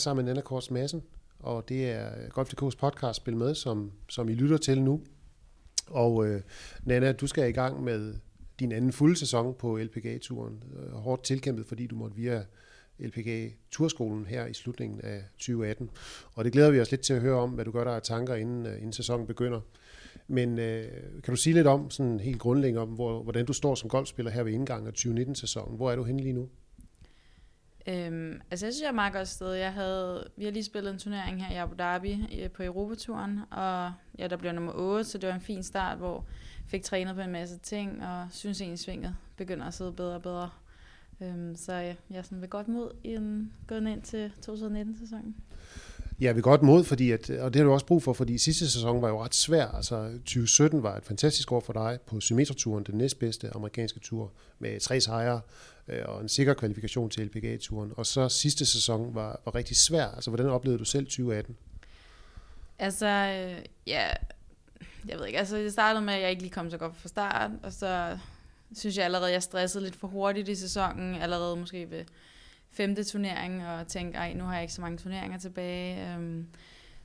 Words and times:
sammen 0.00 0.24
med 0.24 0.34
Nana 0.34 0.42
Kors 0.42 0.70
Madsen, 0.70 1.02
og 1.38 1.68
det 1.68 1.90
er 1.90 2.28
Golf.dk's 2.28 2.76
podcast 2.78 3.16
Spil 3.16 3.36
Med, 3.36 3.54
som, 3.54 3.92
som 4.08 4.28
I 4.28 4.34
lytter 4.34 4.56
til 4.56 4.82
nu. 4.82 5.00
Og 5.86 6.26
øh, 6.26 6.42
Nana, 6.84 7.12
du 7.12 7.26
skal 7.26 7.48
i 7.48 7.52
gang 7.52 7.84
med 7.84 8.14
din 8.60 8.72
anden 8.72 8.92
fulde 8.92 9.16
sæson 9.16 9.54
på 9.54 9.78
LPGA-turen. 9.78 10.62
Øh, 10.76 10.92
hårdt 10.92 11.24
tilkæmpet, 11.24 11.66
fordi 11.66 11.86
du 11.86 11.96
måtte 11.96 12.16
via 12.16 12.44
LPGA 12.98 13.48
Turskolen 13.70 14.26
her 14.26 14.46
i 14.46 14.54
slutningen 14.54 15.00
af 15.00 15.22
2018. 15.38 15.90
Og 16.34 16.44
det 16.44 16.52
glæder 16.52 16.70
vi 16.70 16.80
os 16.80 16.90
lidt 16.90 17.00
til 17.00 17.14
at 17.14 17.20
høre 17.20 17.38
om, 17.38 17.50
hvad 17.50 17.64
du 17.64 17.70
gør 17.70 17.84
der 17.84 17.90
af 17.90 18.02
tanker, 18.02 18.34
inden, 18.34 18.66
øh, 18.66 18.76
inden 18.76 18.92
sæsonen 18.92 19.26
begynder. 19.26 19.60
Men 20.28 20.58
øh, 20.58 20.84
kan 21.24 21.34
du 21.34 21.36
sige 21.36 21.54
lidt 21.54 21.66
om, 21.66 21.90
sådan 21.90 22.20
helt 22.20 22.38
grundlæggende 22.38 22.82
om, 22.82 22.88
hvor, 22.88 23.22
hvordan 23.22 23.46
du 23.46 23.52
står 23.52 23.74
som 23.74 23.90
golfspiller 23.90 24.32
her 24.32 24.42
ved 24.42 24.52
indgangen 24.52 24.88
af 24.88 24.92
2019-sæsonen? 24.92 25.76
Hvor 25.76 25.90
er 25.90 25.96
du 25.96 26.04
henne 26.04 26.22
lige 26.22 26.32
nu? 26.32 26.48
Øhm, 27.86 28.40
altså 28.50 28.66
jeg 28.66 28.72
synes, 28.72 28.82
jeg 28.82 28.88
er 28.88 28.92
meget 28.92 29.12
godt 29.12 29.28
sted. 29.28 29.52
Jeg 29.52 29.72
havde, 29.72 30.28
vi 30.36 30.44
har 30.44 30.50
lige 30.50 30.64
spillet 30.64 30.92
en 30.92 30.98
turnering 30.98 31.46
her 31.46 31.54
i 31.54 31.58
Abu 31.58 31.74
Dhabi 31.78 32.26
øh, 32.42 32.50
på 32.50 32.62
Europaturen, 32.62 33.40
og 33.50 33.92
ja, 34.18 34.28
der 34.28 34.36
blev 34.36 34.52
nummer 34.52 34.72
8, 34.74 35.04
så 35.04 35.18
det 35.18 35.28
var 35.28 35.34
en 35.34 35.40
fin 35.40 35.62
start, 35.62 35.98
hvor 35.98 36.14
jeg 36.58 36.70
fik 36.70 36.82
trænet 36.82 37.14
på 37.14 37.20
en 37.20 37.32
masse 37.32 37.58
ting, 37.58 38.06
og 38.06 38.26
synes 38.30 38.60
egentlig, 38.60 38.78
svinget 38.78 39.16
begynder 39.36 39.66
at 39.66 39.74
sidde 39.74 39.92
bedre 39.92 40.14
og 40.14 40.22
bedre. 40.22 40.50
Øhm, 41.20 41.56
så 41.56 41.72
øh, 41.72 41.84
ja, 41.84 41.94
jeg 42.10 42.18
er 42.18 42.22
sådan 42.22 42.40
ved 42.40 42.48
godt 42.48 42.68
mod 42.68 42.90
i 43.04 43.14
en, 43.14 43.52
gået 43.66 43.88
ind 43.88 44.02
til 44.02 44.32
2019-sæsonen. 44.46 45.36
Ja, 46.20 46.32
vi 46.32 46.40
godt 46.40 46.62
mod, 46.62 46.84
fordi 46.84 47.10
at, 47.10 47.30
og 47.30 47.54
det 47.54 47.60
har 47.60 47.66
du 47.66 47.72
også 47.72 47.86
brug 47.86 48.02
for, 48.02 48.12
fordi 48.12 48.38
sidste 48.38 48.70
sæson 48.70 49.02
var 49.02 49.08
jo 49.08 49.24
ret 49.24 49.34
svær. 49.34 49.66
Altså 49.66 50.10
2017 50.12 50.82
var 50.82 50.96
et 50.96 51.04
fantastisk 51.04 51.52
år 51.52 51.60
for 51.60 51.72
dig 51.72 51.98
på 52.06 52.20
Symmetraturen, 52.20 52.84
den 52.84 52.98
næstbedste 52.98 53.50
amerikanske 53.54 54.00
tur, 54.00 54.32
med 54.58 54.80
tre 54.80 55.00
sejre 55.00 55.40
Øh, 55.90 56.02
og 56.04 56.20
en 56.20 56.28
sikker 56.28 56.54
kvalifikation 56.54 57.10
til 57.10 57.26
LPGA-turen. 57.26 57.92
Og 57.96 58.06
så 58.06 58.28
sidste 58.28 58.66
sæson 58.66 59.14
var, 59.14 59.40
var 59.44 59.54
rigtig 59.54 59.76
svær. 59.76 60.06
Altså, 60.06 60.30
hvordan 60.30 60.46
oplevede 60.46 60.78
du 60.78 60.84
selv 60.84 61.06
2018? 61.06 61.56
Altså, 62.78 63.06
øh, 63.06 63.64
ja, 63.86 64.12
jeg 65.08 65.18
ved 65.18 65.26
ikke, 65.26 65.38
altså 65.38 65.56
det 65.56 65.72
startede 65.72 66.04
med, 66.04 66.14
at 66.14 66.20
jeg 66.20 66.30
ikke 66.30 66.42
lige 66.42 66.52
kom 66.52 66.70
så 66.70 66.78
godt 66.78 66.96
fra 66.96 67.08
start, 67.08 67.50
og 67.62 67.72
så 67.72 68.18
synes 68.76 68.96
jeg 68.96 69.04
allerede, 69.04 69.32
jeg 69.32 69.42
stressede 69.42 69.84
lidt 69.84 69.96
for 69.96 70.08
hurtigt 70.08 70.48
i 70.48 70.54
sæsonen, 70.54 71.14
allerede 71.14 71.56
måske 71.56 71.90
ved 71.90 72.04
femte 72.70 73.04
turnering, 73.04 73.66
og 73.66 73.86
tænkte, 73.88 74.18
ej, 74.18 74.32
nu 74.32 74.44
har 74.44 74.54
jeg 74.54 74.62
ikke 74.62 74.74
så 74.74 74.80
mange 74.80 74.98
turneringer 74.98 75.38
tilbage. 75.38 76.14
Øhm, 76.14 76.46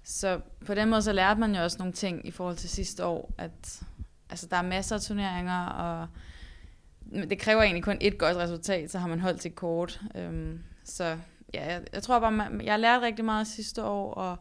så 0.03 0.39
på 0.65 0.73
den 0.73 0.89
måde, 0.89 1.01
så 1.01 1.13
lærte 1.13 1.39
man 1.39 1.55
jo 1.55 1.63
også 1.63 1.77
nogle 1.77 1.93
ting 1.93 2.27
i 2.27 2.31
forhold 2.31 2.55
til 2.55 2.69
sidste 2.69 3.05
år, 3.05 3.33
at 3.37 3.81
altså, 4.29 4.47
der 4.47 4.57
er 4.57 4.61
masser 4.61 4.95
af 4.95 5.01
turneringer, 5.01 5.65
og 5.65 6.07
det 7.23 7.39
kræver 7.39 7.61
egentlig 7.61 7.83
kun 7.83 7.97
et 8.01 8.17
godt 8.17 8.37
resultat, 8.37 8.91
så 8.91 8.99
har 8.99 9.07
man 9.07 9.19
holdt 9.19 9.41
sit 9.41 9.55
kort. 9.55 10.01
Øhm, 10.15 10.59
så 10.83 11.17
ja, 11.53 11.73
jeg, 11.73 11.81
jeg 11.93 12.03
tror 12.03 12.19
bare, 12.19 12.31
man, 12.31 12.61
jeg 12.61 12.79
lærte 12.79 13.05
rigtig 13.05 13.25
meget 13.25 13.47
sidste 13.47 13.83
år, 13.83 14.13
og 14.13 14.37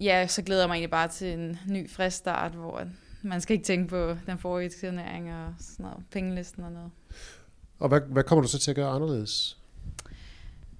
ja, 0.00 0.26
så 0.26 0.42
glæder 0.42 0.62
jeg 0.62 0.68
mig 0.68 0.74
egentlig 0.74 0.90
bare 0.90 1.08
til 1.08 1.32
en 1.32 1.58
ny 1.68 1.90
frisk 1.90 2.16
start, 2.16 2.52
hvor 2.52 2.82
man 3.22 3.40
skal 3.40 3.54
ikke 3.54 3.64
tænke 3.64 3.88
på 3.88 4.16
den 4.26 4.38
forrige 4.38 4.70
turnering 4.80 5.34
og 5.34 5.54
sådan 5.58 5.84
noget, 5.84 6.04
pengelisten 6.10 6.64
og 6.64 6.72
noget. 6.72 6.90
Og 7.78 7.88
hvad, 7.88 8.00
hvad 8.00 8.24
kommer 8.24 8.42
du 8.42 8.48
så 8.48 8.58
til 8.58 8.70
at 8.70 8.76
gøre 8.76 8.88
anderledes? 8.88 9.58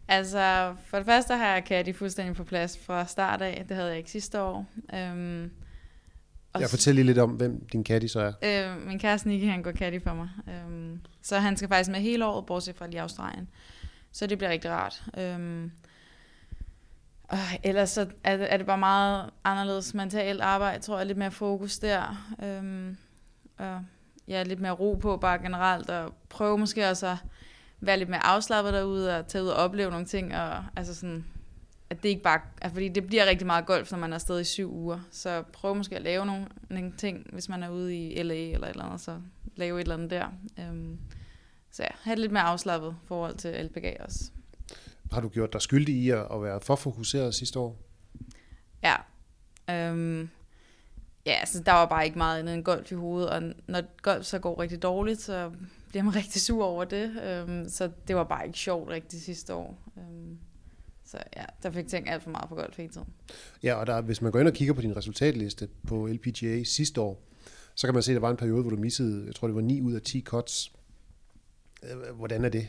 Altså, 0.09 0.75
for 0.87 0.97
det 0.97 1.07
første 1.07 1.35
har 1.35 1.47
jeg 1.47 1.63
Caddy 1.67 1.95
fuldstændig 1.95 2.37
på 2.37 2.45
plads 2.45 2.79
fra 2.79 3.07
start 3.07 3.43
af. 3.43 3.65
Det 3.69 3.77
havde 3.77 3.89
jeg 3.89 3.99
ikke 3.99 4.11
sidste 4.11 4.41
år. 4.41 4.67
Øhm, 4.95 5.51
og 6.53 6.61
jeg 6.61 6.71
fortæller 6.71 6.95
lige 6.95 7.07
lidt 7.07 7.19
om, 7.19 7.31
hvem 7.31 7.67
din 7.73 7.85
caddy 7.85 8.07
så 8.07 8.21
er. 8.21 8.33
Øh, 8.73 8.87
min 8.87 8.99
kæreste 8.99 9.29
Nicky, 9.29 9.45
han 9.45 9.63
går 9.63 9.73
caddy 9.73 10.03
for 10.03 10.15
mig. 10.15 10.29
Øhm, 10.49 11.01
så 11.23 11.39
han 11.39 11.57
skal 11.57 11.69
faktisk 11.69 11.91
med 11.91 12.01
hele 12.01 12.27
året, 12.27 12.47
bortset 12.47 12.77
fra 12.77 12.87
lige 12.87 13.01
Australien. 13.01 13.49
Så 14.13 14.27
det 14.27 14.39
bliver 14.39 14.51
rigtig 14.51 14.71
rart. 14.71 15.03
Øhm, 15.19 15.71
og 17.23 17.39
ellers 17.63 17.91
så 17.91 18.07
er 18.25 18.37
det, 18.37 18.53
er 18.53 18.57
det 18.57 18.67
bare 18.67 18.79
meget 18.79 19.31
anderledes 19.45 19.95
mentalt 19.95 20.41
arbejde, 20.41 20.83
tror 20.83 20.99
jeg. 20.99 21.07
Lidt 21.07 21.19
mere 21.19 21.31
fokus 21.31 21.79
der. 21.79 22.33
Øhm, 22.43 22.97
og 23.59 23.85
ja, 24.29 24.43
lidt 24.43 24.61
mere 24.61 24.73
ro 24.73 24.95
på 24.95 25.17
bare 25.17 25.39
generelt. 25.39 25.91
Og 25.91 26.15
prøve 26.29 26.59
måske 26.59 26.89
også 26.91 27.07
at 27.07 27.17
være 27.81 27.99
lidt 27.99 28.09
mere 28.09 28.27
afslappet 28.27 28.73
derude 28.73 29.19
og 29.19 29.27
tage 29.27 29.45
ud 29.45 29.49
og 29.49 29.57
opleve 29.57 29.91
nogle 29.91 30.07
ting. 30.07 30.37
Og, 30.37 30.65
altså 30.77 30.95
sådan, 30.95 31.25
at 31.91 32.03
det 32.03 32.09
ikke 32.09 32.23
bare... 32.23 32.41
Altså 32.63 32.75
fordi 32.75 32.89
det 32.89 33.07
bliver 33.07 33.27
rigtig 33.27 33.47
meget 33.47 33.67
golf, 33.67 33.91
når 33.91 33.99
man 33.99 34.11
er 34.11 34.15
afsted 34.15 34.41
i 34.41 34.45
syv 34.45 34.73
uger. 34.73 35.01
Så 35.11 35.43
prøv 35.53 35.77
måske 35.77 35.97
at 35.97 36.03
lave 36.03 36.27
nogle, 36.27 36.47
nogle 36.69 36.93
ting, 36.99 37.27
hvis 37.33 37.49
man 37.49 37.63
er 37.63 37.71
ude 37.71 37.97
i 37.97 38.23
LA 38.23 38.35
eller 38.35 38.67
et 38.67 38.71
eller 38.71 38.85
andet, 38.85 39.01
så 39.01 39.21
lave 39.57 39.79
et 39.79 39.85
eller 39.85 39.95
andet 39.95 40.11
der. 40.11 40.27
Øhm, 40.59 40.99
så 41.71 41.83
ja, 41.83 41.89
have 42.03 42.15
det 42.15 42.21
lidt 42.21 42.33
mere 42.33 42.43
afslappet 42.43 42.97
forhold 43.05 43.37
til 43.37 43.65
LPGA 43.65 43.95
også. 44.01 44.31
Har 45.13 45.21
du 45.21 45.29
gjort 45.29 45.53
dig 45.53 45.63
skyldig 45.63 45.95
i 45.95 46.11
at, 46.11 46.27
at 46.33 46.43
være 46.43 46.61
for 46.61 46.77
fokuseret 46.77 47.35
sidste 47.35 47.59
år? 47.59 47.77
Ja. 48.83 48.97
Øhm, 49.71 50.31
ja, 51.27 51.33
altså 51.33 51.63
der 51.63 51.73
var 51.73 51.87
bare 51.87 52.05
ikke 52.05 52.19
meget 52.19 52.39
andet 52.39 52.55
end 52.55 52.65
golf 52.65 52.93
i 52.93 52.95
hovedet, 52.95 53.31
og 53.31 53.43
når 53.67 53.83
golf 54.03 54.25
så 54.25 54.39
går 54.39 54.61
rigtig 54.61 54.83
dårligt, 54.83 55.21
så 55.21 55.53
bliver 55.89 56.03
man 56.03 56.17
rigtig 56.23 56.43
sur 56.43 56.65
over 56.65 56.85
det. 56.85 57.23
Øhm, 57.23 57.69
så 57.69 57.91
det 58.09 58.17
var 58.17 58.25
bare 58.25 58.47
ikke 58.47 58.59
sjovt 58.59 58.89
rigtig 58.89 59.23
sidste 59.23 59.55
år. 59.55 59.79
Øhm, 59.97 60.39
så 61.11 61.19
ja, 61.37 61.45
der 61.63 61.71
fik 61.71 61.89
tænkt 61.89 62.11
alt 62.11 62.23
for 62.23 62.31
meget 62.31 62.49
på 62.49 62.55
golf 62.55 62.77
hele 62.77 62.93
tiden. 62.93 63.09
Ja, 63.63 63.75
og 63.75 63.87
der, 63.87 64.01
hvis 64.01 64.23
man 64.23 64.33
går 64.33 64.39
ind 64.41 64.49
og 64.49 64.55
kigger 64.55 64.75
på 64.75 64.81
din 64.81 64.97
resultatliste 64.97 65.69
på 65.87 66.07
LPGA 66.07 66.65
sidste 66.65 67.01
år, 67.01 67.23
så 67.75 67.87
kan 67.87 67.95
man 67.95 68.03
se, 68.03 68.13
at 68.13 68.15
der 68.15 68.21
var 68.21 68.31
en 68.31 68.37
periode, 68.37 68.63
hvor 68.63 68.71
du 68.71 68.77
missede, 68.77 69.27
jeg 69.27 69.35
tror 69.35 69.49
det 69.49 69.55
var 69.55 69.63
9 69.63 69.81
ud 69.81 69.93
af 69.93 70.03
10 70.03 70.21
cuts. 70.21 70.73
Øh, 71.83 72.17
hvordan 72.17 72.45
er 72.45 72.49
det? 72.49 72.69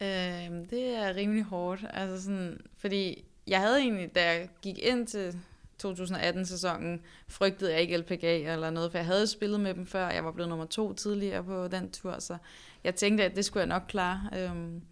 Øhm, 0.00 0.66
det 0.66 0.96
er 0.96 1.14
rimelig 1.14 1.44
hårdt. 1.44 1.84
Altså 1.90 2.22
sådan, 2.22 2.60
fordi 2.76 3.24
jeg 3.46 3.60
havde 3.60 3.78
egentlig, 3.78 4.14
da 4.14 4.24
jeg 4.24 4.48
gik 4.62 4.78
ind 4.78 5.06
til 5.06 5.36
2018-sæsonen, 5.84 7.00
frygtede 7.28 7.72
jeg 7.72 7.80
ikke 7.80 7.96
LPGA 7.96 8.52
eller 8.52 8.70
noget, 8.70 8.90
for 8.90 8.98
jeg 8.98 9.06
havde 9.06 9.26
spillet 9.26 9.60
med 9.60 9.74
dem 9.74 9.86
før. 9.86 10.10
Jeg 10.10 10.24
var 10.24 10.32
blevet 10.32 10.48
nummer 10.48 10.66
to 10.66 10.92
tidligere 10.92 11.44
på 11.44 11.68
den 11.68 11.90
tur, 11.90 12.18
så 12.18 12.36
jeg 12.84 12.94
tænkte, 12.94 13.24
at 13.24 13.36
det 13.36 13.44
skulle 13.44 13.60
jeg 13.60 13.68
nok 13.68 13.82
klare. 13.88 14.30
Øhm, 14.36 14.82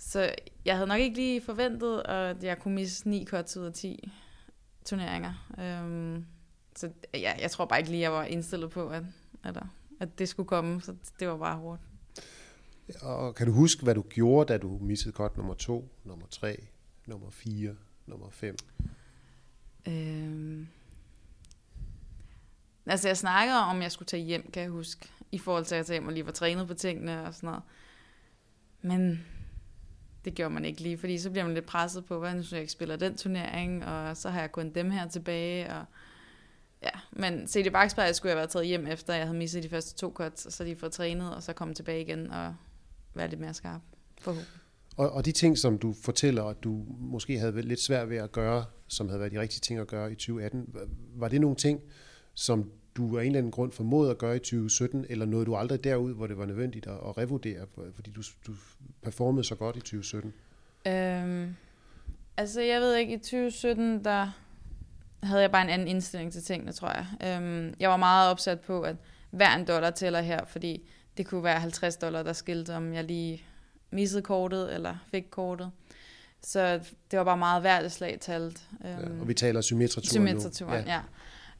så 0.00 0.34
jeg 0.64 0.74
havde 0.74 0.88
nok 0.88 1.00
ikke 1.00 1.16
lige 1.16 1.40
forventet, 1.40 2.02
at 2.04 2.44
jeg 2.44 2.58
kunne 2.58 2.74
misse 2.74 3.08
9 3.08 3.24
cuts 3.24 3.56
ud 3.56 3.64
af 3.64 3.72
10 3.72 4.12
turneringer. 4.84 5.48
Øhm, 5.58 6.26
så 6.76 6.90
ja, 7.14 7.34
jeg 7.40 7.50
tror 7.50 7.64
bare 7.64 7.78
ikke 7.78 7.90
lige, 7.90 8.00
at 8.00 8.02
jeg 8.02 8.12
var 8.12 8.24
indstillet 8.24 8.70
på, 8.70 8.88
at, 8.88 9.02
at, 9.44 9.56
at 10.00 10.18
det 10.18 10.28
skulle 10.28 10.46
komme, 10.46 10.80
så 10.80 10.94
det 11.20 11.28
var 11.28 11.36
bare 11.36 11.56
hårdt. 11.56 11.80
Og 13.02 13.34
kan 13.34 13.46
du 13.46 13.52
huske, 13.52 13.82
hvad 13.82 13.94
du 13.94 14.02
gjorde, 14.02 14.52
da 14.52 14.58
du 14.58 14.78
missede 14.78 15.14
cut 15.14 15.36
nummer 15.36 15.54
2, 15.54 15.88
nummer 16.04 16.26
3, 16.26 16.66
nummer 17.06 17.30
4, 17.30 17.74
nummer 18.06 18.30
5? 18.30 18.56
Øhm, 19.88 20.68
altså 22.86 23.08
jeg 23.08 23.16
snakkede 23.16 23.58
om, 23.58 23.76
at 23.76 23.82
jeg 23.82 23.92
skulle 23.92 24.06
tage 24.06 24.22
hjem, 24.22 24.50
kan 24.50 24.62
jeg 24.62 24.70
huske, 24.70 25.08
i 25.32 25.38
forhold 25.38 25.64
til 25.64 25.74
at 25.74 25.78
jeg 25.78 25.86
tage 25.86 25.94
hjem 25.94 26.06
og 26.06 26.12
lige 26.12 26.26
var 26.26 26.32
trænet 26.32 26.68
på 26.68 26.74
tingene 26.74 27.26
og 27.26 27.34
sådan 27.34 27.46
noget. 27.46 27.62
Men 28.82 29.26
det 30.24 30.34
gjorde 30.34 30.54
man 30.54 30.64
ikke 30.64 30.80
lige, 30.80 30.98
fordi 30.98 31.18
så 31.18 31.30
bliver 31.30 31.44
man 31.44 31.54
lidt 31.54 31.66
presset 31.66 32.04
på, 32.04 32.18
hvad 32.18 32.34
nu 32.34 32.42
jeg 32.52 32.60
ikke 32.60 32.72
spiller 32.72 32.96
den 32.96 33.16
turnering, 33.16 33.84
og 33.84 34.16
så 34.16 34.30
har 34.30 34.40
jeg 34.40 34.52
kun 34.52 34.70
dem 34.70 34.90
her 34.90 35.08
tilbage, 35.08 35.72
og 35.74 35.84
ja, 36.82 36.90
men 37.12 37.48
se 37.48 37.64
det 37.64 37.72
bagspejlet 37.72 38.16
skulle 38.16 38.30
jeg 38.30 38.36
være 38.36 38.46
taget 38.46 38.66
hjem 38.66 38.86
efter, 38.86 39.14
jeg 39.14 39.26
havde 39.26 39.38
misset 39.38 39.62
de 39.62 39.68
første 39.68 39.94
to 39.94 40.12
cuts, 40.14 40.46
og 40.46 40.52
så 40.52 40.64
lige 40.64 40.76
fået 40.76 40.92
trænet, 40.92 41.34
og 41.34 41.42
så 41.42 41.52
komme 41.52 41.74
tilbage 41.74 42.00
igen 42.00 42.30
og 42.30 42.54
være 43.14 43.28
lidt 43.28 43.40
mere 43.40 43.54
skarp, 43.54 43.80
forhåbentlig. 44.20 44.60
Og, 44.96 45.10
og 45.10 45.24
de 45.24 45.32
ting, 45.32 45.58
som 45.58 45.78
du 45.78 45.92
fortæller, 46.02 46.44
at 46.44 46.64
du 46.64 46.84
måske 46.98 47.38
havde 47.38 47.62
lidt 47.62 47.80
svært 47.80 48.10
ved 48.10 48.16
at 48.16 48.32
gøre, 48.32 48.64
som 48.88 49.08
havde 49.08 49.20
været 49.20 49.32
de 49.32 49.40
rigtige 49.40 49.60
ting 49.60 49.80
at 49.80 49.86
gøre 49.86 50.12
i 50.12 50.14
2018, 50.14 50.74
var 51.16 51.28
det 51.28 51.40
nogle 51.40 51.56
ting, 51.56 51.80
som 52.34 52.70
du 52.96 53.18
af 53.18 53.22
en 53.22 53.26
eller 53.26 53.38
anden 53.38 53.52
grund 53.52 53.72
formåede 53.72 54.10
at 54.10 54.18
gøre 54.18 54.36
i 54.36 54.38
2017, 54.38 55.06
eller 55.08 55.26
nåede 55.26 55.46
du 55.46 55.56
aldrig 55.56 55.84
derud, 55.84 56.14
hvor 56.14 56.26
det 56.26 56.38
var 56.38 56.46
nødvendigt 56.46 56.86
at, 56.86 56.92
at 56.92 57.18
revurdere, 57.18 57.66
fordi 57.94 58.10
du, 58.10 58.22
du 58.46 58.52
performede 59.02 59.44
så 59.44 59.54
godt 59.54 59.76
i 59.76 59.80
2017? 59.80 60.32
Øhm, 60.86 61.56
altså 62.36 62.60
jeg 62.60 62.80
ved 62.80 62.96
ikke, 62.96 63.14
i 63.14 63.18
2017, 63.18 64.04
der 64.04 64.30
havde 65.22 65.42
jeg 65.42 65.50
bare 65.50 65.62
en 65.62 65.68
anden 65.68 65.88
indstilling 65.88 66.32
til 66.32 66.42
tingene, 66.42 66.72
tror 66.72 66.88
jeg. 66.88 67.06
Øhm, 67.24 67.74
jeg 67.80 67.90
var 67.90 67.96
meget 67.96 68.30
opsat 68.30 68.60
på, 68.60 68.82
at 68.82 68.96
hver 69.30 69.54
en 69.56 69.66
dollar 69.66 69.90
tæller 69.90 70.20
her, 70.20 70.44
fordi 70.44 70.90
det 71.16 71.26
kunne 71.26 71.44
være 71.44 71.60
50 71.60 71.96
dollar, 71.96 72.22
der 72.22 72.32
skilte, 72.32 72.74
om 72.74 72.94
jeg 72.94 73.04
lige 73.04 73.44
missede 73.90 74.22
kortet, 74.22 74.74
eller 74.74 74.96
fik 75.10 75.24
kortet. 75.30 75.70
Så 76.42 76.80
det 77.10 77.18
var 77.18 77.24
bare 77.24 77.36
meget 77.36 77.62
værd 77.62 77.88
slag 77.88 78.18
talt. 78.20 78.68
Øhm, 78.84 79.14
ja, 79.14 79.20
og 79.20 79.28
vi 79.28 79.34
taler 79.34 79.60
symmetraturen 79.60 80.10
Symmetraturen, 80.10 80.84
ja. 80.86 80.92
ja. 80.92 81.00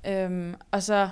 Øhm, 0.07 0.55
og 0.71 0.83
så, 0.83 1.09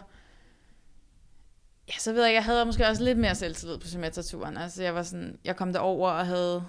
ja, 1.89 1.99
så 1.99 2.13
ved 2.13 2.25
jeg, 2.25 2.35
jeg 2.35 2.45
havde 2.45 2.65
måske 2.65 2.87
også 2.87 3.05
lidt 3.05 3.19
mere 3.19 3.35
selvtillid 3.35 3.79
på 3.79 3.87
semesterturen. 3.87 4.57
Altså 4.57 4.83
jeg 4.83 4.95
var 4.95 5.03
sådan, 5.03 5.39
jeg 5.45 5.57
kom 5.57 5.73
derover 5.73 6.11
og 6.11 6.27
havde 6.27 6.65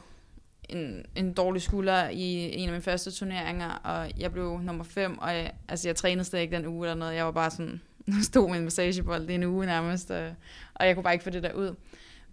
en, 0.69 1.05
en 1.15 1.33
dårlig 1.33 1.61
skulder 1.61 2.09
i 2.09 2.53
en 2.57 2.69
af 2.69 2.73
mine 2.73 2.81
første 2.81 3.11
turneringer, 3.11 3.69
og 3.69 4.11
jeg 4.17 4.31
blev 4.31 4.59
nummer 4.59 4.83
fem, 4.83 5.17
og 5.17 5.29
jeg, 5.29 5.51
altså 5.67 5.87
jeg 5.87 5.95
trænede 5.95 6.25
stadig 6.25 6.43
ikke 6.43 6.55
den 6.55 6.65
uge 6.65 6.87
eller 6.87 6.99
noget. 6.99 7.15
Jeg 7.15 7.25
var 7.25 7.31
bare 7.31 7.51
sådan, 7.51 7.81
stod 8.21 8.49
med 8.49 8.57
en 8.57 8.63
massagebold 8.63 9.29
i 9.29 9.33
en 9.33 9.43
uge 9.43 9.65
nærmest, 9.65 10.11
og, 10.11 10.33
og 10.73 10.87
jeg 10.87 10.95
kunne 10.95 11.03
bare 11.03 11.13
ikke 11.13 11.23
få 11.23 11.29
det 11.29 11.43
der 11.43 11.53
ud. 11.53 11.75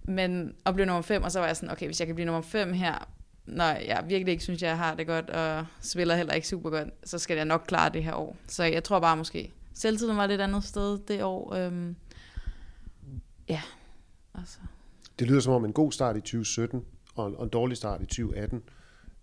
Men 0.02 0.54
og 0.64 0.74
blev 0.74 0.86
nummer 0.86 1.02
fem, 1.02 1.22
og 1.22 1.32
så 1.32 1.38
var 1.38 1.46
jeg 1.46 1.56
sådan, 1.56 1.70
okay, 1.70 1.86
hvis 1.86 2.00
jeg 2.00 2.06
kan 2.06 2.14
blive 2.14 2.26
nummer 2.26 2.42
fem 2.42 2.72
her, 2.72 3.08
når 3.46 3.64
jeg 3.64 4.04
virkelig 4.08 4.32
ikke 4.32 4.44
synes, 4.44 4.62
jeg 4.62 4.78
har 4.78 4.94
det 4.94 5.06
godt, 5.06 5.30
og 5.30 5.66
spiller 5.80 6.16
heller 6.16 6.32
ikke 6.32 6.48
super 6.48 6.70
godt, 6.70 6.88
så 7.04 7.18
skal 7.18 7.36
jeg 7.36 7.44
nok 7.44 7.64
klare 7.66 7.90
det 7.92 8.04
her 8.04 8.14
år. 8.14 8.36
Så 8.48 8.64
jeg 8.64 8.84
tror 8.84 9.00
bare 9.00 9.16
måske, 9.16 9.52
selvtiden 9.76 10.16
var 10.16 10.26
det 10.26 10.34
et 10.34 10.40
andet 10.40 10.64
sted 10.64 10.98
det 11.08 11.22
år. 11.22 11.54
Øhm, 11.54 11.96
ja, 13.48 13.62
altså. 14.34 14.58
Det 15.18 15.26
lyder 15.26 15.40
som 15.40 15.52
om 15.52 15.64
en 15.64 15.72
god 15.72 15.92
start 15.92 16.16
i 16.16 16.20
2017, 16.20 16.84
og 17.14 17.28
en, 17.28 17.36
og 17.36 17.44
en 17.44 17.50
dårlig 17.50 17.76
start 17.76 18.02
i 18.02 18.06
2018. 18.06 18.62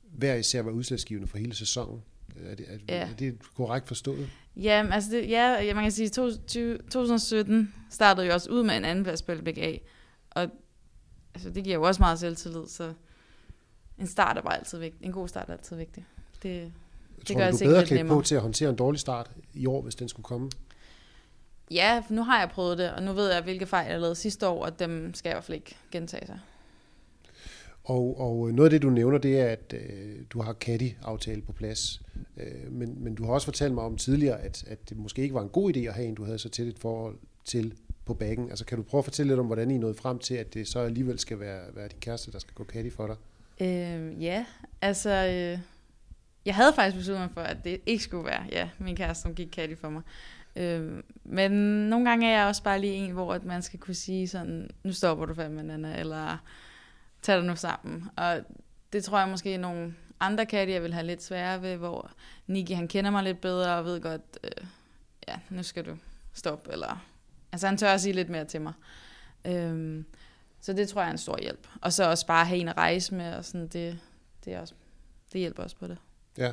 Hver 0.03 0.35
især 0.35 0.61
var 0.61 0.71
udslagsgivende 0.71 1.27
for 1.27 1.37
hele 1.37 1.55
sæsonen. 1.55 2.01
Er 2.45 2.55
det, 2.55 2.65
er, 2.69 2.77
ja. 2.87 3.09
er 3.09 3.13
det 3.13 3.37
korrekt 3.55 3.87
forstået? 3.87 4.29
Ja, 4.55 4.87
altså 4.91 5.11
det, 5.11 5.29
ja, 5.29 5.73
man 5.73 5.83
kan 5.83 5.91
sige, 5.91 6.09
2017 6.09 7.73
startede 7.89 8.27
jo 8.27 8.33
også 8.33 8.51
ud 8.51 8.63
med 8.63 8.77
en 8.77 8.85
anden 8.85 9.03
plads 9.03 9.21
på 9.21 9.33
LBA, 9.33 9.77
og 10.29 10.49
altså, 11.33 11.49
det 11.49 11.63
giver 11.63 11.75
jo 11.75 11.83
også 11.83 12.01
meget 12.01 12.19
selvtillid, 12.19 12.67
så 12.67 12.93
en 13.97 14.07
start 14.07 14.37
er 14.37 14.41
bare 14.41 14.57
altid 14.57 14.77
vigtig. 14.77 15.05
En 15.05 15.11
god 15.11 15.27
start 15.27 15.49
er 15.49 15.53
altid 15.53 15.75
vigtig. 15.75 16.05
Det, 16.43 16.73
det 17.27 17.35
Tror 17.35 17.43
gør 17.43 17.51
du, 17.51 17.57
du 17.57 17.65
bedre 17.65 17.85
klædt 17.85 18.07
på 18.07 18.21
til 18.21 18.35
at 18.35 18.41
håndtere 18.41 18.69
en 18.69 18.75
dårlig 18.75 18.99
start 18.99 19.31
i 19.53 19.65
år, 19.65 19.81
hvis 19.81 19.95
den 19.95 20.09
skulle 20.09 20.23
komme? 20.23 20.49
Ja, 21.71 22.03
nu 22.09 22.23
har 22.23 22.39
jeg 22.39 22.49
prøvet 22.49 22.77
det, 22.77 22.91
og 22.91 23.03
nu 23.03 23.13
ved 23.13 23.33
jeg, 23.33 23.43
hvilke 23.43 23.65
fejl 23.65 23.91
jeg 23.91 23.99
lavede 23.99 24.15
sidste 24.15 24.47
år, 24.47 24.65
og 24.65 24.79
dem 24.79 25.13
skal 25.13 25.29
jeg 25.29 25.33
i 25.33 25.35
hvert 25.35 25.43
fald 25.43 25.55
ikke 25.55 25.75
gentage 25.91 26.25
sig. 26.25 26.39
Og, 27.83 28.19
og 28.19 28.53
noget 28.53 28.67
af 28.67 28.71
det, 28.71 28.81
du 28.81 28.89
nævner, 28.89 29.17
det 29.17 29.39
er, 29.39 29.45
at 29.45 29.73
øh, 29.73 30.15
du 30.29 30.41
har 30.41 30.53
Caddy-aftale 30.53 31.41
på 31.41 31.51
plads. 31.51 32.01
Øh, 32.37 32.71
men, 32.71 33.03
men 33.03 33.15
du 33.15 33.25
har 33.25 33.33
også 33.33 33.45
fortalt 33.45 33.73
mig 33.73 33.83
om 33.83 33.97
tidligere, 33.97 34.41
at, 34.41 34.63
at 34.67 34.89
det 34.89 34.97
måske 34.97 35.21
ikke 35.21 35.35
var 35.35 35.41
en 35.41 35.49
god 35.49 35.75
idé 35.75 35.79
at 35.79 35.93
have 35.93 36.07
en, 36.07 36.15
du 36.15 36.25
havde 36.25 36.39
så 36.39 36.49
til 36.49 36.67
et 36.67 36.79
forhold 36.79 37.17
til 37.45 37.73
på 38.05 38.13
bagen. 38.13 38.49
Altså 38.49 38.65
kan 38.65 38.77
du 38.77 38.83
prøve 38.83 38.99
at 38.99 39.05
fortælle 39.05 39.31
lidt 39.31 39.39
om, 39.39 39.45
hvordan 39.45 39.71
I 39.71 39.77
nåede 39.77 39.95
frem 39.95 40.19
til, 40.19 40.35
at 40.35 40.53
det 40.53 40.67
så 40.67 40.79
alligevel 40.79 41.19
skal 41.19 41.39
være, 41.39 41.61
være 41.73 41.87
din 41.87 41.99
kæreste, 41.99 42.31
der 42.31 42.39
skal 42.39 42.53
gå 42.53 42.63
Caddy 42.63 42.91
for 42.91 43.07
dig? 43.07 43.15
Øh, 43.67 44.23
ja, 44.23 44.45
altså... 44.81 45.09
Øh, 45.09 45.59
jeg 46.45 46.55
havde 46.55 46.73
faktisk 46.73 46.97
besluttet 46.97 47.21
mig 47.21 47.31
for, 47.33 47.41
at 47.41 47.63
det 47.63 47.81
ikke 47.85 48.03
skulle 48.03 48.25
være 48.25 48.45
ja, 48.51 48.69
min 48.77 48.95
kæreste, 48.95 49.21
som 49.21 49.35
gik 49.35 49.53
Caddy 49.53 49.77
for 49.77 49.89
mig. 49.89 50.01
Øh, 50.55 51.03
men 51.23 51.51
nogle 51.89 52.09
gange 52.09 52.27
er 52.27 52.39
jeg 52.39 52.47
også 52.47 52.63
bare 52.63 52.81
lige 52.81 52.93
en, 52.93 53.11
hvor 53.11 53.33
at 53.33 53.43
man 53.43 53.61
skal 53.61 53.79
kunne 53.79 53.95
sige 53.95 54.27
sådan, 54.27 54.69
nu 54.83 54.93
stopper 54.93 55.25
du 55.25 55.33
fandme, 55.33 55.63
Nana, 55.63 55.99
eller 55.99 56.37
tag 57.21 57.37
dig 57.37 57.45
nu 57.45 57.55
sammen. 57.55 58.09
Og 58.15 58.41
det 58.93 59.03
tror 59.03 59.19
jeg 59.19 59.29
måske 59.29 59.57
nogle 59.57 59.93
andre 60.19 60.45
katte, 60.45 60.73
jeg 60.73 60.83
vil 60.83 60.93
have 60.93 61.05
lidt 61.05 61.23
sværere 61.23 61.61
ved, 61.61 61.75
hvor 61.75 62.11
Niki 62.47 62.73
han 62.73 62.87
kender 62.87 63.11
mig 63.11 63.23
lidt 63.23 63.41
bedre 63.41 63.77
og 63.77 63.85
ved 63.85 64.01
godt, 64.01 64.39
øh, 64.43 64.65
ja, 65.27 65.35
nu 65.49 65.63
skal 65.63 65.85
du 65.85 65.97
stoppe, 66.33 66.71
eller 66.71 67.05
altså 67.51 67.67
han 67.67 67.77
tør 67.77 67.93
at 67.93 68.01
sige 68.01 68.13
lidt 68.13 68.29
mere 68.29 68.45
til 68.45 68.61
mig. 68.61 68.73
Øhm, 69.45 70.05
så 70.61 70.73
det 70.73 70.89
tror 70.89 71.01
jeg 71.01 71.07
er 71.07 71.11
en 71.11 71.17
stor 71.17 71.37
hjælp. 71.41 71.67
Og 71.81 71.93
så 71.93 72.09
også 72.09 72.27
bare 72.27 72.45
have 72.45 72.59
en 72.59 72.67
at 72.67 72.77
rejse 72.77 73.15
med, 73.15 73.33
og 73.33 73.45
sådan, 73.45 73.67
det, 73.67 73.99
det, 74.45 74.53
er 74.53 74.59
også, 74.59 74.73
det 75.33 75.39
hjælper 75.39 75.63
også 75.63 75.75
på 75.75 75.87
det. 75.87 75.97
Ja, 76.37 76.51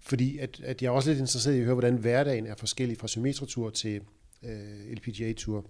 fordi 0.00 0.38
at, 0.38 0.60
at 0.64 0.82
jeg 0.82 0.88
er 0.88 0.92
også 0.92 1.10
lidt 1.10 1.20
interesseret 1.20 1.54
i 1.54 1.58
at 1.58 1.64
høre, 1.64 1.74
hvordan 1.74 1.96
hverdagen 1.96 2.46
er 2.46 2.54
forskellig 2.54 2.98
fra 2.98 3.08
symmetratur 3.08 3.70
til 3.70 4.00
øh, 4.42 4.92
LPGA-tur. 4.92 5.64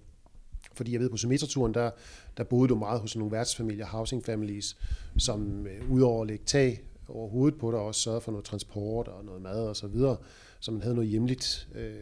Fordi 0.73 0.93
jeg 0.93 1.01
ved, 1.01 1.11
på 1.11 1.17
symmetraturen, 1.17 1.75
der, 1.75 1.91
der 2.37 2.45
boede 2.45 2.69
du 2.69 2.77
meget 2.77 3.01
hos 3.01 3.17
nogle 3.17 3.33
værtsfamilier, 3.33 3.87
housing 3.87 4.25
families, 4.25 4.77
som 5.19 5.67
øh, 5.67 5.91
udover 5.91 6.23
at 6.23 6.29
lægge 6.29 6.45
tag 6.45 6.83
over 7.09 7.29
hovedet 7.29 7.59
på 7.59 7.71
dig, 7.71 7.81
også 7.81 8.01
sørgede 8.01 8.21
for 8.21 8.33
noget 8.33 8.45
transport 8.45 9.09
og 9.09 9.25
noget 9.25 9.43
mad 9.43 9.69
og 9.69 9.77
så 9.77 9.87
videre, 9.87 10.17
så 10.61 10.71
man 10.71 10.83
havde 10.83 10.95
noget 10.95 11.11
hjemligt. 11.11 11.69
Øh, 11.75 11.95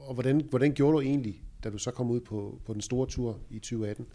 og 0.00 0.14
hvordan, 0.14 0.40
hvordan 0.50 0.72
gjorde 0.72 0.94
du 0.94 1.00
egentlig, 1.00 1.42
da 1.64 1.70
du 1.70 1.78
så 1.78 1.90
kom 1.90 2.10
ud 2.10 2.20
på, 2.20 2.60
på 2.66 2.72
den 2.72 2.80
store 2.80 3.06
tur 3.06 3.38
i 3.50 3.58
2018? 3.58 4.06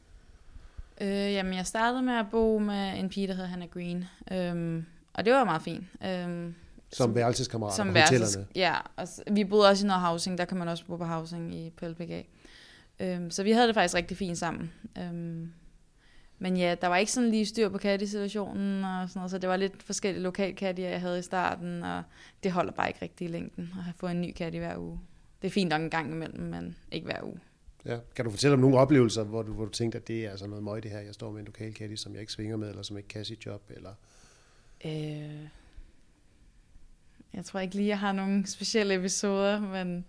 Øh, 1.01 1.07
jamen, 1.07 1.53
jeg 1.53 1.67
startede 1.67 2.01
med 2.01 2.13
at 2.13 2.25
bo 2.31 2.59
med 2.59 2.99
en 2.99 3.09
pige, 3.09 3.27
der 3.27 3.33
hedder 3.33 3.49
Hannah 3.49 3.69
Green. 3.69 4.05
Øhm, 4.31 4.85
og 5.17 5.25
det 5.25 5.33
var 5.33 5.43
meget 5.43 5.61
fint. 5.61 5.83
Øhm, 6.05 6.55
som 6.91 7.15
værelseskammerater 7.15 7.75
som 7.75 7.87
på 7.87 7.99
hotellerne? 7.99 8.47
Ja, 8.55 8.75
og 8.95 9.07
vi 9.31 9.43
boede 9.43 9.69
også 9.69 9.85
i 9.85 9.87
noget 9.87 10.01
housing. 10.01 10.37
Der 10.37 10.45
kan 10.45 10.57
man 10.57 10.67
også 10.67 10.85
bo 10.85 10.97
på 10.97 11.05
housing 11.05 11.55
i 11.55 11.69
på 11.69 11.87
LPG. 11.87 12.25
Øhm, 12.99 13.31
så 13.31 13.43
vi 13.43 13.51
havde 13.51 13.67
det 13.67 13.75
faktisk 13.75 13.95
rigtig 13.95 14.17
fint 14.17 14.37
sammen. 14.37 14.71
Øhm, 14.97 15.51
men 16.39 16.57
ja, 16.57 16.75
der 16.81 16.87
var 16.87 16.97
ikke 16.97 17.11
sådan 17.11 17.31
lige 17.31 17.45
styr 17.45 17.69
på 17.69 17.77
kattesituationen 17.77 18.83
og 18.83 19.09
sådan 19.09 19.19
noget, 19.19 19.31
så 19.31 19.37
det 19.37 19.49
var 19.49 19.55
lidt 19.55 19.83
forskellige 19.83 20.23
lokalkatte, 20.23 20.81
jeg 20.81 21.01
havde 21.01 21.19
i 21.19 21.21
starten, 21.21 21.83
og 21.83 22.03
det 22.43 22.51
holder 22.51 22.71
bare 22.71 22.87
ikke 22.87 23.01
rigtig 23.01 23.25
i 23.25 23.31
længden 23.31 23.73
at 23.77 23.95
få 23.95 24.07
en 24.07 24.21
ny 24.21 24.31
kat 24.31 24.53
i 24.53 24.57
hver 24.57 24.77
uge. 24.77 24.99
Det 25.41 25.47
er 25.47 25.51
fint 25.51 25.69
nok 25.69 25.81
en 25.81 25.89
gang 25.89 26.11
imellem, 26.11 26.43
men 26.43 26.75
ikke 26.91 27.05
hver 27.05 27.23
uge. 27.23 27.39
Ja. 27.85 27.97
Kan 28.15 28.25
du 28.25 28.31
fortælle 28.31 28.53
om 28.53 28.59
nogle 28.59 28.77
oplevelser, 28.77 29.23
hvor 29.23 29.41
du, 29.41 29.53
hvor 29.53 29.65
du 29.65 29.71
tænkte, 29.71 29.97
at 29.97 30.07
det 30.07 30.25
er 30.25 30.31
altså 30.31 30.47
noget 30.47 30.63
møg 30.63 30.83
det 30.83 30.91
her, 30.91 30.99
jeg 30.99 31.13
står 31.13 31.31
med 31.31 31.39
en 31.39 31.45
lokal 31.45 31.73
katte, 31.73 31.97
som 31.97 32.13
jeg 32.13 32.21
ikke 32.21 32.33
svinger 32.33 32.57
med, 32.57 32.69
eller 32.69 32.83
som 32.83 32.97
ikke 32.97 33.09
kan 33.09 33.25
sit 33.25 33.45
job, 33.45 33.61
eller... 33.69 33.89
Øh, 34.87 35.47
jeg 37.33 37.45
tror 37.45 37.59
ikke 37.59 37.75
lige, 37.75 37.87
jeg 37.87 37.99
har 37.99 38.11
nogle 38.11 38.47
specielle 38.47 38.95
episoder, 38.95 39.59
men 39.59 40.05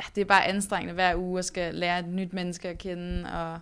ja, 0.00 0.04
det 0.14 0.20
er 0.20 0.24
bare 0.24 0.46
anstrengende 0.46 0.94
hver 0.94 1.16
uge 1.16 1.38
at 1.38 1.44
skal 1.44 1.74
lære 1.74 1.98
et 1.98 2.08
nyt 2.08 2.32
menneske 2.32 2.68
at 2.68 2.78
kende, 2.78 3.32
og 3.32 3.60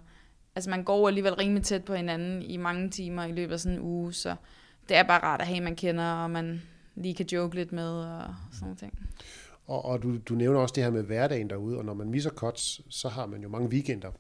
altså 0.55 0.71
man 0.71 0.85
går 0.85 1.09
alligevel 1.09 1.35
rimelig 1.35 1.65
tæt 1.65 1.85
på 1.85 1.95
hinanden 1.95 2.43
i 2.43 2.57
mange 2.57 2.91
timer 2.91 3.25
i 3.25 3.33
løbet 3.33 3.53
af 3.53 3.61
sådan 3.61 3.79
en 3.79 3.85
uge, 3.85 4.13
så 4.13 4.37
det 4.89 4.97
er 4.97 5.03
bare 5.03 5.23
rart 5.23 5.41
at 5.41 5.47
have 5.47 5.61
man 5.61 5.77
kender, 5.77 6.13
og 6.13 6.31
man 6.31 6.63
lige 6.95 7.15
kan 7.15 7.27
joke 7.27 7.55
lidt 7.55 7.73
med, 7.73 7.89
og 7.89 8.35
sådan 8.53 8.63
noget 8.63 8.79
ting. 8.79 9.09
Og, 9.67 9.85
og 9.85 10.03
du, 10.03 10.19
du 10.19 10.35
nævner 10.35 10.61
også 10.61 10.73
det 10.73 10.85
her 10.85 10.91
med 10.91 11.03
hverdagen 11.03 11.51
derude, 11.51 11.79
og 11.79 11.85
når 11.85 11.95
man 11.95 12.11
misser 12.11 12.31
cuts, 12.31 12.81
så 12.89 13.09
har 13.09 13.27
man 13.27 13.43
jo 13.43 13.49
mange 13.49 13.69
weekender, 13.69 14.11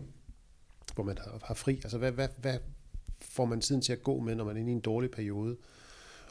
hvor 0.95 1.05
man 1.05 1.19
har, 1.19 1.41
har 1.45 1.55
fri. 1.55 1.75
Altså 1.75 1.99
hvad, 1.99 2.13
hvad, 2.13 2.29
hvad 2.39 2.59
får 3.21 3.45
man 3.45 3.61
tiden 3.61 3.83
til 3.83 3.93
at 3.93 4.03
gå 4.03 4.21
med, 4.21 4.35
når 4.35 4.45
man 4.45 4.57
er 4.57 4.61
inde 4.61 4.71
i 4.71 4.75
en 4.75 4.81
dårlig 4.81 5.11
periode, 5.11 5.57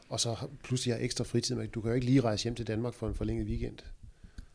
og 0.09 0.19
så 0.19 0.35
pludselig 0.63 0.95
har 0.95 1.01
ekstra 1.01 1.23
fritid. 1.23 1.67
Du 1.67 1.81
kan 1.81 1.89
jo 1.89 1.95
ikke 1.95 2.05
lige 2.05 2.21
rejse 2.21 2.43
hjem 2.43 2.55
til 2.55 2.67
Danmark 2.67 2.93
for 2.93 3.07
en 3.07 3.15
forlænget 3.15 3.47
weekend. 3.47 3.77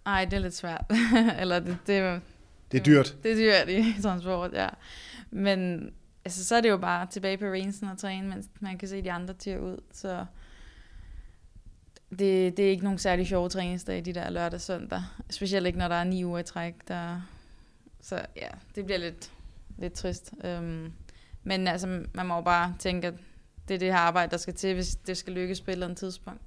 Nej, 0.05 0.25
det 0.25 0.33
er 0.33 0.41
lidt 0.41 0.55
svært. 0.55 0.85
Eller 1.41 1.59
det, 1.59 1.79
det, 1.87 2.21
det 2.73 2.81
er 2.81 2.85
dyrt. 2.85 3.17
Det 3.23 3.33
er 3.33 3.37
dyrt 3.37 3.69
i 3.69 3.95
transport, 4.03 4.53
ja. 4.53 4.69
Men 5.31 5.91
altså, 6.25 6.45
så 6.45 6.57
er 6.57 6.61
det 6.61 6.69
jo 6.69 6.77
bare 6.77 7.07
tilbage 7.07 7.37
på 7.37 7.45
rangen 7.45 7.89
og 7.93 7.99
træne, 7.99 8.29
mens 8.29 8.49
man 8.61 8.79
kan 8.79 8.89
se 8.89 9.03
de 9.03 9.13
andre 9.13 9.35
til 9.35 9.61
ud. 9.61 9.77
Så 9.93 10.27
det, 12.11 12.57
det 12.57 12.59
er 12.59 12.71
ikke 12.71 12.85
nogen 12.85 12.99
særlig 12.99 13.27
sjove 13.27 13.49
træningsdage, 13.49 14.01
de 14.01 14.13
der 14.13 14.31
lørdag 14.31 14.55
og 14.55 14.61
søndag. 14.61 15.03
Specielt 15.31 15.67
ikke, 15.67 15.79
når 15.79 15.89
der 15.89 15.95
er 15.95 16.05
ni 16.05 16.25
uger 16.25 16.39
i 16.39 16.43
træk. 16.43 16.75
Der... 16.89 17.21
Så 18.01 18.21
ja, 18.37 18.49
det 18.75 18.85
bliver 18.85 18.99
lidt, 18.99 19.33
lidt 19.79 19.93
trist. 19.93 20.33
Um, 20.59 20.93
men 21.43 21.69
altså, 21.69 22.05
man 22.15 22.27
må 22.27 22.35
jo 22.35 22.41
bare 22.41 22.75
tænke, 22.79 23.07
at 23.07 23.15
det 23.69 23.75
er 23.75 23.79
det 23.79 23.89
her 23.89 23.99
arbejde, 23.99 24.31
der 24.31 24.37
skal 24.37 24.55
til, 24.55 24.75
hvis 24.75 24.97
det 24.97 25.17
skal 25.17 25.33
lykkes 25.33 25.61
på 25.61 25.71
et 25.71 25.73
eller 25.73 25.87
andet 25.87 25.99
tidspunkt. 25.99 26.41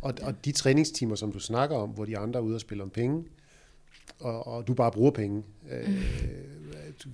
Og, 0.00 0.14
og 0.22 0.44
de 0.44 0.52
træningstimer, 0.52 1.14
som 1.14 1.32
du 1.32 1.38
snakker 1.38 1.76
om, 1.76 1.90
hvor 1.90 2.04
de 2.04 2.18
andre 2.18 2.40
er 2.40 2.44
ude 2.44 2.54
og 2.54 2.60
spille 2.60 2.82
om 2.82 2.90
penge, 2.90 3.24
og, 4.20 4.46
og 4.46 4.66
du 4.66 4.74
bare 4.74 4.92
bruger 4.92 5.10
penge, 5.10 5.42
øh, 5.70 5.88
mm. 5.88 5.94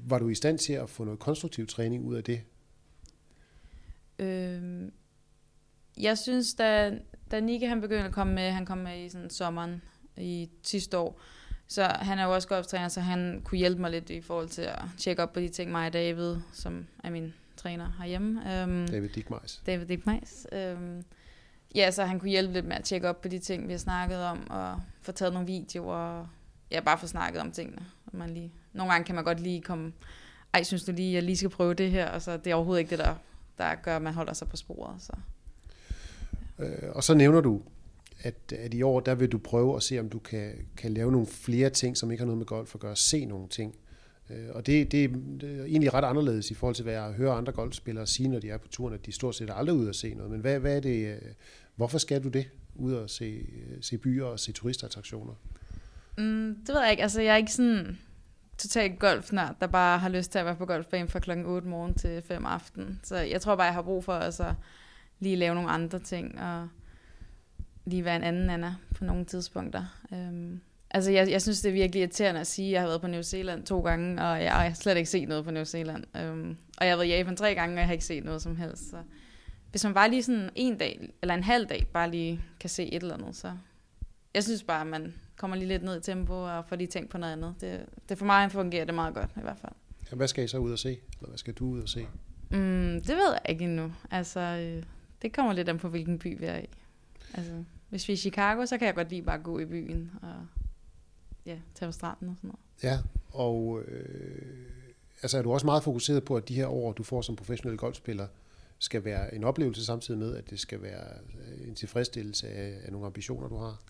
var 0.07 0.19
du 0.19 0.29
i 0.29 0.35
stand 0.35 0.59
til 0.59 0.73
at 0.73 0.91
få 0.91 1.05
noget 1.05 1.21
konstruktiv 1.21 1.67
træning 1.67 2.05
ud 2.05 2.15
af 2.15 2.25
det? 2.25 2.41
Øh, 4.19 4.91
jeg 5.99 6.19
synes, 6.19 6.55
da, 6.55 6.99
da 7.31 7.41
Nikke 7.41 7.69
han 7.69 7.81
begyndte 7.81 8.05
at 8.05 8.13
komme 8.13 8.35
med, 8.35 8.51
han 8.51 8.67
kom 8.67 8.79
med 8.79 9.05
i 9.05 9.09
sådan 9.09 9.31
sommeren 9.31 9.83
i 10.17 10.51
sidste 10.63 10.99
år, 10.99 11.21
så 11.69 11.85
han 11.85 12.19
er 12.19 12.25
jo 12.25 12.35
også 12.35 12.49
golftræner, 12.49 12.89
så 12.89 13.01
han 13.01 13.41
kunne 13.45 13.59
hjælpe 13.59 13.81
mig 13.81 13.91
lidt 13.91 14.11
i 14.11 14.21
forhold 14.21 14.49
til 14.49 14.63
at 14.63 14.83
tjekke 14.99 15.23
op 15.23 15.33
på 15.33 15.41
de 15.41 15.49
ting, 15.49 15.71
mig 15.73 15.87
og 15.87 15.93
David, 15.93 16.37
som 16.53 16.87
er 17.05 17.11
min 17.11 17.35
træner 17.57 17.93
herhjemme. 17.99 18.41
Um, 18.65 18.89
David 18.89 19.09
Dickmeis. 19.09 19.63
David 19.67 19.87
Dickmeis. 19.87 20.47
Um, 20.53 21.03
ja, 21.75 21.91
så 21.91 22.05
han 22.05 22.21
kunne 22.21 22.31
hjælpe 22.31 22.53
lidt 22.53 22.67
med 22.67 22.77
at 22.77 22.85
tjekke 22.85 23.09
op 23.09 23.21
på 23.21 23.29
de 23.29 23.39
ting, 23.39 23.67
vi 23.67 23.73
har 23.73 23.79
snakket 23.79 24.25
om, 24.25 24.51
og 24.51 24.81
få 25.03 25.13
taget 25.13 25.33
nogle 25.33 25.47
videoer, 25.47 25.97
og 25.97 26.29
ja, 26.71 26.81
bare 26.81 26.99
få 26.99 27.07
snakket 27.07 27.41
om 27.41 27.53
tingene. 27.53 27.87
Man 28.13 28.31
lige, 28.31 28.53
nogle 28.73 28.93
gange 28.93 29.05
kan 29.05 29.15
man 29.15 29.25
godt 29.25 29.41
lige 29.41 29.61
komme, 29.61 29.93
ej, 30.55 30.63
synes 30.63 30.85
du 30.85 30.93
lige, 30.93 31.15
jeg 31.15 31.23
lige 31.23 31.37
skal 31.37 31.51
prøve 31.51 31.75
det 31.75 31.91
her, 31.91 32.11
og 32.11 32.23
så 32.23 32.37
det 32.37 32.47
er 32.47 32.55
overhovedet 32.55 32.81
ikke 32.81 32.91
det, 32.91 32.99
der, 32.99 33.15
der 33.59 33.75
gør, 33.75 33.97
at 33.97 34.03
man 34.03 34.15
holder 34.15 34.33
sig 34.33 34.49
på 34.49 34.57
sporet. 34.57 35.03
Så. 35.03 35.13
Øh, 36.59 36.91
og 36.93 37.05
så 37.05 37.15
nævner 37.15 37.41
du, 37.41 37.63
at, 38.23 38.53
at 38.53 38.75
i 38.75 38.83
år, 38.83 39.01
der 39.01 39.15
vil 39.15 39.29
du 39.29 39.39
prøve 39.39 39.77
at 39.77 39.83
se, 39.83 39.99
om 39.99 40.09
du 40.09 40.19
kan, 40.19 40.53
kan 40.77 40.95
lave 40.95 41.13
nogle 41.13 41.27
flere 41.27 41.71
ting, 41.71 41.97
som 41.97 42.11
ikke 42.11 42.21
har 42.21 42.27
noget 42.27 42.39
med 42.39 42.47
golf 42.47 42.75
at 42.75 42.81
gøre, 42.81 42.97
se 42.97 43.25
nogle 43.25 43.49
ting. 43.49 43.75
Øh, 44.31 44.49
og 44.51 44.67
det, 44.67 44.93
det, 44.93 45.11
det 45.41 45.59
er 45.61 45.65
egentlig 45.65 45.95
ret 45.95 46.05
anderledes 46.05 46.51
i 46.51 46.55
forhold 46.55 46.75
til, 46.75 46.83
hvad 46.83 46.95
jeg 46.95 47.13
hører 47.13 47.33
andre 47.33 47.53
golfspillere 47.53 48.07
sige, 48.07 48.29
når 48.29 48.39
de 48.39 48.51
er 48.51 48.59
på 48.59 48.69
turen, 48.69 48.95
at 48.95 49.07
de 49.07 49.13
stort 49.13 49.35
set 49.35 49.51
aldrig 49.55 49.77
ud 49.77 49.89
at 49.89 49.97
se 49.97 50.15
noget. 50.15 50.31
Men 50.31 50.41
hvad, 50.41 50.59
hvad 50.59 50.77
er 50.77 50.81
det, 50.81 51.15
øh, 51.15 51.21
hvorfor 51.77 51.99
skal 51.99 52.23
du 52.25 52.29
det? 52.29 52.49
Ud 52.75 52.93
og 52.93 53.11
se, 53.11 53.25
øh, 53.25 53.77
se 53.81 53.99
byer 53.99 54.25
og 54.25 54.41
se 54.41 54.53
turistattraktioner? 54.53 55.35
Mm, 56.19 56.57
det 56.67 56.75
ved 56.75 56.83
jeg 56.83 56.91
ikke. 56.91 57.03
Altså, 57.03 57.21
jeg 57.21 57.33
er 57.33 57.37
ikke 57.37 57.53
sådan 57.53 57.99
totalt 58.59 58.99
golfnørd, 58.99 59.57
der 59.61 59.67
bare 59.67 59.99
har 59.99 60.09
lyst 60.09 60.33
til 60.33 60.39
at 60.39 60.45
være 60.45 60.57
på 60.57 60.67
golfbanen 60.67 61.09
fra 61.09 61.19
klokken 61.19 61.47
8 61.47 61.69
morgen 61.69 61.95
til 61.95 62.23
5 62.23 62.47
aften. 62.47 63.01
Så 63.03 63.17
jeg 63.17 63.41
tror 63.41 63.57
bare, 63.57 63.65
jeg 63.65 63.75
har 63.75 63.83
brug 63.83 64.05
for 64.05 64.13
altså, 64.13 64.55
lige 65.21 65.37
lave 65.37 65.55
nogle 65.55 65.71
andre 65.71 65.99
ting, 65.99 66.41
og 66.41 66.69
lige 67.85 68.05
være 68.05 68.17
en 68.17 68.23
anden 68.23 68.51
Anna 68.51 68.75
på 68.95 69.05
nogle 69.05 69.25
tidspunkter. 69.25 69.85
Øhm, 70.13 70.61
Altså, 70.95 71.11
jeg, 71.11 71.31
jeg 71.31 71.43
synes, 71.43 71.61
det 71.61 71.69
er 71.69 71.73
virkelig 71.73 72.01
irriterende 72.01 72.41
at 72.41 72.47
sige, 72.47 72.69
at 72.69 72.73
jeg 72.73 72.81
har 72.81 72.89
været 72.89 73.01
på 73.01 73.07
New 73.07 73.23
Zealand 73.23 73.67
to 73.67 73.81
gange, 73.81 74.23
og 74.23 74.43
jeg 74.43 74.53
har 74.53 74.73
slet 74.75 74.97
ikke 74.97 75.11
set 75.11 75.29
noget 75.29 75.45
på 75.45 75.51
New 75.51 75.65
Zealand. 75.65 76.05
Um, 76.15 76.57
og 76.79 76.87
jeg 76.87 76.93
har 76.93 76.97
været 76.97 77.09
i 77.09 77.11
Japan 77.11 77.37
tre 77.37 77.55
gange, 77.55 77.75
og 77.75 77.79
jeg 77.79 77.87
har 77.87 77.93
ikke 77.93 78.05
set 78.05 78.25
noget 78.25 78.43
som 78.43 78.57
helst. 78.57 78.91
Så 78.91 78.97
hvis 79.71 79.85
man 79.85 79.95
bare 79.95 80.11
lige 80.11 80.23
sådan 80.23 80.51
en 80.55 80.79
dag, 80.79 81.09
eller 81.23 81.35
en 81.35 81.43
halv 81.43 81.67
dag, 81.67 81.87
bare 81.93 82.11
lige 82.11 82.41
kan 82.61 82.71
se 82.71 82.93
et 82.93 83.03
eller 83.03 83.15
andet, 83.15 83.37
så... 83.37 83.53
Jeg 84.35 84.45
synes 84.45 84.63
bare, 84.63 84.81
at 84.81 84.87
man 84.87 85.15
kommer 85.37 85.57
lige 85.57 85.69
lidt 85.69 85.83
ned 85.83 85.99
i 85.99 86.01
tempo, 86.01 86.33
og 86.33 86.65
får 86.69 86.77
lige 86.77 86.89
tænkt 86.89 87.11
på 87.11 87.19
noget 87.19 87.33
andet. 87.33 87.55
Det, 87.61 87.87
det 88.09 88.19
for 88.19 88.27
mig 88.27 88.51
fungerer 88.53 88.85
det 88.85 88.95
meget 88.95 89.15
godt, 89.15 89.31
i 89.37 89.41
hvert 89.41 89.59
fald. 89.59 89.73
Ja, 90.11 90.17
hvad 90.17 90.29
skal 90.29 90.45
I 90.45 90.49
så 90.49 90.59
ud 90.59 90.73
og 90.73 90.79
se? 90.79 90.89
Eller 90.89 91.29
hvad 91.29 91.39
skal 91.39 91.55
du 91.55 91.67
ud 91.67 91.81
og 91.81 91.89
se? 91.89 92.07
Mm, 92.51 93.01
det 93.01 93.17
ved 93.17 93.33
jeg 93.33 93.41
ikke 93.49 93.65
endnu. 93.65 93.93
Altså, 94.11 94.41
øh, 94.41 94.83
det 95.23 95.33
kommer 95.33 95.53
lidt 95.53 95.69
an 95.69 95.79
på, 95.79 95.89
hvilken 95.89 96.19
by 96.19 96.39
vi 96.39 96.47
er 96.47 96.59
i. 96.59 96.67
Altså, 97.35 97.53
hvis 97.95 98.09
vi 98.09 98.13
er 98.13 98.17
i 98.17 98.19
Chicago, 98.19 98.67
så 98.67 98.79
kan 98.79 98.87
jeg 98.87 98.95
godt 98.95 99.09
lige 99.09 99.23
bare 99.23 99.39
gå 99.39 99.59
i 99.59 99.65
byen 99.65 100.11
og 100.23 100.47
ja, 101.47 101.57
tage 101.75 101.89
på 101.89 101.93
stranden 101.93 102.29
og 102.29 102.37
sådan 102.37 102.49
noget. 102.49 102.61
Ja, 102.83 102.99
og 103.33 103.83
øh, 103.87 104.67
altså 105.23 105.39
er 105.39 105.43
du 105.43 105.53
også 105.53 105.67
meget 105.67 105.83
fokuseret 105.83 106.25
på, 106.25 106.37
at 106.37 106.49
de 106.49 106.55
her 106.55 106.67
år, 106.67 106.93
du 106.93 107.03
får 107.03 107.23
som 107.23 107.37
professionel 107.37 107.79
golfspiller, 107.79 108.27
skal 108.79 109.05
være 109.05 109.35
en 109.35 109.45
oplevelse 109.45 109.85
samtidig 109.85 110.21
med, 110.21 110.37
at 110.37 110.51
det 110.51 110.61
skal 110.61 110.83
være 110.83 111.05
øh, 111.39 111.69
en 111.69 111.75
tilfredsstillelse 111.75 112.49
af, 112.49 112.79
af 112.85 112.93
nogle 112.93 113.07
ambitioner, 113.07 113.49
du 113.49 113.57
har? 113.57 113.83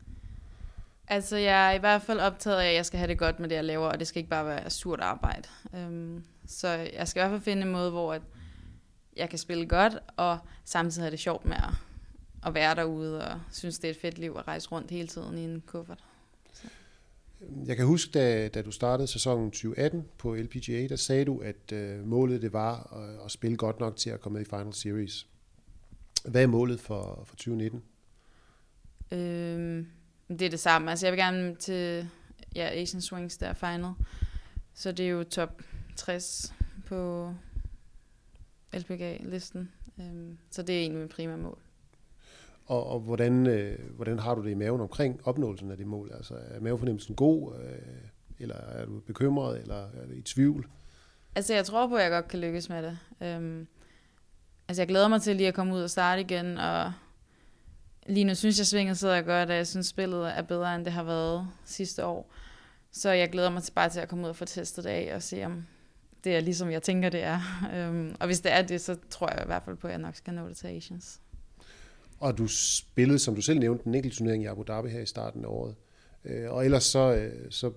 Altså, 1.08 1.36
jeg 1.36 1.68
er 1.68 1.72
i 1.72 1.78
hvert 1.78 2.02
fald 2.02 2.20
optaget 2.20 2.60
af, 2.60 2.68
at 2.68 2.74
jeg 2.74 2.86
skal 2.86 2.98
have 2.98 3.08
det 3.08 3.18
godt 3.18 3.40
med 3.40 3.48
det, 3.48 3.56
jeg 3.56 3.64
laver, 3.64 3.86
og 3.86 3.98
det 3.98 4.06
skal 4.06 4.18
ikke 4.18 4.30
bare 4.30 4.46
være 4.46 4.70
surt 4.70 5.00
arbejde. 5.00 5.48
Um, 5.72 6.24
så 6.46 6.68
jeg 6.68 7.08
skal 7.08 7.20
i 7.20 7.22
hvert 7.22 7.30
fald 7.30 7.42
finde 7.42 7.62
en 7.62 7.72
måde, 7.72 7.90
hvor 7.90 8.12
at 8.12 8.22
jeg 9.16 9.30
kan 9.30 9.38
spille 9.38 9.66
godt, 9.66 9.98
og 10.16 10.38
samtidig 10.64 11.04
have 11.04 11.10
det 11.10 11.18
sjovt 11.18 11.44
med 11.44 11.56
at, 11.56 11.74
at 12.46 12.54
være 12.54 12.74
derude, 12.74 13.28
og 13.28 13.40
synes, 13.52 13.78
det 13.78 13.88
er 13.88 13.92
et 13.92 14.00
fedt 14.00 14.18
liv 14.18 14.36
at 14.38 14.48
rejse 14.48 14.68
rundt 14.68 14.90
hele 14.90 15.08
tiden 15.08 15.38
i 15.38 15.44
en 15.44 15.62
kuffert. 15.66 16.04
Så. 16.52 16.68
Jeg 17.66 17.76
kan 17.76 17.86
huske, 17.86 18.10
da, 18.12 18.48
da 18.48 18.62
du 18.62 18.70
startede 18.70 19.08
sæsonen 19.08 19.50
2018 19.50 20.04
på 20.18 20.34
LPGA, 20.34 20.86
der 20.86 20.96
sagde 20.96 21.24
du, 21.24 21.38
at 21.38 21.72
øh, 21.72 22.06
målet 22.06 22.42
det 22.42 22.52
var 22.52 22.96
at, 22.96 23.24
at 23.24 23.30
spille 23.30 23.56
godt 23.56 23.80
nok 23.80 23.96
til 23.96 24.10
at 24.10 24.20
komme 24.20 24.38
med 24.38 24.46
i 24.46 24.48
Final 24.50 24.74
Series. 24.74 25.26
Hvad 26.24 26.42
er 26.42 26.46
målet 26.46 26.80
for, 26.80 27.22
for 27.26 27.36
2019? 27.36 27.82
Øhm, 29.10 29.86
det 30.28 30.42
er 30.42 30.50
det 30.50 30.60
samme. 30.60 30.90
Altså, 30.90 31.06
jeg 31.06 31.12
vil 31.12 31.20
gerne 31.20 31.54
til 31.54 32.08
ja, 32.54 32.70
Asian 32.72 33.00
Swings 33.00 33.36
der 33.36 33.52
final. 33.52 33.92
Så 34.74 34.92
det 34.92 35.06
er 35.06 35.10
jo 35.10 35.24
top 35.24 35.62
60 35.96 36.54
på 36.86 37.32
LPGA-listen. 38.72 39.72
Øhm, 40.00 40.38
så 40.50 40.62
det 40.62 40.76
er 40.76 40.80
egentlig 40.80 41.02
mit 41.02 41.10
primære 41.10 41.38
mål. 41.38 41.58
Og, 42.66 42.86
og 42.86 43.00
hvordan, 43.00 43.46
øh, 43.46 43.78
hvordan 43.96 44.18
har 44.18 44.34
du 44.34 44.44
det 44.44 44.50
i 44.50 44.54
maven 44.54 44.80
omkring 44.80 45.20
opnåelsen 45.24 45.70
af 45.70 45.76
det 45.76 45.86
mål? 45.86 46.10
Altså 46.14 46.34
er 46.34 46.60
mavefornemmelsen 46.60 47.14
god, 47.14 47.54
øh, 47.54 47.78
eller 48.38 48.54
er 48.54 48.86
du 48.86 49.00
bekymret, 49.00 49.60
eller 49.60 49.74
er 49.74 50.06
du 50.08 50.12
i 50.12 50.22
tvivl? 50.22 50.66
Altså 51.34 51.54
jeg 51.54 51.64
tror 51.64 51.88
på, 51.88 51.96
at 51.96 52.02
jeg 52.02 52.10
godt 52.10 52.28
kan 52.28 52.40
lykkes 52.40 52.68
med 52.68 52.82
det. 52.82 52.98
Øhm, 53.20 53.66
altså 54.68 54.82
jeg 54.82 54.88
glæder 54.88 55.08
mig 55.08 55.22
til 55.22 55.36
lige 55.36 55.48
at 55.48 55.54
komme 55.54 55.74
ud 55.74 55.82
og 55.82 55.90
starte 55.90 56.20
igen, 56.20 56.58
og 56.58 56.92
lige 58.06 58.24
nu 58.24 58.34
synes 58.34 58.58
jeg, 58.58 58.66
svinget 58.66 58.98
sidder 58.98 59.22
godt, 59.22 59.50
og 59.50 59.56
jeg 59.56 59.66
synes, 59.66 59.86
spillet 59.86 60.38
er 60.38 60.42
bedre, 60.42 60.74
end 60.74 60.84
det 60.84 60.92
har 60.92 61.02
været 61.02 61.48
sidste 61.64 62.06
år. 62.06 62.30
Så 62.92 63.10
jeg 63.10 63.30
glæder 63.30 63.50
mig 63.50 63.62
til 63.62 63.72
bare 63.72 63.88
til 63.88 64.00
at 64.00 64.08
komme 64.08 64.24
ud 64.24 64.28
og 64.28 64.36
få 64.36 64.44
testet 64.44 64.84
det 64.84 64.90
af, 64.90 65.12
og 65.14 65.22
se 65.22 65.44
om 65.44 65.64
det 66.24 66.36
er 66.36 66.40
ligesom 66.40 66.70
jeg 66.70 66.82
tænker, 66.82 67.08
det 67.08 67.22
er. 67.22 67.40
Øhm, 67.74 68.16
og 68.20 68.26
hvis 68.26 68.40
det 68.40 68.52
er 68.52 68.62
det, 68.62 68.80
så 68.80 68.96
tror 69.10 69.30
jeg 69.30 69.42
i 69.42 69.46
hvert 69.46 69.62
fald 69.62 69.76
på, 69.76 69.86
at 69.86 69.90
jeg 69.90 70.00
nok 70.00 70.14
skal 70.14 70.34
nå 70.34 70.48
det 70.48 70.56
til 70.56 70.66
Asians. 70.66 71.20
Og 72.24 72.38
du 72.38 72.46
spillede, 72.46 73.18
som 73.18 73.34
du 73.34 73.40
selv 73.40 73.58
nævnte, 73.58 73.86
en 73.86 73.94
enkelt 73.94 74.14
turnering 74.14 74.42
i 74.42 74.46
Abu 74.46 74.62
Dhabi 74.62 74.88
her 74.88 75.00
i 75.00 75.06
starten 75.06 75.44
af 75.44 75.48
året. 75.48 75.74
Øh, 76.24 76.50
og 76.50 76.64
ellers 76.64 76.84
så, 76.84 77.14
øh, 77.14 77.50
så 77.50 77.72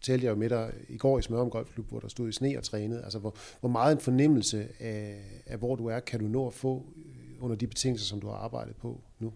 talte 0.00 0.24
jeg 0.26 0.30
jo 0.30 0.36
med 0.36 0.50
dig 0.50 0.72
i 0.88 0.96
går 0.96 1.18
i 1.18 1.22
Smørum 1.22 1.50
Golfklub, 1.50 1.88
hvor 1.88 2.00
der 2.00 2.08
stod 2.08 2.28
i 2.28 2.32
sne 2.32 2.58
og 2.58 2.64
trænede. 2.64 3.02
Altså, 3.04 3.18
hvor, 3.18 3.36
hvor 3.60 3.68
meget 3.68 3.92
en 3.92 4.00
fornemmelse 4.00 4.68
af, 4.80 5.24
af, 5.46 5.58
hvor 5.58 5.76
du 5.76 5.86
er, 5.86 6.00
kan 6.00 6.20
du 6.20 6.26
nå 6.26 6.46
at 6.46 6.54
få 6.54 6.86
øh, 6.96 7.44
under 7.44 7.56
de 7.56 7.66
betingelser, 7.66 8.06
som 8.06 8.20
du 8.20 8.28
har 8.28 8.34
arbejdet 8.34 8.76
på 8.76 9.00
nu? 9.18 9.32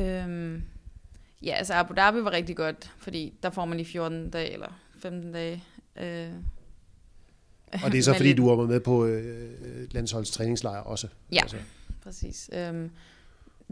Øhm, 0.00 0.62
ja, 1.42 1.52
altså 1.52 1.74
Abu 1.74 1.94
Dhabi 1.94 2.24
var 2.24 2.32
rigtig 2.32 2.56
godt, 2.56 2.92
fordi 2.98 3.38
der 3.42 3.50
får 3.50 3.64
man 3.64 3.76
lige 3.76 3.86
14 3.86 4.30
dage 4.30 4.52
eller 4.52 4.80
15 4.98 5.32
dage. 5.32 5.64
Øh, 5.96 6.30
og 7.84 7.92
det 7.92 7.98
er 7.98 8.02
så 8.02 8.12
fordi, 8.16 8.28
lidt... 8.28 8.38
du 8.38 8.54
var 8.54 8.66
med 8.66 8.80
på 8.80 9.06
øh, 9.06 9.94
landsholdets 9.94 10.30
træningslejr 10.30 10.80
også? 10.80 11.08
Ja, 11.32 11.40
altså. 11.42 11.56
præcis. 12.02 12.50
Øhm, 12.52 12.90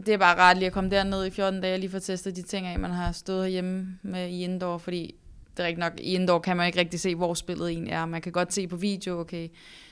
det 0.05 0.13
er 0.13 0.17
bare 0.17 0.37
rart 0.37 0.57
lige 0.57 0.67
at 0.67 0.73
komme 0.73 0.89
derned 0.89 1.25
i 1.25 1.29
14 1.29 1.61
dage 1.61 1.73
og 1.73 1.79
lige 1.79 1.89
få 1.89 1.99
testet 1.99 2.35
de 2.35 2.41
ting 2.41 2.67
af, 2.67 2.79
man 2.79 2.91
har 2.91 3.11
stået 3.11 3.43
herhjemme 3.43 3.99
med 4.01 4.29
i 4.29 4.43
indoor, 4.43 4.77
fordi 4.77 5.15
det 5.57 5.63
er 5.63 5.67
rigtig 5.67 5.79
nok, 5.79 5.93
i 5.99 6.13
indoor 6.13 6.39
kan 6.39 6.57
man 6.57 6.67
ikke 6.67 6.79
rigtig 6.79 6.99
se, 6.99 7.15
hvor 7.15 7.33
spillet 7.33 7.69
egentlig 7.69 7.91
er. 7.91 8.05
Man 8.05 8.21
kan 8.21 8.31
godt 8.31 8.53
se 8.53 8.67
på 8.67 8.75
video, 8.75 9.19
okay, 9.19 9.47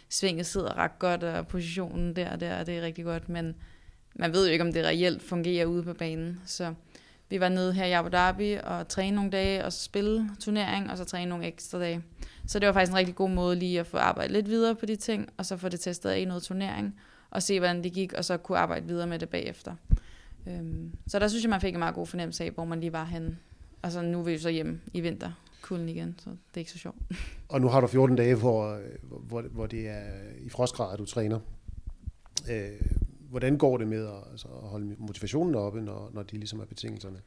svinget 0.09 0.45
sidder 0.45 0.77
ret 0.77 0.99
godt, 0.99 1.23
og 1.23 1.47
positionen 1.47 2.15
der 2.15 2.31
og 2.31 2.39
der, 2.39 2.59
og 2.59 2.65
det 2.65 2.77
er 2.77 2.81
rigtig 2.81 3.05
godt, 3.05 3.29
men 3.29 3.55
man 4.15 4.33
ved 4.33 4.45
jo 4.45 4.51
ikke, 4.51 4.63
om 4.65 4.73
det 4.73 4.85
reelt 4.85 5.23
fungerer 5.23 5.65
ude 5.65 5.83
på 5.83 5.93
banen. 5.93 6.41
Så 6.45 6.73
vi 7.29 7.39
var 7.39 7.49
nede 7.49 7.73
her 7.73 7.85
i 7.85 7.91
Abu 7.91 8.09
Dhabi 8.09 8.57
og 8.63 8.87
træne 8.87 9.15
nogle 9.15 9.31
dage, 9.31 9.65
og 9.65 9.73
så 9.73 9.83
spille 9.83 10.29
turnering, 10.39 10.91
og 10.91 10.97
så 10.97 11.05
træne 11.05 11.29
nogle 11.29 11.45
ekstra 11.45 11.79
dage. 11.79 12.01
Så 12.47 12.59
det 12.59 12.67
var 12.67 12.73
faktisk 12.73 12.91
en 12.91 12.97
rigtig 12.97 13.15
god 13.15 13.29
måde 13.29 13.55
lige 13.55 13.79
at 13.79 13.87
få 13.87 13.97
arbejdet 13.97 14.31
lidt 14.31 14.49
videre 14.49 14.75
på 14.75 14.85
de 14.85 14.95
ting, 14.95 15.29
og 15.37 15.45
så 15.45 15.57
få 15.57 15.69
det 15.69 15.79
testet 15.79 16.09
af 16.09 16.19
i 16.19 16.25
noget 16.25 16.43
turnering, 16.43 16.95
og 17.29 17.43
se, 17.43 17.59
hvordan 17.59 17.83
det 17.83 17.93
gik, 17.93 18.13
og 18.13 18.25
så 18.25 18.37
kunne 18.37 18.57
arbejde 18.57 18.87
videre 18.87 19.07
med 19.07 19.19
det 19.19 19.29
bagefter. 19.29 19.75
Øhm, 20.47 20.91
så 21.07 21.19
der 21.19 21.27
synes 21.27 21.43
jeg, 21.43 21.49
man 21.49 21.61
fik 21.61 21.73
en 21.73 21.79
meget 21.79 21.95
god 21.95 22.07
fornemmelse 22.07 22.43
af, 22.43 22.51
hvor 22.51 22.65
man 22.65 22.79
lige 22.79 22.93
var 22.93 23.05
henne. 23.05 23.37
Altså 23.83 24.01
nu 24.01 24.19
er 24.19 24.23
vi 24.23 24.37
så 24.37 24.49
hjem 24.49 24.79
i 24.93 25.01
vinter 25.01 25.31
kulden 25.61 25.89
igen, 25.89 26.15
så 26.19 26.29
det 26.29 26.37
er 26.53 26.57
ikke 26.59 26.71
så 26.71 26.77
sjovt. 26.77 26.97
Og 27.49 27.61
nu 27.61 27.67
har 27.67 27.81
du 27.81 27.87
14 27.87 28.15
dage, 28.15 28.35
hvor, 28.35 28.79
hvor, 29.03 29.41
hvor 29.41 29.67
det 29.67 29.89
er 29.89 30.03
i 30.39 30.49
frostgrader, 30.49 30.97
du 30.97 31.05
træner. 31.05 31.39
Øh, 32.49 32.81
hvordan 33.29 33.57
går 33.57 33.77
det 33.77 33.87
med 33.87 34.05
at, 34.05 34.31
altså, 34.31 34.47
at 34.47 34.69
holde 34.69 34.95
motivationen 34.97 35.55
oppe, 35.55 35.81
når, 35.81 36.09
når 36.13 36.23
de 36.23 36.37
ligesom 36.37 36.59
er 36.59 36.65
betingelserne? 36.65 37.17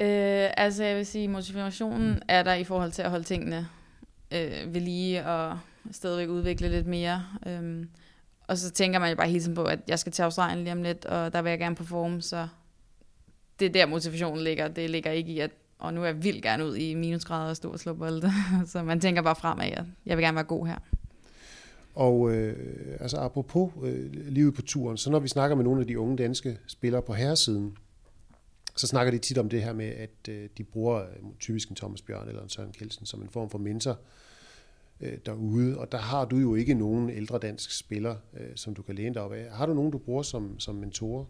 Øh, 0.00 0.50
altså 0.56 0.84
jeg 0.84 0.96
vil 0.96 1.06
sige, 1.06 1.28
motivationen 1.28 2.22
er 2.28 2.42
der 2.42 2.54
i 2.54 2.64
forhold 2.64 2.92
til 2.92 3.02
at 3.02 3.10
holde 3.10 3.24
tingene 3.24 3.68
øh, 4.30 4.74
ved 4.74 4.80
lige 4.80 5.26
og 5.26 5.58
stadigvæk 5.90 6.28
udvikle 6.28 6.68
lidt 6.68 6.86
mere. 6.86 7.26
Øh, 7.46 7.86
og 8.46 8.58
så 8.58 8.70
tænker 8.70 8.98
man 8.98 9.10
jo 9.10 9.16
bare 9.16 9.28
hele 9.28 9.40
tiden 9.40 9.54
på, 9.54 9.64
at 9.64 9.78
jeg 9.88 9.98
skal 9.98 10.12
til 10.12 10.22
Australien 10.22 10.64
lige 10.64 10.72
om 10.72 10.82
lidt, 10.82 11.04
og 11.04 11.32
der 11.32 11.42
vil 11.42 11.50
jeg 11.50 11.58
gerne 11.58 11.76
performe, 11.76 12.22
så 12.22 12.48
det 13.58 13.66
er 13.66 13.72
der 13.72 13.86
motivationen 13.86 14.44
ligger. 14.44 14.68
Det 14.68 14.90
ligger 14.90 15.10
ikke 15.10 15.32
i, 15.32 15.40
at 15.40 15.50
og 15.78 15.94
nu 15.94 16.02
er 16.02 16.06
jeg 16.06 16.24
vildt 16.24 16.42
gerne 16.42 16.66
ud 16.66 16.76
i 16.76 16.94
minusgrader 16.94 17.50
og 17.50 17.56
stå 17.56 17.72
og 17.72 17.80
slå 17.80 17.94
bolde. 17.94 18.32
så 18.72 18.82
man 18.82 19.00
tænker 19.00 19.22
bare 19.22 19.36
fremad, 19.36 19.66
at 19.66 19.84
jeg 20.06 20.16
vil 20.16 20.24
gerne 20.24 20.34
være 20.34 20.44
god 20.44 20.66
her. 20.66 20.78
Og 21.94 22.32
øh, 22.32 22.96
altså 23.00 23.16
apropos 23.16 23.72
øh, 23.82 24.12
livet 24.12 24.54
på 24.54 24.62
turen, 24.62 24.96
så 24.96 25.10
når 25.10 25.18
vi 25.18 25.28
snakker 25.28 25.56
med 25.56 25.64
nogle 25.64 25.80
af 25.80 25.86
de 25.86 25.98
unge 25.98 26.16
danske 26.16 26.58
spillere 26.66 27.02
på 27.02 27.14
herresiden, 27.14 27.76
så 28.76 28.86
snakker 28.86 29.10
de 29.10 29.18
tit 29.18 29.38
om 29.38 29.48
det 29.48 29.62
her 29.62 29.72
med, 29.72 29.86
at 29.86 30.28
øh, 30.28 30.48
de 30.58 30.64
bruger 30.64 30.96
øh, 31.02 31.08
typisk 31.40 31.68
en 31.68 31.76
Thomas 31.76 32.02
Bjørn 32.02 32.28
eller 32.28 32.42
en 32.42 32.48
Søren 32.48 32.72
Kelsen 32.72 33.06
som 33.06 33.22
en 33.22 33.28
form 33.28 33.50
for 33.50 33.58
mentor 33.58 33.90
øh, 33.90 33.96
derude. 35.00 35.78
Og 35.78 35.92
der 35.92 35.98
har 35.98 36.24
du 36.24 36.36
jo 36.36 36.54
ikke 36.54 36.74
nogen 36.74 37.10
ældre 37.10 37.38
dansk 37.38 37.78
spiller, 37.78 38.16
øh, 38.32 38.56
som 38.56 38.74
du 38.74 38.82
kan 38.82 38.94
læne 38.94 39.14
dig 39.14 39.22
op 39.22 39.32
af. 39.32 39.50
Har 39.50 39.66
du 39.66 39.74
nogen, 39.74 39.90
du 39.90 39.98
bruger 39.98 40.22
som, 40.22 40.60
som 40.60 40.74
mentorer 40.74 41.24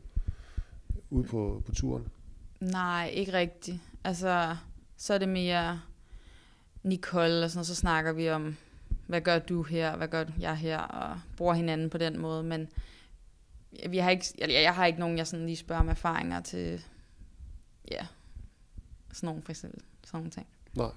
ude 1.11 1.25
på, 1.25 1.63
på 1.67 1.73
turen? 1.73 2.09
Nej, 2.61 3.11
ikke 3.15 3.33
rigtigt. 3.33 3.81
Altså, 4.05 4.57
så 4.97 5.15
er 5.15 5.19
det 5.19 5.29
mere 5.29 5.81
Nicole, 6.83 7.45
og 7.45 7.51
sådan, 7.51 7.61
og 7.61 7.67
så 7.67 7.75
snakker 7.75 8.13
vi 8.13 8.31
om, 8.31 8.57
hvad 9.07 9.21
gør 9.21 9.39
du 9.39 9.63
her, 9.63 9.97
hvad 9.97 10.09
gør 10.09 10.25
jeg 10.41 10.57
her, 10.57 10.79
og 10.79 11.21
bruger 11.37 11.55
hinanden 11.55 11.91
på 11.91 11.99
den 11.99 12.19
måde, 12.19 12.43
men 12.43 12.69
vi 13.89 13.99
har 13.99 14.11
ikke, 14.11 14.25
jeg, 14.39 14.49
jeg 14.51 14.75
har 14.75 14.87
ikke 14.87 15.01
nogen, 15.01 15.19
jeg 15.19 15.27
sådan 15.27 15.47
lige 15.47 15.57
spørger 15.57 15.81
om 15.81 15.89
erfaringer 15.89 16.41
til, 16.41 16.85
ja, 17.91 18.07
sådan 19.13 19.27
nogle 19.27 19.43
for 19.43 19.53
eksempel, 19.53 19.83
sådan 20.05 20.19
nogle 20.19 20.31
ting. 20.31 20.47
Nej. 20.75 20.91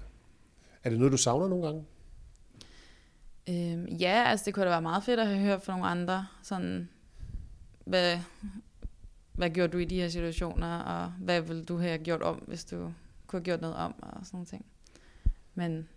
Er 0.84 0.90
det 0.90 0.98
noget, 0.98 1.12
du 1.12 1.16
savner 1.16 1.48
nogle 1.48 1.66
gange? 1.66 1.84
Øhm, 3.50 3.86
ja, 3.86 4.24
altså 4.26 4.44
det 4.44 4.54
kunne 4.54 4.64
da 4.64 4.70
være 4.70 4.82
meget 4.82 5.04
fedt 5.04 5.20
at 5.20 5.26
have 5.26 5.40
hørt 5.40 5.62
fra 5.62 5.72
nogle 5.72 5.88
andre, 5.88 6.26
sådan, 6.42 6.88
hvad, 7.84 8.18
hvad 9.32 9.50
gjorde 9.50 9.72
du 9.72 9.78
i 9.78 9.84
de 9.84 10.00
her 10.00 10.08
situationer, 10.08 10.78
og 10.78 11.12
hvad 11.18 11.40
ville 11.40 11.64
du 11.64 11.78
have 11.78 11.98
gjort 11.98 12.22
om, 12.22 12.36
hvis 12.36 12.64
du 12.64 12.92
kunne 13.26 13.40
have 13.40 13.44
gjort 13.44 13.60
noget 13.60 13.76
om, 13.76 13.94
og 14.02 14.26
sådan 14.26 14.36
nogle 14.36 14.46
ting. 14.46 14.66
Men 15.54 15.88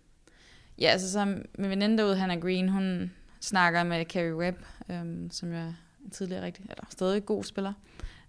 ja, 0.78 0.86
altså 0.86 1.12
så 1.12 1.24
min 1.24 1.70
veninde 1.70 1.98
derude, 1.98 2.16
Hannah 2.16 2.40
Green, 2.40 2.68
hun 2.68 3.12
snakker 3.40 3.84
med 3.84 4.04
Carrie 4.04 4.36
Webb, 4.36 4.58
øhm, 4.88 5.30
som 5.30 5.52
jeg 5.52 5.60
er 5.60 5.72
en 6.04 6.10
tidligere 6.10 6.44
rigtig, 6.44 6.64
eller 6.70 6.84
stadig 6.90 7.26
god 7.26 7.44
spiller. 7.44 7.72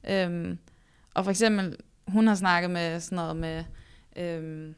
Øhm, 0.09 0.57
og 1.13 1.23
for 1.23 1.31
eksempel, 1.31 1.77
hun 2.07 2.27
har 2.27 2.35
snakket 2.35 2.71
med 2.71 2.99
sådan 2.99 3.15
noget 3.15 3.35
med, 3.35 3.63
øhm, 4.15 4.75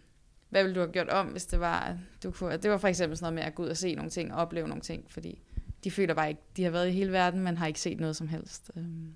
hvad 0.50 0.64
ville 0.64 0.76
du 0.76 0.80
have 0.80 0.92
gjort 0.92 1.10
om, 1.10 1.26
hvis 1.28 1.46
det 1.46 1.60
var, 1.60 1.98
du 2.24 2.32
kunne, 2.32 2.58
det 2.58 2.72
var 2.72 2.78
for 2.78 2.88
eksempel 2.88 3.18
sådan 3.18 3.34
noget 3.34 3.36
med 3.36 3.52
at 3.52 3.56
gå 3.56 3.64
ud 3.64 3.68
og 3.68 3.78
se 3.78 3.96
nogle 3.96 4.12
ting, 4.12 4.34
og 4.34 4.42
opleve 4.42 4.68
nogle 4.68 4.82
ting, 4.82 5.06
fordi 5.10 5.42
de 5.84 5.92
føler 5.92 6.14
bare 6.14 6.30
ikke, 6.30 6.42
de 6.58 6.64
har 6.64 6.72
været 6.72 6.88
i 6.88 6.92
hele 6.92 7.12
verden, 7.12 7.40
men 7.40 7.58
har 7.58 7.68
ikke 7.68 7.80
set 7.80 8.00
noget 8.00 8.16
som 8.16 8.28
helst. 8.28 8.72
Øhm, 8.76 9.16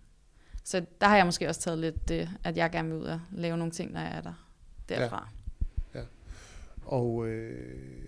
så 0.64 0.86
der 1.02 1.08
har 1.08 1.16
jeg 1.16 1.26
måske 1.26 1.48
også 1.48 1.62
taget 1.62 1.80
lidt 1.80 2.10
det, 2.10 2.30
at 2.44 2.58
jeg 2.58 2.72
gerne 2.72 2.90
vil 2.90 2.98
ud 2.98 3.06
og 3.06 3.22
lave 3.32 3.58
nogle 3.58 3.72
ting, 3.72 3.92
når 3.92 4.00
jeg 4.00 4.18
er 4.18 4.22
der 4.22 4.34
derfra. 4.90 5.30
Ja. 5.96 6.02
Og 6.86 7.28
øh, 7.28 8.02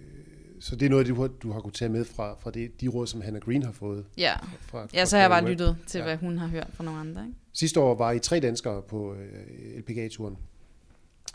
så 0.60 0.76
det 0.76 0.86
er 0.86 0.90
noget, 0.90 1.08
du, 1.08 1.28
du 1.44 1.52
har 1.52 1.60
kunnet 1.60 1.76
tage 1.76 1.90
med 1.90 2.06
fra, 2.06 2.36
fra 2.40 2.52
det, 2.52 2.82
de 2.82 2.88
råd, 2.88 3.08
som 3.08 3.22
Hannah 3.22 3.42
Green 3.42 3.64
har 3.64 3.72
fået. 3.72 4.06
Ja, 4.18 4.36
fra, 4.60 4.88
ja 4.94 5.06
så 5.06 5.16
har 5.16 5.22
jeg 5.22 5.30
bare 5.30 5.50
lyttet 5.50 5.78
til, 5.88 5.98
ja. 5.98 6.04
hvad 6.04 6.18
hun 6.18 6.38
har 6.38 6.48
hørt 6.48 6.70
fra 6.74 6.84
nogle 6.84 7.00
andre. 7.00 7.22
Ikke? 7.22 7.38
Sidste 7.54 7.80
år 7.80 7.96
var 7.96 8.12
I 8.12 8.20
tre 8.20 8.40
danskere 8.40 8.82
på 8.82 9.14
øh, 9.14 9.80
LPGA-turen. 9.80 10.38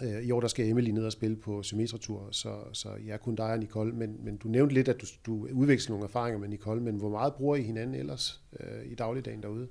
Øh, 0.03 0.23
I 0.23 0.31
år 0.31 0.41
der 0.41 0.49
skal 0.49 0.69
Emily 0.69 0.91
ned 0.91 1.05
og 1.05 1.13
spille 1.13 1.37
på 1.37 1.63
Symmetra-tur, 1.63 2.29
så, 2.31 2.55
så 2.73 2.89
jeg 2.89 3.07
ja, 3.07 3.17
kun 3.17 3.35
dig 3.35 3.53
og 3.53 3.59
Nicole. 3.59 3.93
Men, 3.93 4.17
men 4.25 4.37
du 4.37 4.49
nævnte 4.49 4.75
lidt, 4.75 4.89
at 4.89 5.01
du, 5.01 5.07
du 5.27 5.49
udveksler 5.53 5.93
nogle 5.93 6.05
erfaringer 6.05 6.39
med 6.39 6.49
Nicole, 6.49 6.81
men 6.81 6.97
hvor 6.97 7.11
meget 7.11 7.35
bruger 7.35 7.57
I 7.57 7.63
hinanden 7.63 7.95
ellers 7.95 8.43
øh, 8.61 8.93
i 8.93 8.95
dagligdagen 8.95 9.43
derude? 9.43 9.69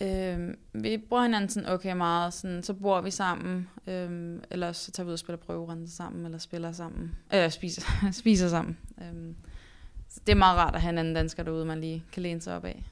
Øh, 0.00 0.54
vi 0.72 0.98
bruger 0.98 1.22
hinanden 1.22 1.48
sådan 1.48 1.68
okay 1.68 1.92
meget, 1.92 2.34
sådan, 2.34 2.62
så 2.62 2.74
bor 2.74 3.00
vi 3.00 3.10
sammen, 3.10 3.68
øh, 3.86 4.38
eller 4.50 4.72
så 4.72 4.92
tager 4.92 5.04
vi 5.04 5.08
ud 5.08 5.12
og 5.12 5.18
spiller 5.18 5.38
prøverunder 5.38 5.86
sammen, 5.88 6.24
eller 6.24 6.38
spiller 6.38 6.72
sammen, 6.72 7.16
eller 7.30 7.48
spiser, 7.48 7.82
spiser 8.12 8.48
sammen. 8.48 8.78
Øh, 9.00 9.34
så 10.08 10.20
det 10.26 10.32
er 10.32 10.36
meget 10.36 10.58
rart 10.58 10.74
at 10.74 10.80
have 10.80 10.90
en 10.90 10.98
anden 10.98 11.14
dansker 11.14 11.42
derude, 11.42 11.64
man 11.64 11.80
lige 11.80 12.04
kan 12.12 12.22
læne 12.22 12.40
sig 12.40 12.56
op 12.56 12.64
af. 12.64 12.84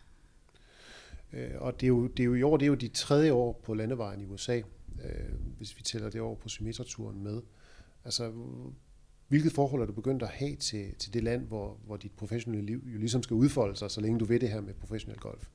Øh, 1.32 1.50
og 1.56 1.80
det 1.80 1.86
er, 1.86 1.88
jo, 1.88 2.06
det 2.06 2.20
er 2.20 2.24
jo 2.24 2.34
i 2.34 2.42
år, 2.42 2.56
det 2.56 2.66
er 2.66 2.68
jo 2.68 2.74
de 2.74 2.88
tredje 2.88 3.32
år 3.32 3.60
på 3.64 3.74
landevejen 3.74 4.20
i 4.20 4.24
USA, 4.24 4.60
øh, 5.04 5.56
hvis 5.56 5.76
vi 5.76 5.82
tæller 5.82 6.10
det 6.10 6.20
år 6.20 6.34
på 6.34 6.48
symmetraturen 6.48 7.22
med. 7.22 7.42
Altså, 8.04 8.32
hvilket 9.28 9.52
forhold 9.52 9.82
er 9.82 9.86
du 9.86 9.92
begyndt 9.92 10.22
at 10.22 10.28
have 10.28 10.56
til, 10.56 10.94
til 10.94 11.14
det 11.14 11.22
land, 11.22 11.46
hvor, 11.46 11.78
hvor 11.86 11.96
dit 11.96 12.12
professionelle 12.12 12.66
liv 12.66 12.82
jo 12.86 12.98
ligesom 12.98 13.22
skal 13.22 13.34
udfolde 13.34 13.76
sig, 13.76 13.90
så 13.90 14.00
længe 14.00 14.18
du 14.18 14.24
ved 14.24 14.40
det 14.40 14.50
her 14.50 14.60
med 14.60 14.74
professionel 14.74 15.18
golf? 15.18 15.48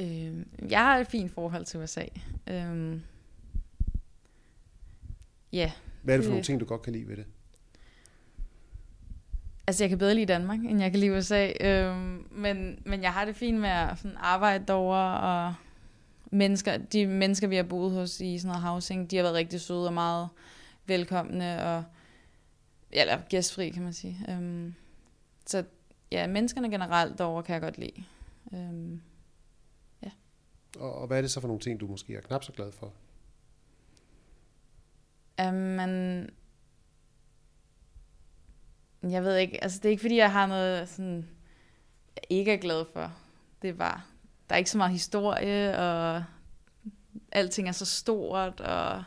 Øh, 0.00 0.46
jeg 0.70 0.80
har 0.80 0.98
et 0.98 1.06
fint 1.06 1.30
forhold 1.30 1.64
til 1.64 1.80
USA. 1.80 2.04
Øh, 2.46 3.00
ja. 5.52 5.72
Hvad 6.02 6.14
er 6.14 6.18
det 6.18 6.24
for 6.24 6.30
nogle 6.30 6.44
ting, 6.44 6.60
du 6.60 6.64
godt 6.64 6.82
kan 6.82 6.92
lide 6.92 7.08
ved 7.08 7.16
det? 7.16 7.26
Altså, 9.66 9.84
jeg 9.84 9.88
kan 9.88 9.98
bedre 9.98 10.14
lide 10.14 10.26
Danmark, 10.26 10.58
end 10.58 10.80
jeg 10.80 10.90
kan 10.90 11.00
lide 11.00 11.12
USA. 11.12 11.52
Øh, 11.60 11.96
men, 12.30 12.82
men 12.84 13.02
jeg 13.02 13.12
har 13.12 13.24
det 13.24 13.36
fint 13.36 13.60
med 13.60 13.68
at 13.68 13.98
sådan 13.98 14.16
arbejde 14.16 14.64
derovre, 14.66 15.20
og 15.20 15.54
mennesker, 16.34 16.76
de 16.76 17.06
mennesker, 17.06 17.48
vi 17.48 17.56
har 17.56 17.62
boet 17.62 17.92
hos 17.92 18.20
i 18.20 18.38
sådan 18.38 18.48
noget 18.48 18.62
housing, 18.62 19.10
de 19.10 19.16
har 19.16 19.22
været 19.22 19.34
rigtig 19.34 19.60
søde 19.60 19.86
og 19.86 19.94
meget 19.94 20.28
velkomne, 20.86 21.62
og 21.62 21.84
eller 22.90 23.20
gæstfri, 23.28 23.68
kan 23.70 23.82
man 23.82 23.92
sige. 23.92 24.18
Øh, 24.28 24.72
så 25.46 25.64
ja, 26.12 26.26
menneskerne 26.26 26.70
generelt 26.70 27.18
derovre 27.18 27.42
kan 27.42 27.52
jeg 27.52 27.62
godt 27.62 27.78
lide. 27.78 28.04
Øh, 28.54 28.98
og, 30.78 30.94
og 30.94 31.06
hvad 31.06 31.16
er 31.16 31.20
det 31.20 31.30
så 31.30 31.40
for 31.40 31.48
nogle 31.48 31.60
ting, 31.60 31.80
du 31.80 31.86
måske 31.86 32.14
er 32.14 32.20
knap 32.20 32.44
så 32.44 32.52
glad 32.52 32.72
for? 32.72 32.92
Um, 35.42 35.78
jeg 39.10 39.24
ved 39.24 39.36
ikke, 39.36 39.64
altså 39.64 39.78
det 39.78 39.84
er 39.84 39.90
ikke 39.90 40.00
fordi, 40.00 40.16
jeg 40.16 40.32
har 40.32 40.46
noget 40.46 40.88
sådan, 40.88 41.28
jeg 42.14 42.22
ikke 42.30 42.52
er 42.52 42.56
glad 42.56 42.84
for. 42.92 43.12
Det 43.62 43.70
er 43.70 43.74
bare, 43.74 44.02
der 44.48 44.54
er 44.54 44.58
ikke 44.58 44.70
så 44.70 44.78
meget 44.78 44.92
historie, 44.92 45.78
og 45.78 46.24
alting 47.32 47.68
er 47.68 47.72
så 47.72 47.84
stort, 47.84 48.60
og 48.60 49.04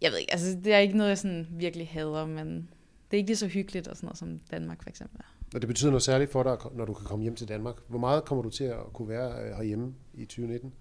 jeg 0.00 0.10
ved 0.10 0.18
ikke, 0.18 0.32
altså 0.32 0.58
det 0.64 0.72
er 0.74 0.78
ikke 0.78 0.96
noget, 0.96 1.10
jeg 1.10 1.18
sådan 1.18 1.46
virkelig 1.50 1.88
hader, 1.88 2.26
men 2.26 2.70
det 3.10 3.16
er 3.16 3.18
ikke 3.18 3.28
lige 3.28 3.36
så 3.36 3.46
hyggeligt 3.46 3.88
og 3.88 3.96
sådan 3.96 4.06
noget 4.06 4.18
som 4.18 4.38
Danmark 4.38 4.82
for 4.82 4.90
eksempel 4.90 5.20
er. 5.20 5.36
Og 5.54 5.60
det 5.60 5.68
betyder 5.68 5.90
noget 5.90 6.02
særligt 6.02 6.32
for 6.32 6.42
dig, 6.42 6.56
når 6.72 6.84
du 6.84 6.94
kan 6.94 7.06
komme 7.06 7.22
hjem 7.22 7.36
til 7.36 7.48
Danmark. 7.48 7.76
Hvor 7.88 7.98
meget 7.98 8.24
kommer 8.24 8.42
du 8.42 8.50
til 8.50 8.64
at 8.64 8.92
kunne 8.92 9.08
være 9.08 9.42
øh, 9.42 9.56
herhjemme 9.56 9.94
i 10.14 10.24
2019? 10.24 10.74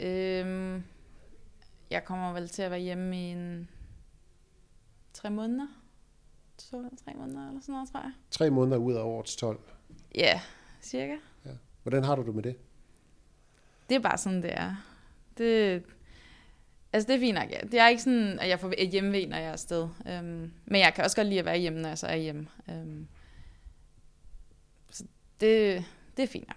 Øhm, 0.00 0.84
jeg 1.90 2.04
kommer 2.04 2.32
vel 2.32 2.48
til 2.48 2.62
at 2.62 2.70
være 2.70 2.80
hjemme 2.80 3.16
i 3.16 3.30
en 3.30 3.68
tre 5.12 5.30
måneder. 5.30 5.66
To, 6.58 6.82
tre 7.04 7.14
måneder 7.14 7.48
eller 7.48 7.60
sådan 7.60 7.72
noget, 7.72 7.88
tror 7.92 8.00
jeg. 8.00 8.12
Tre 8.30 8.50
måneder 8.50 8.76
ud 8.76 8.94
af 8.94 9.02
årets 9.02 9.36
12? 9.36 9.60
Ja, 10.14 10.40
cirka. 10.82 11.16
Hvordan 11.88 12.04
har 12.04 12.16
du 12.16 12.22
det 12.22 12.34
med 12.34 12.42
det? 12.42 12.56
Det 13.88 13.94
er 13.94 14.00
bare 14.00 14.18
sådan, 14.18 14.42
det 14.42 14.52
er. 14.52 14.74
Det, 15.38 15.82
altså 16.92 17.06
det 17.06 17.14
er 17.14 17.20
fint 17.20 17.34
nok, 17.34 17.50
ja. 17.50 17.58
Det 17.72 17.80
er 17.80 17.88
ikke 17.88 18.02
sådan, 18.02 18.38
at 18.38 18.48
jeg 18.48 18.60
får 18.60 18.84
hjemme 18.90 19.10
når 19.10 19.36
jeg 19.36 19.46
er 19.46 19.52
afsted. 19.52 19.88
Øhm, 20.08 20.52
men 20.66 20.80
jeg 20.80 20.92
kan 20.94 21.04
også 21.04 21.16
godt 21.16 21.26
lide 21.26 21.38
at 21.38 21.44
være 21.44 21.58
hjemme, 21.58 21.80
når 21.80 21.88
jeg 21.88 21.98
så 21.98 22.06
er 22.06 22.16
hjemme. 22.16 22.48
Øhm, 22.70 23.06
det, 25.40 25.84
det 26.16 26.22
er 26.22 26.26
fint 26.26 26.48
nok. 26.48 26.56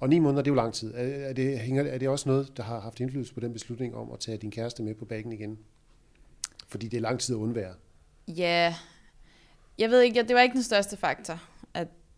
Og 0.00 0.08
ni 0.08 0.18
måneder, 0.18 0.42
det 0.42 0.50
er 0.50 0.54
jo 0.54 0.60
lang 0.60 0.74
tid. 0.74 0.94
Er, 0.94 1.28
er, 1.28 1.32
det, 1.32 1.58
hænger, 1.58 1.82
er 1.82 1.98
det 1.98 2.08
også 2.08 2.28
noget, 2.28 2.56
der 2.56 2.62
har 2.62 2.80
haft 2.80 3.00
indflydelse 3.00 3.34
på 3.34 3.40
den 3.40 3.52
beslutning 3.52 3.94
om 3.94 4.12
at 4.12 4.20
tage 4.20 4.38
din 4.38 4.50
kæreste 4.50 4.82
med 4.82 4.94
på 4.94 5.04
bagen 5.04 5.32
igen? 5.32 5.58
Fordi 6.68 6.88
det 6.88 6.96
er 6.96 7.00
lang 7.00 7.20
tid 7.20 7.34
at 7.34 7.38
undvære. 7.38 7.74
Ja, 8.28 8.74
jeg 9.78 9.90
ved 9.90 10.00
ikke, 10.00 10.22
det 10.22 10.34
var 10.34 10.40
ikke 10.40 10.54
den 10.54 10.62
største 10.62 10.96
faktor, 10.96 11.42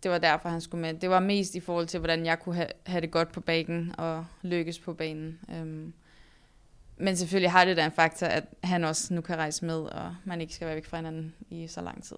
det 0.02 0.10
var 0.10 0.18
derfor, 0.18 0.48
han 0.48 0.60
skulle 0.60 0.80
med. 0.80 0.94
Det 0.94 1.10
var 1.10 1.20
mest 1.20 1.54
i 1.54 1.60
forhold 1.60 1.86
til, 1.86 2.00
hvordan 2.00 2.26
jeg 2.26 2.38
kunne 2.38 2.54
have, 2.54 2.68
have 2.86 3.00
det 3.00 3.10
godt 3.10 3.32
på 3.32 3.40
bagen 3.40 3.94
og 3.98 4.26
lykkes 4.42 4.78
på 4.78 4.94
banen. 4.94 5.38
Um, 5.48 5.92
men 6.96 7.16
selvfølgelig 7.16 7.50
har 7.50 7.64
det 7.64 7.76
da 7.76 7.84
en 7.84 7.92
faktor, 7.92 8.26
at 8.26 8.44
han 8.64 8.84
også 8.84 9.14
nu 9.14 9.20
kan 9.20 9.36
rejse 9.36 9.64
med, 9.64 9.76
og 9.76 10.16
man 10.24 10.40
ikke 10.40 10.54
skal 10.54 10.66
være 10.66 10.76
væk 10.76 10.84
fra 10.84 10.96
hinanden 10.96 11.34
i 11.50 11.66
så 11.66 11.80
lang 11.80 12.04
tid. 12.04 12.16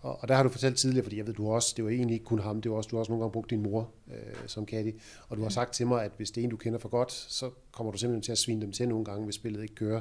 Og, 0.00 0.18
og 0.22 0.28
der 0.28 0.34
har 0.34 0.42
du 0.42 0.48
fortalt 0.48 0.76
tidligere, 0.76 1.04
fordi 1.04 1.16
jeg 1.16 1.26
ved, 1.26 1.34
du 1.34 1.50
også, 1.50 1.74
det 1.76 1.84
var 1.84 1.90
egentlig 1.90 2.14
ikke 2.14 2.24
kun 2.24 2.38
ham, 2.38 2.62
det 2.62 2.70
var 2.70 2.76
også, 2.76 2.88
du 2.88 2.96
har 2.96 2.98
også 2.98 3.12
nogle 3.12 3.22
gange 3.22 3.32
brugt 3.32 3.50
din 3.50 3.62
mor 3.62 3.90
øh, 4.08 4.46
som 4.46 4.66
caddy, 4.66 5.00
og 5.28 5.36
du 5.36 5.42
har 5.42 5.48
sagt 5.48 5.72
til 5.72 5.86
mig, 5.86 6.04
at 6.04 6.12
hvis 6.16 6.30
det 6.30 6.40
er 6.40 6.44
en, 6.44 6.50
du 6.50 6.56
kender 6.56 6.78
for 6.78 6.88
godt, 6.88 7.12
så 7.12 7.50
kommer 7.72 7.92
du 7.92 7.98
simpelthen 7.98 8.22
til 8.22 8.32
at 8.32 8.38
svine 8.38 8.60
dem 8.60 8.72
til 8.72 8.88
nogle 8.88 9.04
gange, 9.04 9.24
hvis 9.24 9.34
spillet 9.34 9.62
ikke 9.62 9.74
kører. 9.74 10.00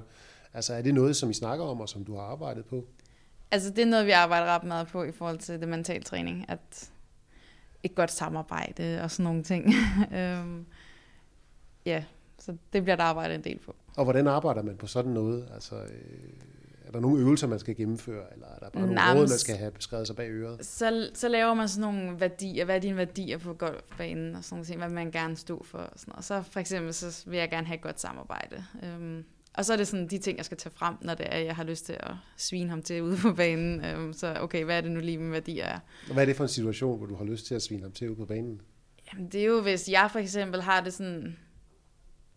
Altså 0.54 0.74
er 0.74 0.82
det 0.82 0.94
noget, 0.94 1.16
som 1.16 1.30
I 1.30 1.34
snakker 1.34 1.66
om, 1.66 1.82
og 1.82 1.90
som 1.90 2.06
du 2.06 2.16
har 2.16 2.22
arbejdet 2.22 2.66
på? 2.66 2.86
Altså 3.52 3.70
det 3.70 3.80
er 3.80 3.86
noget, 3.86 4.06
vi 4.06 4.12
arbejder 4.12 4.46
ret 4.46 4.64
meget 4.64 4.88
på 4.88 5.04
i 5.04 5.12
forhold 5.12 5.38
til 5.38 5.60
det 5.60 5.68
mentale 5.68 6.04
træning, 6.04 6.46
at 6.48 6.92
et 7.84 7.96
godt 7.96 8.12
samarbejde 8.12 9.02
og 9.04 9.12
sådan 9.12 9.24
nogle 9.24 9.44
ting. 9.44 9.74
øhm, 10.18 10.66
ja, 11.86 12.04
så 12.40 12.58
det 12.74 12.84
bliver 12.84 12.96
der 12.96 13.04
arbejdet 13.04 13.36
en 13.36 13.44
del 13.44 13.60
på. 13.60 13.76
Og 13.98 14.04
hvordan 14.04 14.28
arbejder 14.28 14.62
man 14.62 14.78
på 14.78 14.88
sådan 14.88 15.12
noget? 15.12 15.48
Altså, 15.54 15.76
øh, 15.76 15.90
er 16.86 16.92
der 16.92 17.00
nogle 17.00 17.20
øvelser, 17.20 17.48
man 17.48 17.60
skal 17.60 17.76
gennemføre, 17.76 18.34
eller 18.34 18.48
er 18.48 18.60
der 18.60 18.70
bare 18.70 18.86
nogle 18.86 19.14
råd, 19.14 19.30
man 19.30 19.40
skal 19.40 19.56
have 19.56 19.72
beskrevet 19.72 20.08
sig 20.08 20.16
bag 20.16 20.30
øret? 20.30 20.66
Så, 20.66 21.10
så 21.14 21.28
laver 21.28 21.54
man 21.54 21.70
sådan 21.70 21.94
nogle 21.94 22.20
værdier. 22.20 22.66
Hvad 22.66 22.76
er 22.76 22.80
dine 22.80 22.98
værdier 22.98 23.38
på 23.38 23.54
golfbanen? 23.54 24.36
Og 24.36 24.44
sådan 24.44 24.66
noget, 24.66 24.78
hvad 24.78 24.90
man 24.90 25.12
gerne 25.12 25.36
stå 25.36 25.64
for. 25.64 25.78
Og, 25.78 26.00
sådan 26.00 26.12
noget. 26.12 26.26
så 26.26 26.42
for 26.42 26.60
eksempel, 26.60 26.94
så 26.94 27.24
vil 27.30 27.40
jeg 27.40 27.50
gerne 27.50 27.68
have 27.68 27.76
et 27.76 27.82
godt 27.82 28.00
samarbejde. 28.00 28.64
Um, 28.84 29.24
og 29.54 29.66
så 29.66 29.74
er 29.74 29.78
det 29.78 29.88
sådan 29.88 30.08
de 30.08 30.18
ting, 30.18 30.38
jeg 30.38 30.46
skal 30.46 30.58
tage 30.58 30.74
frem, 30.76 30.96
når 31.02 31.14
det 31.14 31.26
er, 31.30 31.38
jeg 31.38 31.56
har 31.56 31.64
lyst 31.64 31.86
til 31.86 31.98
at 32.00 32.14
svine 32.38 32.70
ham 32.70 32.82
til 32.82 33.04
ude 33.04 33.18
på 33.18 33.34
banen. 33.34 33.96
Um, 33.96 34.14
så 34.14 34.38
okay, 34.40 34.64
hvad 34.64 34.78
er 34.78 34.82
det 34.82 34.92
nu 34.92 35.00
lige 35.00 35.18
med 35.18 35.32
værdier 35.32 35.66
er? 35.66 35.80
Og 36.08 36.14
hvad 36.14 36.24
er 36.24 36.26
det 36.26 36.36
for 36.36 36.44
en 36.44 36.50
situation, 36.50 36.98
hvor 36.98 37.08
du 37.08 37.16
har 37.16 37.26
lyst 37.26 37.46
til 37.46 37.56
at 37.56 37.62
svine 37.62 37.82
ham 37.82 37.92
til 37.92 38.10
ude 38.10 38.16
på 38.16 38.26
banen? 38.26 38.62
Jamen, 39.14 39.30
det 39.30 39.42
er 39.42 39.46
jo, 39.46 39.62
hvis 39.62 39.90
jeg 39.90 40.10
for 40.12 40.20
eksempel 40.20 40.62
har 40.62 40.82
det 40.82 40.94
sådan, 40.94 41.38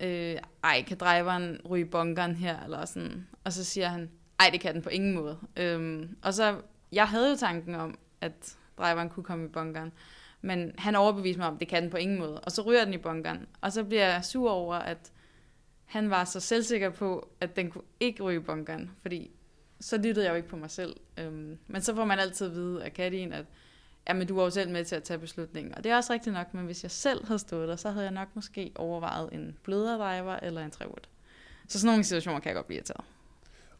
øh, 0.00 0.36
ej, 0.64 0.82
kan 0.86 0.96
driveren 0.96 1.60
ryge 1.70 1.84
bunkeren 1.84 2.36
her, 2.36 2.60
eller 2.64 2.84
sådan. 2.84 3.26
Og 3.44 3.52
så 3.52 3.64
siger 3.64 3.88
han, 3.88 4.10
ej, 4.40 4.50
det 4.52 4.60
kan 4.60 4.74
den 4.74 4.82
på 4.82 4.88
ingen 4.88 5.14
måde. 5.14 5.38
Øhm, 5.56 6.16
og 6.22 6.34
så, 6.34 6.56
jeg 6.92 7.08
havde 7.08 7.30
jo 7.30 7.36
tanken 7.36 7.74
om, 7.74 7.98
at 8.20 8.56
driveren 8.78 9.08
kunne 9.08 9.24
komme 9.24 9.44
i 9.44 9.48
bunkeren. 9.48 9.92
Men 10.42 10.72
han 10.78 10.96
overbeviste 10.96 11.38
mig 11.38 11.48
om, 11.48 11.54
at 11.54 11.60
det 11.60 11.68
kan 11.68 11.82
den 11.82 11.90
på 11.90 11.96
ingen 11.96 12.18
måde. 12.18 12.40
Og 12.40 12.52
så 12.52 12.62
ryger 12.62 12.84
den 12.84 12.94
i 12.94 12.98
bunkeren. 12.98 13.46
Og 13.60 13.72
så 13.72 13.84
bliver 13.84 14.08
jeg 14.08 14.24
sur 14.24 14.50
over, 14.50 14.74
at 14.74 15.12
han 15.94 16.10
var 16.10 16.24
så 16.24 16.40
selvsikker 16.40 16.90
på, 16.90 17.28
at 17.40 17.56
den 17.56 17.70
kunne 17.70 17.84
ikke 18.00 18.22
ryge 18.22 18.40
bunkeren. 18.40 18.90
Fordi 19.02 19.30
så 19.80 19.96
lyttede 19.96 20.26
jeg 20.26 20.30
jo 20.30 20.36
ikke 20.36 20.48
på 20.48 20.56
mig 20.56 20.70
selv. 20.70 20.96
Øhm, 21.18 21.58
men 21.66 21.82
så 21.82 21.94
får 21.94 22.04
man 22.04 22.18
altid 22.18 22.46
at 22.46 22.52
vide 22.52 22.84
af 22.84 22.92
Kattien, 22.92 23.32
at 23.32 23.44
jamen, 24.08 24.26
du 24.26 24.34
var 24.34 24.42
jo 24.42 24.50
selv 24.50 24.70
med 24.70 24.84
til 24.84 24.96
at 24.96 25.02
tage 25.02 25.18
beslutningen. 25.18 25.74
Og 25.74 25.84
det 25.84 25.92
er 25.92 25.96
også 25.96 26.12
rigtigt 26.12 26.34
nok, 26.34 26.54
men 26.54 26.64
hvis 26.64 26.82
jeg 26.82 26.90
selv 26.90 27.26
havde 27.26 27.38
stået 27.38 27.68
der, 27.68 27.76
så 27.76 27.90
havde 27.90 28.04
jeg 28.04 28.12
nok 28.12 28.28
måske 28.34 28.72
overvejet 28.74 29.32
en 29.32 29.56
blødere 29.62 29.98
driver 29.98 30.32
eller 30.32 30.64
en 30.64 30.70
trewood. 30.70 31.06
Så 31.68 31.80
sådan 31.80 31.92
nogle 31.92 32.04
situationer 32.04 32.40
kan 32.40 32.48
jeg 32.48 32.54
godt 32.54 32.66
blive 32.66 32.76
irriteret. 32.76 33.04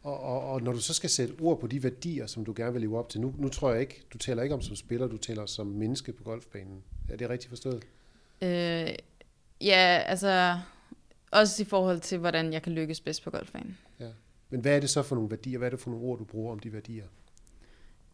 Og, 0.03 0.19
og, 0.19 0.51
og 0.51 0.61
når 0.61 0.71
du 0.71 0.79
så 0.79 0.93
skal 0.93 1.09
sætte 1.09 1.35
ord 1.41 1.59
på 1.59 1.67
de 1.67 1.83
værdier, 1.83 2.27
som 2.27 2.45
du 2.45 2.53
gerne 2.55 2.73
vil 2.73 2.81
leve 2.81 2.99
op 2.99 3.09
til, 3.09 3.21
nu, 3.21 3.33
nu 3.37 3.49
tror 3.49 3.71
jeg 3.71 3.81
ikke, 3.81 4.03
du 4.13 4.17
taler 4.17 4.43
ikke 4.43 4.55
om 4.55 4.61
som 4.61 4.75
spiller, 4.75 5.07
du 5.07 5.17
taler 5.17 5.45
som 5.45 5.67
menneske 5.67 6.13
på 6.13 6.23
golfbanen. 6.23 6.83
Er 7.09 7.17
det 7.17 7.29
rigtigt 7.29 7.49
forstået? 7.49 7.83
Øh, 8.41 8.95
ja, 9.61 10.03
altså 10.05 10.59
også 11.31 11.63
i 11.63 11.65
forhold 11.65 11.99
til, 11.99 12.17
hvordan 12.17 12.53
jeg 12.53 12.61
kan 12.61 12.73
lykkes 12.73 13.01
bedst 13.01 13.23
på 13.23 13.29
golfbanen. 13.29 13.77
Ja. 13.99 14.09
Men 14.49 14.61
hvad 14.61 14.75
er 14.75 14.79
det 14.79 14.89
så 14.89 15.03
for 15.03 15.15
nogle 15.15 15.29
værdier? 15.29 15.57
Hvad 15.57 15.67
er 15.67 15.69
det 15.69 15.79
for 15.79 15.89
nogle 15.89 16.05
ord, 16.05 16.17
du 16.19 16.23
bruger 16.23 16.51
om 16.51 16.59
de 16.59 16.73
værdier? 16.73 17.05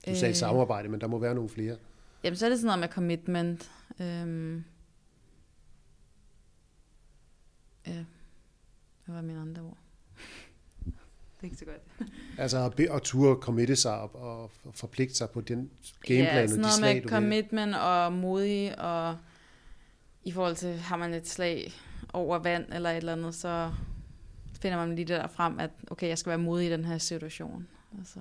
Du 0.07 0.15
sagde 0.15 0.29
øh, 0.29 0.35
samarbejde, 0.35 0.89
men 0.89 1.01
der 1.01 1.07
må 1.07 1.19
være 1.19 1.35
nogle 1.35 1.49
flere. 1.49 1.77
Jamen, 2.23 2.37
så 2.37 2.45
er 2.45 2.49
det 2.49 2.59
sådan 2.59 2.67
noget 2.67 2.79
med 2.79 2.87
commitment. 2.87 3.71
Øhm, 3.99 4.63
ja, 7.87 8.05
hvad 9.05 9.15
var 9.15 9.21
mine 9.21 9.39
andre 9.39 9.61
ord? 9.61 9.77
det 10.85 10.93
er 11.41 11.43
ikke 11.43 11.57
så 11.57 11.65
godt. 11.65 11.81
altså 12.37 12.65
at, 12.65 12.79
at 12.79 13.01
turde 13.01 13.41
committe 13.41 13.75
sig 13.75 13.99
op 13.99 14.15
og 14.15 14.51
forpligte 14.71 15.15
sig 15.15 15.29
på 15.29 15.41
den 15.41 15.71
gameplan 16.01 16.49
ja, 16.49 16.57
og 16.57 16.63
de 16.63 16.71
slag, 16.77 16.95
med 16.95 17.09
commitment 17.09 17.75
og 17.75 18.13
modig, 18.13 18.79
og 18.79 19.17
i 20.23 20.31
forhold 20.31 20.55
til, 20.55 20.77
har 20.77 20.97
man 20.97 21.13
et 21.13 21.27
slag 21.27 21.73
over 22.13 22.37
vand 22.37 22.65
eller 22.73 22.89
et 22.89 22.97
eller 22.97 23.13
andet, 23.13 23.35
så 23.35 23.71
finder 24.61 24.77
man 24.77 24.95
lige 24.95 25.05
det 25.05 25.17
der 25.19 25.27
frem, 25.27 25.59
at 25.59 25.69
okay, 25.91 26.07
jeg 26.07 26.17
skal 26.17 26.29
være 26.29 26.39
modig 26.39 26.67
i 26.67 26.71
den 26.71 26.85
her 26.85 26.97
situation. 26.97 27.67
Altså. 27.97 28.19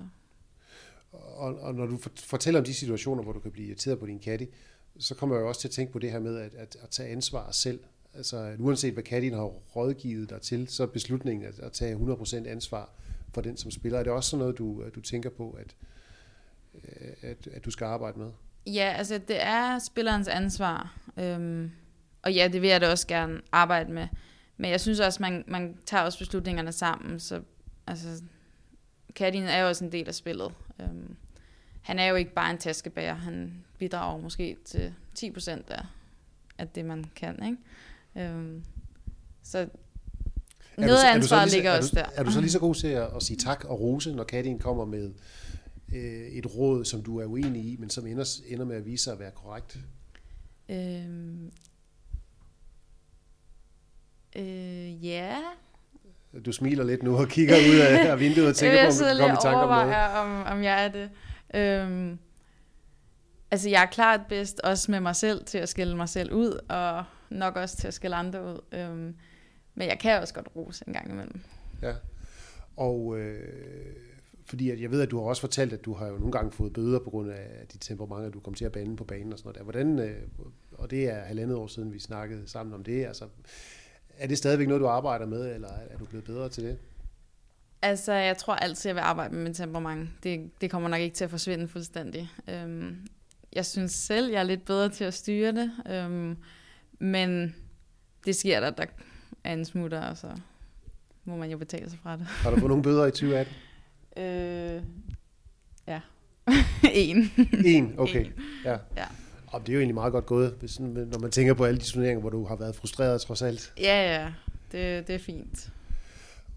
Og, 1.11 1.59
og 1.59 1.75
når 1.75 1.85
du 1.85 1.99
fortæller 2.15 2.59
om 2.59 2.65
de 2.65 2.73
situationer, 2.73 3.23
hvor 3.23 3.31
du 3.31 3.39
kan 3.39 3.51
blive 3.51 3.67
irriteret 3.67 3.99
på 3.99 4.05
din 4.05 4.21
caddy, 4.21 4.47
så 4.99 5.15
kommer 5.15 5.35
jeg 5.35 5.43
jo 5.43 5.47
også 5.47 5.61
til 5.61 5.67
at 5.67 5.71
tænke 5.71 5.93
på 5.93 5.99
det 5.99 6.11
her 6.11 6.19
med 6.19 6.37
at, 6.37 6.53
at, 6.53 6.77
at 6.83 6.89
tage 6.89 7.09
ansvar 7.09 7.51
selv. 7.51 7.79
Altså, 8.13 8.37
at 8.37 8.59
uanset 8.59 8.93
hvad 8.93 9.03
caddien 9.03 9.33
har 9.33 9.43
rådgivet 9.75 10.29
dig 10.29 10.41
til, 10.41 10.67
så 10.67 10.83
er 10.83 10.87
beslutningen 10.87 11.47
at, 11.47 11.59
at 11.59 11.71
tage 11.71 11.95
100% 11.95 12.47
ansvar 12.47 12.89
for 13.33 13.41
den, 13.41 13.57
som 13.57 13.71
spiller. 13.71 13.99
Er 13.99 14.03
det 14.03 14.11
også 14.13 14.29
sådan 14.29 14.39
noget, 14.39 14.57
du, 14.57 14.83
du 14.95 15.01
tænker 15.01 15.29
på, 15.29 15.57
at, 15.59 15.75
at, 17.21 17.47
at 17.53 17.65
du 17.65 17.71
skal 17.71 17.85
arbejde 17.85 18.19
med? 18.19 18.31
Ja, 18.65 18.93
altså 18.97 19.17
det 19.27 19.43
er 19.43 19.79
spillerens 19.79 20.27
ansvar. 20.27 20.97
Øhm, 21.17 21.71
og 22.23 22.33
ja, 22.33 22.47
det 22.53 22.61
vil 22.61 22.69
jeg 22.69 22.81
da 22.81 22.91
også 22.91 23.07
gerne 23.07 23.41
arbejde 23.51 23.91
med. 23.91 24.07
Men 24.57 24.71
jeg 24.71 24.81
synes 24.81 24.99
også, 24.99 25.21
man, 25.21 25.43
man 25.47 25.77
tager 25.85 26.03
også 26.03 26.19
beslutningerne 26.19 26.71
sammen. 26.71 27.19
Så 27.19 27.41
altså, 27.87 28.23
Katin 29.15 29.43
er 29.43 29.61
jo 29.61 29.67
også 29.67 29.85
en 29.85 29.91
del 29.91 30.07
af 30.07 30.15
spillet. 30.15 30.51
Øhm, 30.81 31.15
han 31.81 31.99
er 31.99 32.05
jo 32.05 32.15
ikke 32.15 32.33
bare 32.33 32.51
en 32.51 32.57
taskebærer. 32.57 33.13
Han 33.13 33.63
bidrager 33.77 34.21
måske 34.21 34.57
til 34.65 34.93
10% 35.19 35.49
af, 35.49 35.85
af 36.57 36.67
det, 36.67 36.85
man 36.85 37.05
kan. 37.15 37.45
Ikke? 37.45 38.29
Øhm, 38.29 38.63
så 39.43 39.67
noget 40.77 41.03
af 41.03 41.13
ansvaret 41.13 41.51
ligger 41.51 41.77
også 41.77 41.95
der. 41.95 42.05
Er 42.15 42.23
du 42.23 42.31
så 42.31 42.41
lige 42.41 42.51
så 42.51 42.59
god 42.59 42.75
til 42.81 42.87
at, 42.87 43.15
at 43.15 43.23
sige 43.23 43.37
tak 43.37 43.65
og 43.65 43.79
rose, 43.79 44.15
når 44.15 44.23
Katin 44.23 44.59
kommer 44.59 44.85
med 44.85 45.13
øh, 45.93 46.27
et 46.27 46.55
råd, 46.55 46.85
som 46.85 47.03
du 47.03 47.19
er 47.19 47.25
uenig 47.25 47.65
i, 47.65 47.77
men 47.79 47.89
som 47.89 48.07
ender, 48.07 48.39
ender 48.47 48.65
med 48.65 48.75
at 48.75 48.85
vise 48.85 49.03
sig 49.03 49.13
at 49.13 49.19
være 49.19 49.31
korrekt? 49.31 49.79
Øhm, 50.69 51.51
øh, 54.35 55.05
ja. 55.05 55.37
Du 56.45 56.51
smiler 56.51 56.83
lidt 56.83 57.03
nu 57.03 57.17
og 57.17 57.27
kigger 57.27 57.55
ud 57.55 57.79
af, 57.79 58.19
vinduet 58.19 58.47
og 58.47 58.55
tænker 58.61 58.83
på, 58.83 58.87
om 58.87 58.97
du 58.97 59.05
kan 59.05 59.17
komme 59.17 59.33
i 59.33 59.37
tanke 59.41 59.59
om 59.59 59.87
noget. 59.87 60.11
om, 60.11 60.57
om 60.57 60.63
jeg 60.63 60.85
er 60.85 60.89
det. 60.89 61.09
Øhm, 61.53 62.19
altså, 63.51 63.69
jeg 63.69 63.81
er 63.81 63.85
klart 63.85 64.21
bedst 64.29 64.59
også 64.63 64.91
med 64.91 64.99
mig 64.99 65.15
selv 65.15 65.45
til 65.45 65.57
at 65.57 65.69
skille 65.69 65.97
mig 65.97 66.09
selv 66.09 66.33
ud, 66.33 66.59
og 66.69 67.03
nok 67.29 67.55
også 67.55 67.77
til 67.77 67.87
at 67.87 67.93
skille 67.93 68.15
andre 68.15 68.43
ud. 68.43 68.59
Øhm, 68.71 69.15
men 69.75 69.87
jeg 69.87 69.99
kan 69.99 70.21
også 70.21 70.33
godt 70.33 70.47
rose 70.55 70.83
en 70.87 70.93
gang 70.93 71.11
imellem. 71.11 71.41
Ja, 71.81 71.93
og 72.77 73.19
øh, 73.19 73.95
fordi 74.45 74.69
at 74.69 74.81
jeg 74.81 74.91
ved, 74.91 75.01
at 75.01 75.11
du 75.11 75.19
har 75.19 75.25
også 75.25 75.41
fortalt, 75.41 75.73
at 75.73 75.85
du 75.85 75.93
har 75.93 76.07
jo 76.07 76.17
nogle 76.17 76.31
gange 76.31 76.51
fået 76.51 76.73
bøder 76.73 76.99
på 76.99 77.09
grund 77.09 77.31
af 77.31 77.67
dit 77.73 77.81
temperament, 77.81 78.27
at 78.27 78.33
du 78.33 78.39
kom 78.39 78.53
til 78.53 78.65
at 78.65 78.71
bande 78.71 78.95
på 78.95 79.03
banen 79.03 79.33
og 79.33 79.39
sådan 79.39 79.47
noget 79.47 79.57
der. 79.57 79.63
Hvordan, 79.63 79.99
øh, 79.99 80.21
og 80.71 80.91
det 80.91 81.09
er 81.09 81.19
halvandet 81.19 81.57
år 81.57 81.67
siden, 81.67 81.93
vi 81.93 81.99
snakkede 81.99 82.47
sammen 82.47 82.73
om 82.73 82.83
det. 82.83 83.05
Altså, 83.05 83.25
er 84.17 84.27
det 84.27 84.37
stadigvæk 84.37 84.67
noget, 84.67 84.81
du 84.81 84.87
arbejder 84.87 85.25
med, 85.25 85.55
eller 85.55 85.69
er 85.89 85.97
du 85.97 86.05
blevet 86.05 86.25
bedre 86.25 86.49
til 86.49 86.63
det? 86.63 86.77
Altså, 87.81 88.13
jeg 88.13 88.37
tror 88.37 88.55
altid, 88.55 88.89
jeg 88.89 88.95
vil 88.95 89.01
arbejde 89.01 89.35
med 89.35 89.43
mit 89.43 89.55
temperament. 89.55 90.09
Det, 90.23 90.61
det 90.61 90.71
kommer 90.71 90.89
nok 90.89 90.99
ikke 90.99 91.15
til 91.15 91.23
at 91.23 91.29
forsvinde 91.29 91.67
fuldstændig. 91.67 92.29
Øhm, 92.47 92.95
jeg 93.53 93.65
synes 93.65 93.91
selv, 93.91 94.31
jeg 94.31 94.39
er 94.39 94.43
lidt 94.43 94.65
bedre 94.65 94.89
til 94.89 95.03
at 95.03 95.13
styre 95.13 95.51
det. 95.51 95.71
Øhm, 95.89 96.37
men 96.99 97.55
det 98.25 98.35
sker 98.35 98.59
der, 98.59 98.69
der 98.69 98.85
er 99.43 99.53
en 99.53 99.65
smutter, 99.65 100.01
og 100.01 100.17
så 100.17 100.27
må 101.25 101.35
man 101.35 101.51
jo 101.51 101.57
betale 101.57 101.89
sig 101.89 101.99
fra 102.03 102.17
det. 102.17 102.25
Har 102.27 102.49
du 102.49 102.59
fået 102.59 102.69
nogle 102.69 102.83
bøder 102.83 103.05
i 103.05 103.11
2018? 103.11 103.53
Øh, 104.17 104.83
ja. 105.87 106.01
en. 106.93 107.31
en, 107.65 107.95
okay. 107.97 108.25
En. 108.25 108.33
Ja. 108.65 108.77
ja. 108.97 109.05
Og 109.51 109.61
det 109.61 109.69
er 109.69 109.73
jo 109.73 109.79
egentlig 109.79 109.95
meget 109.95 110.11
godt 110.11 110.25
gået, 110.25 110.55
hvis, 110.59 110.79
når 110.79 111.19
man 111.19 111.31
tænker 111.31 111.53
på 111.53 111.65
alle 111.65 111.79
de 111.79 111.85
turneringer, 111.85 112.21
hvor 112.21 112.29
du 112.29 112.45
har 112.45 112.55
været 112.55 112.75
frustreret 112.75 113.21
trods 113.21 113.41
alt. 113.41 113.73
Ja, 113.77 114.19
ja. 114.19 114.33
Det, 114.71 115.07
det 115.07 115.15
er 115.15 115.19
fint. 115.19 115.71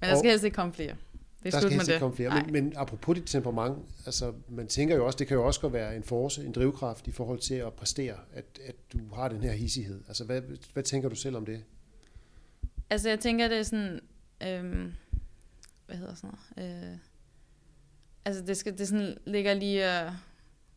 Men 0.01 0.11
der 0.11 0.19
skal 0.19 0.31
helst 0.31 0.45
ikke 0.45 0.55
komme 0.55 0.73
flere. 0.73 0.95
Det 1.43 1.55
er 1.55 1.61
der 1.61 1.61
skal 1.61 1.73
helst 1.73 1.89
ikke 1.89 2.01
komme 2.01 2.17
flere. 2.17 2.43
Men, 2.43 2.53
men 2.53 2.73
apropos 2.77 3.15
dit 3.15 3.27
temperament, 3.27 3.79
altså 4.07 4.33
man 4.49 4.67
tænker 4.67 4.97
jo 4.97 5.07
også, 5.07 5.17
det 5.17 5.27
kan 5.27 5.35
jo 5.35 5.47
også 5.47 5.61
godt 5.61 5.73
være 5.73 5.97
en 5.97 6.03
force, 6.03 6.45
en 6.45 6.53
drivkraft 6.53 7.07
i 7.07 7.13
forhold 7.13 7.39
til 7.39 7.55
at 7.55 7.73
præstere, 7.73 8.15
at, 8.33 8.45
at 8.65 8.75
du 8.93 8.99
har 9.15 9.29
den 9.29 9.43
her 9.43 9.53
hissighed. 9.53 10.01
Altså 10.09 10.25
hvad, 10.25 10.43
hvad 10.73 10.83
tænker 10.83 11.09
du 11.09 11.15
selv 11.15 11.37
om 11.37 11.47
det? 11.47 11.65
Altså 12.91 13.09
jeg 13.09 13.21
tænker, 13.21 13.49
det 13.49 13.59
er 13.59 13.63
sådan, 13.63 14.01
øhm, 14.43 14.93
hvad 15.87 15.97
hedder 15.97 16.15
sådan 16.15 16.31
noget, 16.57 16.93
øh, 16.93 16.99
altså 18.25 18.43
det, 18.43 18.57
skal, 18.57 18.79
det 18.79 18.89
sådan 18.89 19.17
ligger 19.27 19.55
lige, 19.55 20.05
øh, 20.05 20.13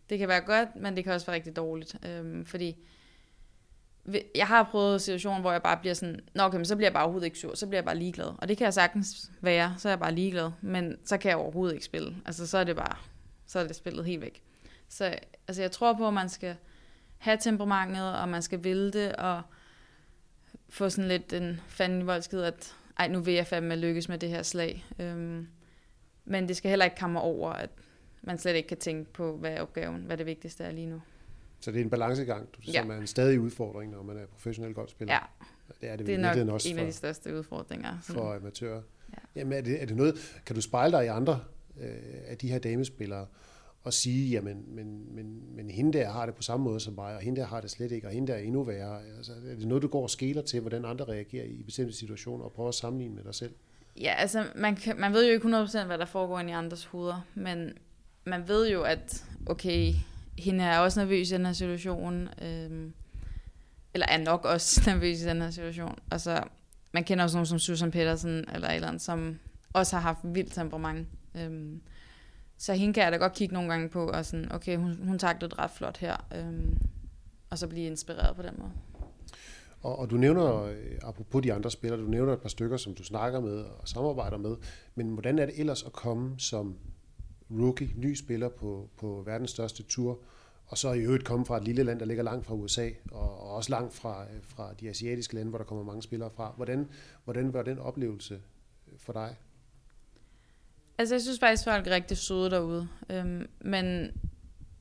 det 0.10 0.20
kan 0.20 0.28
være 0.28 0.42
godt, 0.42 0.76
men 0.76 0.96
det 0.96 1.04
kan 1.04 1.14
også 1.14 1.26
være 1.26 1.36
rigtig 1.36 1.56
dårligt, 1.56 2.06
øhm, 2.06 2.46
fordi 2.46 2.78
jeg 4.36 4.48
har 4.48 4.64
prøvet 4.64 5.02
situationer, 5.02 5.42
hvor 5.42 5.52
jeg 5.52 5.64
bare 5.64 5.78
bliver 5.78 5.94
sådan, 5.94 6.20
nå 6.34 6.44
okay, 6.44 6.56
men 6.56 6.66
så 6.66 6.76
bliver 6.76 6.88
jeg 6.88 6.94
bare 6.94 7.04
overhovedet 7.04 7.26
ikke 7.26 7.40
sur, 7.40 7.56
så 7.56 7.68
bliver 7.68 7.78
jeg 7.78 7.86
bare 7.86 7.98
ligeglad. 7.98 8.34
Og 8.38 8.48
det 8.48 8.58
kan 8.58 8.66
jeg 8.66 8.74
sagtens 8.74 9.32
være, 9.42 9.76
så 9.78 9.90
er 9.90 9.92
jeg 9.92 10.00
bare 10.00 10.16
ligeglad, 10.16 10.52
men 10.62 10.98
så 11.06 11.18
kan 11.18 11.30
jeg 11.30 11.38
overhovedet 11.38 11.74
ikke 11.74 11.86
spille. 11.86 12.16
Altså 12.26 12.48
så 12.48 12.58
er 12.58 12.64
det 12.64 12.76
bare, 12.76 12.98
så 13.46 13.60
er 13.60 13.68
det 13.68 13.76
spillet 13.76 14.06
helt 14.06 14.22
væk. 14.22 14.44
Så 14.90 15.16
altså, 15.48 15.62
jeg 15.62 15.72
tror 15.72 15.94
på, 15.94 16.08
at 16.08 16.14
man 16.14 16.30
skal 16.30 16.56
have 17.18 17.38
temperamentet, 17.42 18.16
og 18.16 18.30
man 18.30 18.42
skal 18.42 18.64
ville 18.64 18.92
det, 18.92 19.16
og 19.16 19.42
få 20.70 20.90
sådan 20.90 21.08
lidt 21.08 21.34
en 21.34 21.62
fanden 21.68 22.08
voldskid, 22.08 22.42
at 22.42 22.76
ej, 23.00 23.08
nu 23.08 23.20
vil 23.20 23.34
jeg 23.34 23.48
fandme 23.48 23.76
lykkes 23.76 24.10
med 24.10 24.18
det 24.18 24.30
her 24.30 24.44
slag. 24.44 24.86
Øhm, 25.00 25.48
men 26.26 26.48
det 26.48 26.58
skal 26.58 26.70
heller 26.70 26.86
ikke 26.86 26.98
komme 26.98 27.22
over, 27.22 27.52
at 27.52 27.70
man 28.28 28.38
slet 28.38 28.56
ikke 28.56 28.68
kan 28.68 28.78
tænke 28.78 29.14
på, 29.14 29.38
hvad 29.38 29.52
er 29.52 29.62
opgaven, 29.62 30.02
hvad 30.02 30.18
det 30.18 30.26
vigtigste 30.26 30.64
er 30.64 30.72
lige 30.72 30.88
nu. 30.88 31.02
Så 31.60 31.72
det 31.72 31.80
er 31.80 31.84
en 31.84 31.90
balancegang, 31.90 32.48
du, 32.54 32.60
ja. 32.68 32.82
som 32.82 32.92
er 32.92 32.96
en 32.96 33.08
stadig 33.08 33.40
udfordring, 33.40 33.92
når 33.92 34.04
man 34.04 34.18
er 34.18 34.26
professionel 34.26 34.74
golfspiller. 34.74 35.14
Ja, 35.14 35.20
det 35.82 35.90
er, 35.90 35.96
det, 35.96 36.08
det 36.08 36.16
er 36.16 36.44
nok 36.44 36.54
også 36.54 36.70
en 36.70 36.76
for, 36.76 36.82
af 36.82 36.88
de 36.88 36.94
største 36.94 37.36
udfordringer. 37.38 37.98
For 38.02 38.36
amatører. 38.36 38.82
Ja. 39.14 39.40
Jamen, 39.40 39.54
er 39.54 39.62
det, 39.62 39.82
er 39.82 39.86
det 39.86 39.96
noget, 39.96 40.42
kan 40.46 40.56
du 40.56 40.62
spejle 40.62 40.98
dig 40.98 41.06
i 41.06 41.08
andre 41.08 41.40
øh, 41.80 41.90
af 42.28 42.38
de 42.38 42.52
her 42.52 42.60
damespillere, 42.60 43.26
og 43.84 43.94
sige, 43.94 44.30
jamen, 44.30 44.66
men, 44.68 45.16
men, 45.16 45.56
men 45.56 45.70
hende 45.70 45.98
der 45.98 46.10
har 46.10 46.26
det 46.26 46.36
på 46.36 46.42
samme 46.42 46.64
måde 46.64 46.80
som 46.80 46.94
mig, 46.94 47.16
og 47.16 47.22
hende 47.22 47.42
der 47.42 47.48
har 47.48 47.62
det 47.62 47.72
slet 47.72 47.92
ikke, 47.92 48.08
og 48.08 48.14
hende 48.14 48.28
der 48.28 48.34
er 48.34 48.42
endnu 48.42 48.64
værre. 48.64 49.02
Altså, 49.18 49.32
er 49.32 49.56
det 49.56 49.68
noget, 49.68 49.82
du 49.82 49.88
går 49.88 50.04
og 50.04 50.10
skæler 50.10 50.42
til, 50.42 50.60
hvordan 50.62 50.86
andre 50.86 51.06
reagerer 51.06 51.46
i 51.46 51.64
bestemte 51.64 51.94
situationer, 51.94 52.46
og 52.46 52.52
prøver 52.52 52.70
at 52.70 52.76
sammenligne 52.76 53.16
med 53.16 53.24
dig 53.24 53.36
selv? 53.36 53.54
Ja, 54.02 54.14
altså, 54.18 54.46
man, 54.56 54.76
kan, 54.76 55.00
man 55.00 55.14
ved 55.14 55.28
jo 55.28 55.34
ikke 55.34 55.48
100% 55.48 55.86
hvad 55.86 55.98
der 55.98 56.06
foregår 56.06 56.40
i 56.40 56.52
andres 56.52 56.86
hoveder, 56.86 57.22
men 57.36 57.78
man 58.28 58.48
ved 58.48 58.70
jo, 58.70 58.82
at 58.82 59.26
okay, 59.46 59.94
hende 60.38 60.64
er 60.64 60.80
også 60.80 61.00
nervøs 61.00 61.32
i 61.32 61.34
den 61.34 61.46
her 61.46 61.54
situation, 61.54 62.30
øhm, 62.42 62.94
eller 63.94 64.08
er 64.08 64.18
nok 64.18 64.46
også 64.46 64.82
nervøs 64.92 65.22
i 65.22 65.26
den 65.26 65.42
her 65.42 65.50
situation. 65.50 66.00
Altså, 66.12 66.44
man 66.92 67.04
kender 67.04 67.24
også 67.24 67.38
nogen 67.38 67.46
som 67.46 67.60
Susan 67.60 67.92
Petersen, 67.92 68.46
eller 68.54 68.70
et 68.70 68.76
eller 68.76 68.88
andet, 68.88 69.02
som 69.02 69.40
også 69.74 69.96
har 69.96 70.02
haft 70.02 70.20
vildt 70.24 70.54
temperament. 70.54 71.08
Øhm, 71.36 71.82
så 72.58 72.74
hende 72.74 72.94
kan 72.94 73.04
jeg 73.04 73.12
da 73.12 73.18
godt 73.18 73.34
kigge 73.34 73.54
nogle 73.54 73.70
gange 73.70 73.90
på, 73.90 74.10
og 74.10 74.26
sådan, 74.26 74.52
okay, 74.52 74.78
hun, 74.78 75.08
hun 75.08 75.20
taklede 75.20 75.50
det 75.50 75.60
ret 75.60 75.72
flot 75.72 75.98
her, 75.98 76.16
øhm, 76.36 76.78
og 77.50 77.58
så 77.58 77.68
blive 77.68 77.86
inspireret 77.86 78.36
på 78.36 78.42
den 78.42 78.54
måde. 78.58 78.72
Og, 79.82 80.00
og 80.00 80.10
du 80.10 80.18
nævner, 80.18 80.64
øh, 80.64 81.00
apropos 81.02 81.44
de 81.44 81.54
andre 81.54 81.72
spillere, 81.72 82.02
du 82.02 82.08
nævner 82.08 82.34
et 82.34 82.42
par 82.42 82.50
stykker, 82.50 82.78
som 82.78 82.96
du 82.96 83.04
snakker 83.04 83.40
med 83.40 83.58
og 83.58 83.88
samarbejder 83.88 84.38
med, 84.38 84.56
men 84.96 85.10
hvordan 85.10 85.40
er 85.40 85.46
det 85.46 85.60
ellers 85.60 85.84
at 85.84 85.92
komme 85.92 86.40
som 86.40 86.76
rookie, 87.52 87.94
ny 87.96 88.14
spiller 88.16 88.50
på, 88.50 88.90
på 88.98 89.24
verdens 89.26 89.52
største 89.52 89.84
tour, 89.84 90.20
og 90.68 90.78
så 90.78 90.94
i 90.94 91.00
øvrigt 91.00 91.26
komme 91.26 91.46
fra 91.46 91.58
et 91.58 91.64
lille 91.64 91.84
land, 91.84 92.00
der 92.00 92.06
ligger 92.06 92.24
langt 92.24 92.46
fra 92.46 92.56
USA, 92.56 92.90
og, 93.12 93.42
og 93.42 93.56
også 93.56 93.70
langt 93.70 93.94
fra, 93.94 94.26
fra 94.42 94.74
de 94.80 94.90
asiatiske 94.90 95.36
lande, 95.36 95.50
hvor 95.50 95.58
der 95.58 95.66
kommer 95.66 95.84
mange 95.84 96.04
spillere 96.04 96.30
fra. 96.36 96.54
Hvordan, 96.56 96.90
hvordan 97.24 97.54
var 97.54 97.64
den 97.64 97.80
oplevelse 97.80 98.42
øh, 98.88 99.00
for 99.00 99.14
dig? 99.14 99.36
Altså, 100.98 101.16
jeg 101.16 101.22
synes 101.22 101.40
faktisk, 101.40 101.64
folk 101.64 101.88
er 101.88 101.92
rigtig 101.92 102.18
søde 102.18 102.50
derude. 102.50 102.88
Øhm, 103.10 103.50
men 103.62 104.12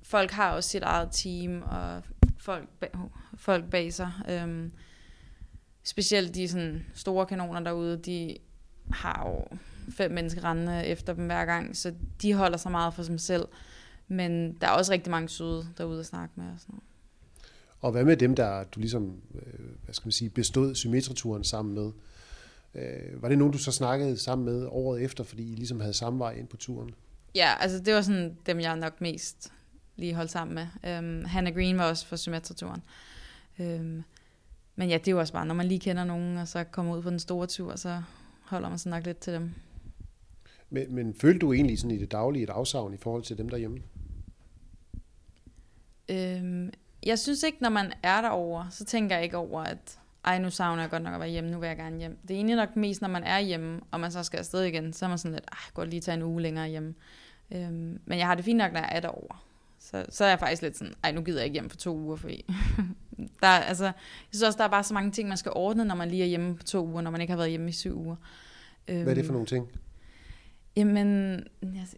folk 0.02 0.30
har 0.30 0.52
også 0.52 0.70
sit 0.70 0.82
eget 0.82 1.08
team, 1.12 1.62
og 1.62 2.02
folk 2.38 2.68
bag, 2.80 2.90
folk 3.36 3.70
bag 3.70 3.92
sig. 3.92 4.12
Øhm, 4.28 4.72
specielt 5.84 6.34
de 6.34 6.48
sådan, 6.48 6.86
store 6.94 7.26
kanoner 7.26 7.60
derude, 7.60 7.98
de 7.98 8.36
har 8.92 9.28
jo 9.28 9.56
fem 9.90 10.10
mennesker 10.10 10.44
rendende 10.44 10.86
efter 10.86 11.12
dem 11.14 11.26
hver 11.26 11.44
gang, 11.44 11.76
så 11.76 11.94
de 12.22 12.34
holder 12.34 12.56
sig 12.56 12.70
meget 12.70 12.94
for 12.94 13.02
sig 13.02 13.20
selv. 13.20 13.48
Men 14.08 14.52
der 14.60 14.66
er 14.66 14.70
også 14.70 14.92
rigtig 14.92 15.10
mange 15.10 15.28
søde 15.28 15.68
derude 15.78 16.00
at 16.00 16.06
snakke 16.06 16.32
med. 16.36 16.44
Og, 16.44 16.60
sådan 16.60 16.72
noget. 16.72 16.84
og 17.80 17.92
hvad 17.92 18.04
med 18.04 18.16
dem, 18.16 18.34
der 18.36 18.64
du 18.64 18.80
ligesom, 18.80 19.20
øh, 19.34 19.64
hvad 19.84 19.94
skal 19.94 20.06
man 20.06 20.12
sige, 20.12 20.30
bestod 20.30 20.74
symmetrituren 20.74 21.44
sammen 21.44 21.74
med? 21.74 21.92
Øh, 22.74 23.22
var 23.22 23.28
det 23.28 23.38
nogen, 23.38 23.52
du 23.52 23.58
så 23.58 23.72
snakkede 23.72 24.16
sammen 24.16 24.44
med 24.44 24.66
året 24.70 25.02
efter, 25.02 25.24
fordi 25.24 25.52
I 25.52 25.54
ligesom 25.54 25.80
havde 25.80 25.94
samme 25.94 26.18
vej 26.18 26.32
ind 26.32 26.48
på 26.48 26.56
turen? 26.56 26.94
Ja, 27.34 27.54
altså 27.60 27.78
det 27.78 27.94
var 27.94 28.00
sådan 28.00 28.36
dem, 28.46 28.60
jeg 28.60 28.76
nok 28.76 29.00
mest 29.00 29.52
lige 29.96 30.14
holdt 30.14 30.30
sammen 30.30 30.54
med. 30.54 30.98
Um, 30.98 31.24
Hannah 31.24 31.54
Green 31.54 31.78
var 31.78 31.88
også 31.88 32.06
for 32.06 32.16
symmetrituren. 32.16 32.82
Um, 33.58 34.04
men 34.76 34.88
ja, 34.88 34.98
det 34.98 35.08
er 35.08 35.12
jo 35.12 35.18
også 35.18 35.32
bare, 35.32 35.46
når 35.46 35.54
man 35.54 35.66
lige 35.66 35.80
kender 35.80 36.04
nogen, 36.04 36.36
og 36.36 36.48
så 36.48 36.64
kommer 36.64 36.96
ud 36.96 37.02
på 37.02 37.10
den 37.10 37.18
store 37.18 37.46
tur, 37.46 37.76
så 37.76 38.02
holder 38.42 38.68
man 38.68 38.78
sig 38.78 38.90
nok 38.90 39.04
lidt 39.06 39.18
til 39.18 39.32
dem. 39.32 39.54
Men, 40.70 40.94
men 40.94 41.14
følte 41.14 41.38
du 41.38 41.52
egentlig 41.52 41.78
sådan 41.78 41.96
i 41.96 42.00
det 42.00 42.12
daglige 42.12 42.42
et 42.42 42.50
afsavn 42.50 42.94
i 42.94 42.96
forhold 42.96 43.22
til 43.22 43.38
dem 43.38 43.48
derhjemme? 43.48 43.82
Øhm, 46.08 46.70
jeg 47.06 47.18
synes 47.18 47.42
ikke, 47.42 47.58
når 47.60 47.68
man 47.68 47.92
er 48.02 48.20
derovre, 48.20 48.66
så 48.70 48.84
tænker 48.84 49.16
jeg 49.16 49.24
ikke 49.24 49.36
over, 49.36 49.60
at 49.60 49.98
ej, 50.24 50.38
nu 50.38 50.50
savner 50.50 50.82
jeg 50.82 50.90
godt 50.90 51.02
nok 51.02 51.14
at 51.14 51.20
være 51.20 51.28
hjemme, 51.28 51.50
nu 51.50 51.58
vil 51.58 51.66
jeg 51.66 51.76
gerne 51.76 51.98
hjem. 51.98 52.18
Det 52.22 52.30
er 52.30 52.34
egentlig 52.34 52.56
nok 52.56 52.76
mest, 52.76 53.00
når 53.00 53.08
man 53.08 53.24
er 53.24 53.38
hjemme, 53.38 53.80
og 53.90 54.00
man 54.00 54.12
så 54.12 54.22
skal 54.22 54.38
afsted 54.38 54.62
igen, 54.62 54.92
så 54.92 55.04
er 55.04 55.08
man 55.08 55.18
sådan 55.18 55.32
lidt, 55.32 55.44
ej, 55.52 55.58
godt 55.74 55.90
lige 55.90 56.00
tage 56.00 56.14
en 56.14 56.22
uge 56.22 56.42
længere 56.42 56.68
hjemme. 56.68 56.94
Øhm, 57.50 58.00
men 58.04 58.18
jeg 58.18 58.26
har 58.26 58.34
det 58.34 58.44
fint 58.44 58.58
nok, 58.58 58.72
når 58.72 58.80
jeg 58.80 58.90
er 58.92 59.00
derovre. 59.00 59.38
Så, 59.78 60.06
så 60.08 60.24
er 60.24 60.28
jeg 60.28 60.38
faktisk 60.38 60.62
lidt 60.62 60.76
sådan, 60.78 60.94
ej, 61.04 61.12
nu 61.12 61.22
gider 61.22 61.38
jeg 61.38 61.44
ikke 61.44 61.54
hjem 61.54 61.70
for 61.70 61.76
to 61.76 61.96
uger, 61.96 62.16
fordi 62.16 62.44
der, 63.42 63.46
altså, 63.46 63.84
jeg 63.84 63.94
synes 64.30 64.42
også, 64.42 64.56
der 64.56 64.64
er 64.64 64.68
bare 64.68 64.84
så 64.84 64.94
mange 64.94 65.10
ting, 65.10 65.28
man 65.28 65.38
skal 65.38 65.52
ordne, 65.54 65.84
når 65.84 65.94
man 65.94 66.08
lige 66.08 66.22
er 66.22 66.26
hjemme 66.26 66.56
på 66.56 66.62
to 66.62 66.86
uger, 66.86 67.00
når 67.00 67.10
man 67.10 67.20
ikke 67.20 67.30
har 67.30 67.36
været 67.36 67.50
hjemme 67.50 67.68
i 67.68 67.72
syv 67.72 67.98
uger. 67.98 68.16
Hvad 68.84 69.06
er 69.06 69.14
det 69.14 69.26
for 69.26 69.32
nogle 69.32 69.46
ting? 69.46 69.68
Jamen, 70.76 71.40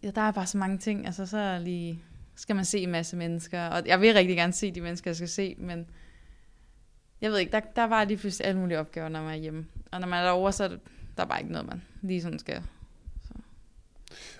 ja, 0.02 0.10
der 0.10 0.22
er 0.22 0.30
bare 0.32 0.46
så 0.46 0.58
mange 0.58 0.78
ting. 0.78 1.06
Altså, 1.06 1.26
så 1.26 1.58
lige 1.58 2.02
skal 2.34 2.56
man 2.56 2.64
se 2.64 2.78
en 2.78 2.90
masse 2.90 3.16
mennesker. 3.16 3.66
Og 3.66 3.86
jeg 3.86 4.00
vil 4.00 4.14
rigtig 4.14 4.36
gerne 4.36 4.52
se 4.52 4.70
de 4.70 4.80
mennesker, 4.80 5.10
jeg 5.10 5.16
skal 5.16 5.28
se, 5.28 5.54
men 5.58 5.86
jeg 7.20 7.30
ved 7.30 7.38
ikke, 7.38 7.52
der, 7.52 7.60
der 7.76 7.84
var 7.84 8.04
lige 8.04 8.16
pludselig 8.16 8.46
alle 8.46 8.60
mulige 8.60 8.78
opgaver, 8.78 9.08
når 9.08 9.22
man 9.22 9.30
er 9.30 9.36
hjemme. 9.36 9.66
Og 9.92 10.00
når 10.00 10.08
man 10.08 10.18
er 10.18 10.24
derovre, 10.24 10.52
så 10.52 10.64
er 10.64 10.68
det, 10.68 10.80
der 11.16 11.22
er 11.22 11.26
bare 11.26 11.40
ikke 11.40 11.52
noget, 11.52 11.66
man 11.66 11.82
lige 12.02 12.22
sådan 12.22 12.38
skal. 12.38 12.62
Så. 13.22 13.34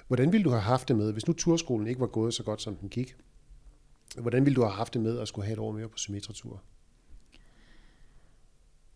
Hvordan 0.07 0.33
ville 0.33 0.44
du 0.44 0.51
have 0.51 0.62
haft 0.62 0.88
det 0.88 0.96
med, 0.96 1.12
hvis 1.12 1.27
nu 1.27 1.33
turskolen 1.33 1.87
ikke 1.87 2.01
var 2.01 2.07
gået 2.07 2.35
så 2.35 2.42
godt, 2.42 2.62
som 2.62 2.77
den 2.77 2.88
gik? 2.88 3.16
Hvordan 4.18 4.44
ville 4.44 4.57
du 4.57 4.62
have 4.62 4.72
haft 4.74 4.94
det 4.94 5.03
med 5.03 5.18
at 5.18 5.29
skulle 5.29 5.44
have 5.46 5.53
et 5.53 5.59
år 5.59 5.72
mere 5.72 5.88
på 5.88 5.98
Symmetratur? 5.98 6.62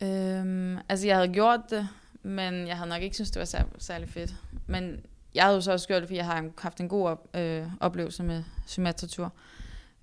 Øhm, 0.02 0.78
altså, 0.88 1.06
jeg 1.06 1.16
havde 1.16 1.32
gjort 1.32 1.60
det, 1.70 1.88
men 2.22 2.66
jeg 2.66 2.76
havde 2.76 2.88
nok 2.88 3.02
ikke 3.02 3.14
synes 3.14 3.30
det 3.30 3.40
var 3.40 3.44
sær- 3.46 3.78
særlig 3.78 4.08
fedt. 4.08 4.34
Men 4.66 5.00
jeg 5.34 5.44
havde 5.44 5.54
jo 5.54 5.60
så 5.60 5.72
også 5.72 5.88
gjort 5.88 6.02
det, 6.02 6.08
fordi 6.08 6.16
jeg 6.16 6.26
har 6.26 6.50
haft 6.58 6.80
en 6.80 6.88
god 6.88 7.08
op, 7.08 7.36
øh, 7.36 7.66
oplevelse 7.80 8.22
med 8.22 8.44
Symmetratur. 8.66 9.32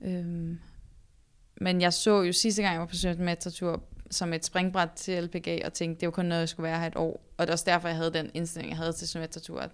Øhm, 0.01 0.59
men 1.61 1.81
jeg 1.81 1.93
så 1.93 2.21
jo 2.21 2.33
sidste 2.33 2.61
gang, 2.61 2.73
jeg 2.73 2.79
var 2.79 2.87
på 2.87 2.95
Symmetratur, 2.95 3.83
som 4.11 4.33
et 4.33 4.45
springbræt 4.45 4.89
til 4.95 5.23
LPG, 5.23 5.61
og 5.65 5.73
tænkte, 5.73 6.01
det 6.01 6.07
var 6.07 6.11
kun 6.11 6.25
noget, 6.25 6.39
jeg 6.39 6.49
skulle 6.49 6.69
være 6.69 6.79
her 6.79 6.87
et 6.87 6.95
år. 6.95 7.11
Og 7.37 7.47
det 7.47 7.47
var 7.47 7.53
også 7.53 7.65
derfor, 7.67 7.87
jeg 7.87 7.97
havde 7.97 8.13
den 8.13 8.31
indstilling, 8.33 8.69
jeg 8.69 8.77
havde 8.77 8.93
til 8.93 9.07
Symmetratur, 9.07 9.59
at 9.59 9.71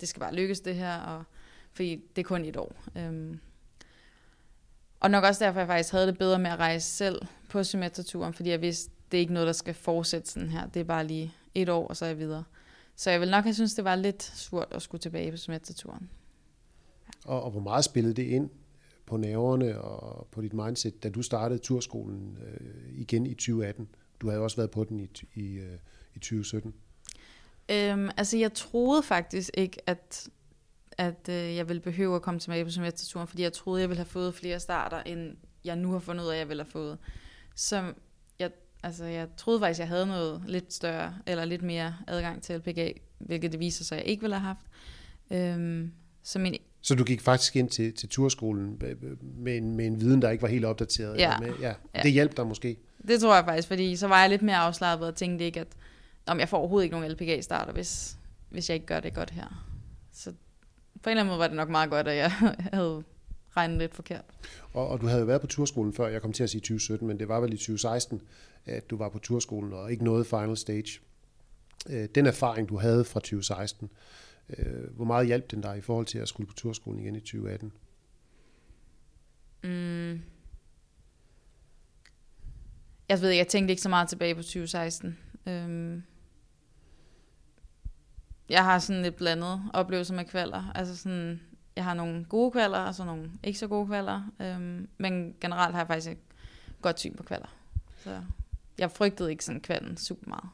det 0.00 0.08
skal 0.08 0.20
bare 0.20 0.34
lykkes 0.34 0.60
det 0.60 0.74
her, 0.74 0.98
og, 0.98 1.24
fordi 1.72 2.00
det 2.16 2.22
er 2.22 2.26
kun 2.26 2.44
et 2.44 2.56
år. 2.56 2.74
Øhm, 2.96 3.40
og 5.00 5.10
nok 5.10 5.24
også 5.24 5.44
derfor, 5.44 5.60
jeg 5.60 5.68
faktisk 5.68 5.92
havde 5.92 6.06
det 6.06 6.18
bedre 6.18 6.38
med 6.38 6.50
at 6.50 6.58
rejse 6.58 6.86
selv 6.86 7.22
på 7.48 7.64
Symmetraturen, 7.64 8.34
fordi 8.34 8.50
jeg 8.50 8.60
vidste, 8.60 8.90
det 9.10 9.18
er 9.18 9.20
ikke 9.20 9.32
noget, 9.32 9.46
der 9.46 9.52
skal 9.52 9.74
fortsætte 9.74 10.30
sådan 10.30 10.48
her. 10.48 10.66
Det 10.66 10.80
er 10.80 10.84
bare 10.84 11.06
lige 11.06 11.34
et 11.54 11.68
år, 11.68 11.88
og 11.88 11.96
så 11.96 12.04
er 12.04 12.08
jeg 12.08 12.18
videre. 12.18 12.44
Så 13.02 13.10
jeg 13.10 13.20
vil 13.20 13.30
nok 13.30 13.44
have 13.44 13.54
synes 13.54 13.74
det 13.74 13.84
var 13.84 13.94
lidt 13.94 14.22
surt 14.22 14.68
at 14.70 14.82
skulle 14.82 15.00
tilbage 15.00 15.30
på 15.30 15.36
Symmetraturen. 15.36 16.10
Ja. 17.06 17.30
Og, 17.30 17.42
og 17.42 17.50
hvor 17.50 17.60
meget 17.60 17.84
spillede 17.84 18.14
det 18.14 18.22
ind 18.22 18.50
på 19.06 19.16
nerverne 19.16 19.80
og 19.80 20.26
på 20.26 20.42
dit 20.42 20.52
mindset, 20.52 21.02
da 21.02 21.08
du 21.08 21.22
startede 21.22 21.58
turskolen 21.58 22.38
øh, 22.46 23.00
igen 23.00 23.26
i 23.26 23.34
2018? 23.34 23.88
Du 24.20 24.28
havde 24.28 24.42
også 24.42 24.56
været 24.56 24.70
på 24.70 24.84
den 24.84 25.00
i, 25.00 25.08
i, 25.34 25.54
øh, 25.54 25.78
i 26.14 26.18
2017. 26.18 26.74
Øhm, 27.68 28.10
altså, 28.16 28.36
jeg 28.36 28.54
troede 28.54 29.02
faktisk 29.02 29.50
ikke, 29.54 29.80
at, 29.86 30.28
at 30.98 31.28
øh, 31.28 31.56
jeg 31.56 31.68
ville 31.68 31.82
behøve 31.82 32.16
at 32.16 32.22
komme 32.22 32.40
tilbage 32.40 32.64
på 32.64 32.70
semesterturen, 32.70 33.28
fordi 33.28 33.42
jeg 33.42 33.52
troede, 33.52 33.80
jeg 33.80 33.88
ville 33.88 33.98
have 33.98 34.06
fået 34.06 34.34
flere 34.34 34.60
starter, 34.60 35.02
end 35.02 35.36
jeg 35.64 35.76
nu 35.76 35.92
har 35.92 35.98
fundet 35.98 36.24
ud 36.24 36.28
af, 36.28 36.34
at 36.34 36.38
jeg 36.38 36.48
ville 36.48 36.62
have 36.62 36.70
fået. 36.70 36.98
Så 37.54 37.92
altså, 38.82 39.04
jeg 39.04 39.28
troede 39.36 39.60
faktisk, 39.60 39.80
jeg 39.80 39.88
havde 39.88 40.06
noget 40.06 40.42
lidt 40.46 40.72
større, 40.72 41.14
eller 41.26 41.44
lidt 41.44 41.62
mere 41.62 41.96
adgang 42.06 42.42
til 42.42 42.56
LPG, 42.56 43.00
hvilket 43.18 43.52
det 43.52 43.60
viser 43.60 43.84
sig, 43.84 43.96
jeg 43.96 44.04
ikke 44.04 44.20
ville 44.20 44.36
have 44.36 44.46
haft. 44.46 44.66
Øhm, 45.30 45.92
så 46.22 46.38
min 46.38 46.56
så 46.84 46.94
du 46.94 47.04
gik 47.04 47.20
faktisk 47.20 47.56
ind 47.56 47.68
til, 47.70 47.94
til 47.94 48.08
turskolen 48.08 48.82
med 49.22 49.56
en, 49.56 49.76
med 49.76 49.86
en 49.86 50.00
viden, 50.00 50.22
der 50.22 50.30
ikke 50.30 50.42
var 50.42 50.48
helt 50.48 50.64
opdateret? 50.64 51.18
Ja. 51.18 51.38
Med, 51.38 51.52
ja. 51.60 51.74
ja. 51.94 52.02
Det 52.02 52.12
hjalp 52.12 52.36
dig 52.36 52.46
måske? 52.46 52.76
Det 53.08 53.20
tror 53.20 53.34
jeg 53.34 53.44
faktisk, 53.44 53.68
fordi 53.68 53.96
så 53.96 54.08
var 54.08 54.20
jeg 54.20 54.30
lidt 54.30 54.42
mere 54.42 54.56
afslappet 54.56 55.08
og 55.08 55.14
tænkte 55.14 55.44
ikke, 55.44 55.60
at 55.60 55.66
om 56.26 56.40
jeg 56.40 56.48
får 56.48 56.58
overhovedet 56.58 56.84
ikke 56.84 56.96
nogen 56.96 57.12
LPG-starter, 57.12 57.72
hvis, 57.72 58.16
hvis 58.48 58.68
jeg 58.68 58.74
ikke 58.74 58.86
gør 58.86 59.00
det 59.00 59.14
godt 59.14 59.30
her. 59.30 59.66
Så 60.12 60.32
på 61.02 61.10
en 61.10 61.10
eller 61.10 61.20
anden 61.20 61.26
måde 61.26 61.38
var 61.38 61.46
det 61.46 61.56
nok 61.56 61.68
meget 61.68 61.90
godt, 61.90 62.08
at 62.08 62.16
jeg 62.16 62.30
havde 62.72 63.02
regnet 63.56 63.78
lidt 63.78 63.94
forkert. 63.94 64.24
Og, 64.72 64.88
og 64.88 65.00
du 65.00 65.06
havde 65.06 65.20
jo 65.20 65.26
været 65.26 65.40
på 65.40 65.46
turskolen 65.46 65.92
før, 65.92 66.08
jeg 66.08 66.22
kom 66.22 66.32
til 66.32 66.42
at 66.42 66.50
sige 66.50 66.60
2017, 66.60 67.08
men 67.08 67.18
det 67.18 67.28
var 67.28 67.40
vel 67.40 67.52
i 67.52 67.56
2016, 67.56 68.22
at 68.66 68.90
du 68.90 68.96
var 68.96 69.08
på 69.08 69.18
turskolen 69.18 69.72
og 69.72 69.92
ikke 69.92 70.04
nåede 70.04 70.24
final 70.24 70.56
stage. 70.56 71.00
Øh, 71.90 72.08
den 72.14 72.26
erfaring, 72.26 72.68
du 72.68 72.76
havde 72.76 73.04
fra 73.04 73.20
2016, 73.20 73.90
øh, 74.58 74.94
hvor 74.96 75.04
meget 75.04 75.26
hjalp 75.26 75.50
den 75.50 75.60
dig 75.60 75.78
i 75.78 75.80
forhold 75.80 76.06
til 76.06 76.18
at 76.18 76.28
skulle 76.28 76.46
på 76.46 76.54
turskolen 76.54 77.00
igen 77.00 77.16
i 77.16 77.20
2018? 77.20 77.72
Mm. 79.64 80.20
Jeg 83.08 83.20
ved 83.20 83.30
ikke, 83.30 83.38
jeg 83.38 83.48
tænkte 83.48 83.72
ikke 83.72 83.82
så 83.82 83.88
meget 83.88 84.08
tilbage 84.08 84.34
på 84.34 84.42
2016. 84.42 85.18
Øhm, 85.46 86.02
jeg 88.48 88.64
har 88.64 88.78
sådan 88.78 89.02
lidt 89.02 89.16
blandet 89.16 89.62
oplevelser 89.72 90.14
med 90.14 90.24
kvalder. 90.24 90.72
Altså 90.74 90.96
sådan, 90.96 91.40
jeg 91.76 91.84
har 91.84 91.94
nogle 91.94 92.24
gode 92.24 92.50
kvalder, 92.50 92.78
og 92.78 92.94
så 92.94 93.04
nogle 93.04 93.30
ikke 93.44 93.58
så 93.58 93.66
gode 93.66 93.86
kvalder. 93.86 94.30
Øhm, 94.40 94.88
men 94.98 95.34
generelt 95.40 95.72
har 95.72 95.80
jeg 95.80 95.86
faktisk 95.86 96.10
et 96.10 96.18
godt 96.82 97.00
syn 97.00 97.14
på 97.14 97.22
kvalder. 97.22 97.56
Så 98.04 98.22
jeg 98.78 98.90
frygtede 98.90 99.30
ikke 99.30 99.44
sådan 99.44 99.60
kvalden 99.60 99.96
super 99.96 100.28
meget. 100.28 100.48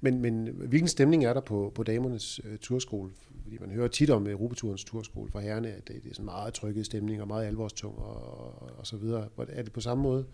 Men, 0.00 0.20
men 0.20 0.46
hvilken 0.46 0.88
stemning 0.88 1.24
er 1.24 1.34
der 1.34 1.40
på, 1.40 1.72
på 1.74 1.82
damernes 1.82 2.44
uh, 2.44 2.56
turskole? 2.56 3.10
Fordi 3.42 3.58
man 3.58 3.70
hører 3.70 3.88
tit 3.88 4.10
om 4.10 4.26
Europaturens 4.26 4.84
turskole 4.84 5.30
for 5.30 5.40
herrene, 5.40 5.68
at 5.68 5.88
det, 5.88 6.02
det 6.04 6.10
er 6.10 6.14
sådan 6.14 6.24
meget 6.24 6.54
trykket 6.54 6.86
stemning 6.86 7.20
og 7.20 7.28
meget 7.28 7.46
alvorstung 7.46 7.98
og, 7.98 8.40
og, 8.40 8.78
og 8.78 8.86
så 8.86 8.96
videre. 8.96 9.28
Er 9.48 9.62
det 9.62 9.72
på 9.72 9.80
samme 9.80 10.02
måde 10.02 10.26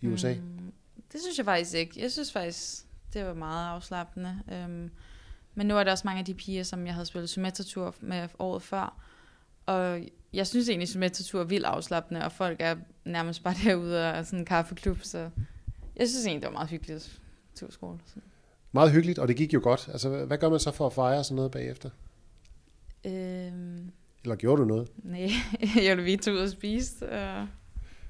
i 0.00 0.06
USA? 0.06 0.34
Mm, 0.34 0.72
det 1.12 1.20
synes 1.20 1.38
jeg 1.38 1.44
faktisk 1.44 1.74
ikke. 1.74 2.00
Jeg 2.00 2.12
synes 2.12 2.32
faktisk, 2.32 2.86
det 3.12 3.24
var 3.24 3.34
meget 3.34 3.68
afslappende. 3.68 4.40
Øhm, 4.52 4.90
men 5.54 5.66
nu 5.66 5.76
er 5.76 5.84
der 5.84 5.90
også 5.90 6.06
mange 6.06 6.18
af 6.18 6.24
de 6.24 6.34
piger, 6.34 6.62
som 6.62 6.86
jeg 6.86 6.94
havde 6.94 7.06
spillet 7.06 7.28
symmetratur 7.28 7.94
med 8.00 8.28
året 8.38 8.62
før. 8.62 9.05
Og 9.66 10.00
jeg 10.32 10.46
synes 10.46 10.68
egentlig, 10.68 10.84
at 10.84 10.88
symmetratur 10.88 11.40
er 11.40 11.44
vildt 11.44 11.66
afslappende, 11.66 12.24
og 12.24 12.32
folk 12.32 12.56
er 12.60 12.76
nærmest 13.04 13.42
bare 13.42 13.54
derude 13.64 14.12
og 14.12 14.26
sådan 14.26 14.38
en 14.38 14.44
kaffeklub, 14.44 14.98
så 15.02 15.30
jeg 15.96 16.08
synes 16.08 16.26
egentlig, 16.26 16.42
det 16.42 16.46
var 16.46 16.52
meget 16.52 16.70
hyggeligt 16.70 17.20
turskole. 17.54 17.98
Meget 18.72 18.92
hyggeligt, 18.92 19.18
og 19.18 19.28
det 19.28 19.36
gik 19.36 19.54
jo 19.54 19.60
godt. 19.62 19.88
Altså, 19.92 20.24
hvad 20.24 20.38
gør 20.38 20.48
man 20.48 20.60
så 20.60 20.70
for 20.70 20.86
at 20.86 20.92
fejre 20.92 21.24
sådan 21.24 21.36
noget 21.36 21.50
bagefter? 21.50 21.90
Øhm, 23.04 23.90
Eller 24.22 24.36
gjorde 24.36 24.62
du 24.62 24.66
noget? 24.66 24.88
Nej, 25.02 25.30
jeg 25.86 25.96
ville 25.96 26.04
vi 26.04 26.16
tog 26.16 26.34
ud 26.34 26.38
og 26.38 26.50
spise. 26.50 27.10
Og 27.10 27.48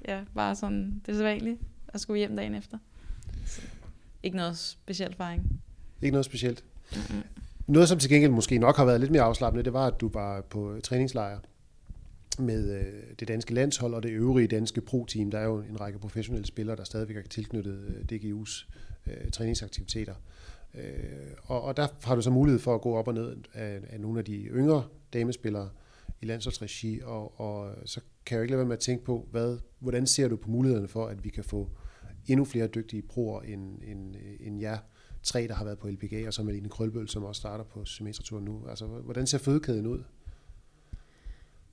ja, 0.07 0.23
bare 0.35 0.55
sådan 0.55 1.01
det 1.05 1.21
er 1.21 1.55
at 1.87 2.01
skulle 2.01 2.17
hjem 2.17 2.35
dagen 2.35 2.55
efter. 2.55 2.77
Så, 3.45 3.61
ikke 4.23 4.37
noget 4.37 4.57
specielt 4.57 5.15
fejring. 5.15 5.61
Ikke 6.01 6.11
noget 6.11 6.25
specielt? 6.25 6.63
Mm-hmm. 6.95 7.23
Noget, 7.67 7.89
som 7.89 7.99
til 7.99 8.09
gengæld 8.09 8.31
måske 8.31 8.57
nok 8.57 8.77
har 8.77 8.85
været 8.85 8.99
lidt 8.99 9.11
mere 9.11 9.21
afslappende, 9.21 9.63
det 9.63 9.73
var, 9.73 9.87
at 9.87 10.01
du 10.01 10.09
var 10.13 10.41
på 10.41 10.79
træningslejr 10.83 11.39
med 12.39 12.79
øh, 12.79 13.03
det 13.19 13.27
danske 13.27 13.53
landshold 13.53 13.93
og 13.93 14.03
det 14.03 14.09
øvrige 14.09 14.47
danske 14.47 14.81
pro-team. 14.81 15.31
Der 15.31 15.39
er 15.39 15.43
jo 15.43 15.59
en 15.59 15.81
række 15.81 15.99
professionelle 15.99 16.47
spillere, 16.47 16.75
der 16.75 16.83
stadigvæk 16.83 17.15
er 17.15 17.21
tilknyttet 17.21 17.79
øh, 17.87 18.17
DGU's 18.17 18.67
øh, 19.07 19.31
træningsaktiviteter. 19.31 20.15
Øh, 20.73 20.83
og, 21.43 21.61
og 21.61 21.77
der 21.77 21.87
har 22.03 22.15
du 22.15 22.21
så 22.21 22.29
mulighed 22.29 22.59
for 22.59 22.75
at 22.75 22.81
gå 22.81 22.95
op 22.95 23.07
og 23.07 23.13
ned 23.13 23.35
af, 23.53 23.79
af 23.89 23.99
nogle 23.99 24.19
af 24.19 24.25
de 24.25 24.35
yngre 24.35 24.83
damespillere 25.13 25.69
i 26.21 26.25
landsholdsregi, 26.25 27.01
og, 27.03 27.39
og 27.41 27.75
så 27.85 28.01
kan 28.25 28.35
jeg 28.35 28.39
jo 28.39 28.41
ikke 28.41 28.51
lade 28.51 28.59
være 28.59 28.67
med 28.67 28.75
at 28.75 28.81
tænke 28.81 29.05
på, 29.05 29.27
hvad, 29.31 29.57
hvordan 29.79 30.07
ser 30.07 30.27
du 30.27 30.35
på 30.35 30.49
mulighederne 30.49 30.87
for, 30.87 31.07
at 31.07 31.23
vi 31.23 31.29
kan 31.29 31.43
få 31.43 31.69
endnu 32.27 32.45
flere 32.45 32.67
dygtige 32.67 33.01
proer 33.01 33.41
end, 33.41 33.81
end, 33.83 34.15
end 34.39 34.59
jer 34.61 34.77
tre, 35.27 35.47
der 35.47 35.53
har 35.53 35.65
været 35.65 35.79
på 35.79 35.87
LPG, 35.87 36.27
og 36.27 36.33
så 36.33 36.43
Malene 36.43 36.69
Krølbøl, 36.69 37.09
som 37.09 37.23
også 37.23 37.39
starter 37.39 37.63
på 37.63 37.85
semesterturen 37.85 38.45
nu. 38.45 38.67
Altså, 38.69 38.85
hvordan 38.85 39.27
ser 39.27 39.37
fødekæden 39.37 39.87
ud? 39.87 40.03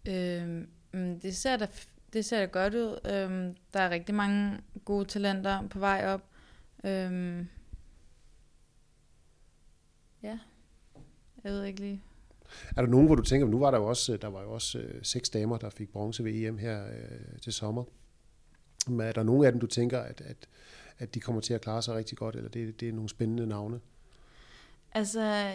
Øhm, 0.08 0.68
mm, 0.92 1.20
det, 1.20 1.36
ser 1.36 1.56
da, 1.56 1.66
det 2.12 2.24
ser 2.24 2.38
da 2.38 2.44
godt 2.44 2.74
ud. 2.74 2.98
Øhm, 3.04 3.56
der 3.74 3.80
er 3.80 3.90
rigtig 3.90 4.14
mange 4.14 4.60
gode 4.84 5.04
talenter 5.04 5.68
på 5.68 5.78
vej 5.78 6.04
op. 6.06 6.22
Øhm, 6.84 7.46
Ja, 10.24 10.38
jeg 11.44 11.52
ved 11.52 11.64
ikke 11.64 11.80
lige. 11.80 12.02
Er 12.76 12.82
der 12.82 12.88
nogen, 12.88 13.06
hvor 13.06 13.14
du 13.14 13.22
tænker, 13.22 13.46
nu 13.46 13.58
var 13.58 13.70
der 13.70 13.78
jo 13.78 13.84
også, 13.84 14.16
der 14.16 14.28
var 14.28 14.42
jo 14.42 14.52
også 14.52 14.78
øh, 14.78 15.00
seks 15.02 15.30
damer, 15.30 15.58
der 15.58 15.70
fik 15.70 15.92
bronze 15.92 16.24
ved 16.24 16.32
EM 16.32 16.58
her 16.58 16.86
øh, 16.86 17.40
til 17.42 17.52
sommer. 17.52 17.84
Men 18.88 19.00
er 19.00 19.12
der 19.12 19.22
nogen 19.22 19.44
af 19.44 19.52
dem, 19.52 19.60
du 19.60 19.66
tænker, 19.66 20.00
at, 20.00 20.20
at, 20.20 20.48
at 20.98 21.14
de 21.14 21.20
kommer 21.20 21.40
til 21.40 21.54
at 21.54 21.60
klare 21.60 21.82
sig 21.82 21.94
rigtig 21.94 22.18
godt, 22.18 22.36
eller 22.36 22.50
det, 22.50 22.80
det 22.80 22.88
er 22.88 22.92
nogle 22.92 23.08
spændende 23.08 23.46
navne? 23.46 23.80
Altså, 24.92 25.52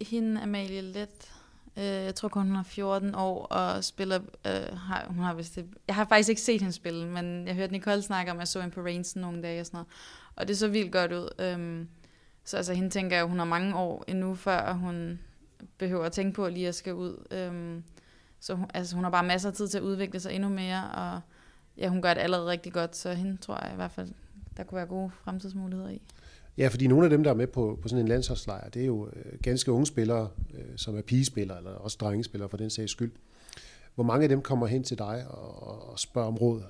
hende 0.00 0.40
Amalie 0.40 0.80
Let, 0.80 1.32
øh, 1.76 1.84
jeg 1.84 2.14
tror 2.14 2.28
kun 2.28 2.46
hun 2.46 2.56
er 2.56 2.62
14 2.62 3.14
år 3.14 3.46
og 3.46 3.84
spiller, 3.84 4.18
øh, 4.46 4.78
har, 4.78 5.06
hun 5.08 5.24
har 5.24 5.34
vist 5.34 5.56
det, 5.56 5.66
jeg 5.86 5.94
har 5.94 6.04
faktisk 6.04 6.28
ikke 6.28 6.40
set 6.40 6.60
hende 6.60 6.72
spille, 6.72 7.06
men 7.06 7.46
jeg 7.46 7.54
hørte 7.54 7.72
Nicole 7.72 8.02
snakke 8.02 8.30
om, 8.30 8.36
at 8.36 8.40
jeg 8.40 8.48
så 8.48 8.60
hende 8.60 8.74
på 8.74 8.80
Rainsen 8.80 9.20
nogle 9.20 9.42
dage 9.42 9.60
og 9.60 9.66
sådan 9.66 9.76
noget, 9.76 9.88
og 10.36 10.48
det 10.48 10.58
så 10.58 10.68
vildt 10.68 10.92
godt 10.92 11.12
ud. 11.12 11.28
Øh, 11.38 11.86
så 12.44 12.56
altså, 12.56 12.74
hende 12.74 12.90
tænker 12.90 13.16
jeg, 13.16 13.26
hun 13.26 13.38
har 13.38 13.44
mange 13.44 13.76
år 13.76 14.04
endnu, 14.08 14.34
før 14.34 14.72
hun 14.72 15.18
behøver 15.78 16.04
at 16.04 16.12
tænke 16.12 16.32
på 16.32 16.44
at 16.44 16.52
lige 16.52 16.68
at 16.68 16.74
skal 16.74 16.94
ud. 16.94 17.26
Øhm, 17.30 17.84
så 18.40 18.54
hun, 18.54 18.66
altså, 18.74 18.94
hun 18.94 19.04
har 19.04 19.10
bare 19.10 19.24
masser 19.24 19.48
af 19.48 19.54
tid 19.54 19.68
til 19.68 19.78
at 19.78 19.84
udvikle 19.84 20.20
sig 20.20 20.32
endnu 20.32 20.48
mere, 20.48 20.90
og 20.90 21.20
ja, 21.76 21.88
hun 21.88 22.02
gør 22.02 22.14
det 22.14 22.20
allerede 22.20 22.46
rigtig 22.50 22.72
godt, 22.72 22.96
så 22.96 23.12
hende 23.12 23.36
tror 23.36 23.64
jeg 23.64 23.72
i 23.72 23.76
hvert 23.76 23.90
fald, 23.90 24.08
der 24.58 24.64
kunne 24.64 24.76
være 24.76 24.86
gode 24.86 25.10
fremtidsmuligheder 25.24 25.90
i. 25.90 26.02
Ja, 26.58 26.68
fordi 26.68 26.86
nogle 26.86 27.04
af 27.04 27.10
dem, 27.10 27.22
der 27.22 27.30
er 27.30 27.34
med 27.34 27.46
på, 27.46 27.78
på 27.82 27.88
sådan 27.88 28.04
en 28.04 28.08
landsholdslejr, 28.08 28.68
det 28.68 28.82
er 28.82 28.86
jo 28.86 29.06
øh, 29.06 29.38
ganske 29.42 29.72
unge 29.72 29.86
spillere, 29.86 30.28
øh, 30.54 30.76
som 30.76 30.96
er 30.96 31.02
pigespillere, 31.02 31.58
eller 31.58 31.70
også 31.70 31.96
drengespillere 32.00 32.48
for 32.48 32.56
den 32.56 32.70
sags 32.70 32.92
skyld. 32.92 33.12
Hvor 33.94 34.04
mange 34.04 34.22
af 34.22 34.28
dem 34.28 34.42
kommer 34.42 34.66
hen 34.66 34.84
til 34.84 34.98
dig 34.98 35.26
og, 35.28 35.88
og 35.90 35.98
spørger 35.98 36.28
om 36.28 36.36
råd? 36.36 36.62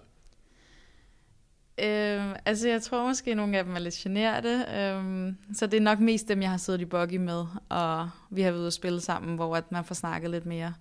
Øhm, 1.82 2.34
altså, 2.44 2.68
jeg 2.68 2.82
tror 2.82 3.06
måske, 3.06 3.30
at 3.30 3.36
nogle 3.36 3.58
af 3.58 3.64
dem 3.64 3.74
er 3.74 3.78
lidt 3.78 3.94
generte. 3.94 4.64
Øhm, 4.78 5.36
så 5.54 5.66
det 5.66 5.76
er 5.76 5.80
nok 5.80 6.00
mest 6.00 6.28
dem, 6.28 6.42
jeg 6.42 6.50
har 6.50 6.56
siddet 6.56 6.80
i 6.80 6.84
buggy 6.84 7.16
med, 7.16 7.44
og 7.68 8.10
vi 8.30 8.42
har 8.42 8.50
været 8.50 8.60
ude 8.60 8.66
og 8.66 8.72
spille 8.72 9.00
sammen, 9.00 9.36
hvor 9.36 9.56
at 9.56 9.72
man 9.72 9.84
får 9.84 9.94
snakket 9.94 10.30
lidt 10.30 10.46
mere, 10.46 10.74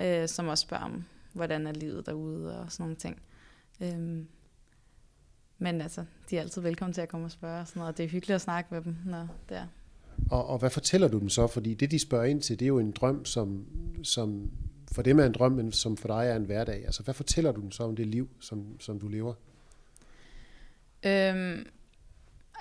øh, 0.00 0.28
som 0.28 0.48
også 0.48 0.62
spørger 0.62 0.84
om, 0.84 1.04
hvordan 1.32 1.66
er 1.66 1.72
livet 1.72 2.06
derude 2.06 2.60
og 2.60 2.72
sådan 2.72 2.84
nogle 2.84 2.96
ting. 2.96 3.22
Øhm, 3.80 4.26
men 5.62 5.80
altså, 5.80 6.04
de 6.30 6.36
er 6.36 6.40
altid 6.40 6.62
velkommen 6.62 6.92
til 6.92 7.00
at 7.00 7.08
komme 7.08 7.26
og 7.26 7.30
spørge 7.30 7.60
og 7.60 7.68
sådan 7.68 7.80
noget, 7.80 7.92
og 7.92 7.98
det 7.98 8.04
er 8.04 8.08
hyggeligt 8.08 8.34
at 8.34 8.40
snakke 8.40 8.74
med 8.74 8.82
dem, 8.82 8.96
når 9.06 9.28
det 9.48 9.56
er. 9.56 9.66
Og, 10.30 10.46
og 10.46 10.58
hvad 10.58 10.70
fortæller 10.70 11.08
du 11.08 11.18
dem 11.18 11.28
så? 11.28 11.46
Fordi 11.46 11.74
det, 11.74 11.90
de 11.90 11.98
spørger 11.98 12.24
ind 12.24 12.42
til, 12.42 12.58
det 12.58 12.64
er 12.64 12.68
jo 12.68 12.78
en 12.78 12.90
drøm, 12.90 13.24
som, 13.24 13.66
som 14.02 14.50
for 14.92 15.02
dem 15.02 15.18
er 15.18 15.26
en 15.26 15.32
drøm, 15.32 15.52
men 15.52 15.72
som 15.72 15.96
for 15.96 16.08
dig 16.08 16.26
er 16.26 16.36
en 16.36 16.44
hverdag. 16.44 16.84
Altså, 16.84 17.02
hvad 17.02 17.14
fortæller 17.14 17.52
du 17.52 17.60
dem 17.60 17.70
så 17.70 17.82
om 17.82 17.96
det 17.96 18.06
liv, 18.06 18.28
som, 18.40 18.80
som 18.80 19.00
du 19.00 19.08
lever? 19.08 19.34
Øhm, 21.02 21.66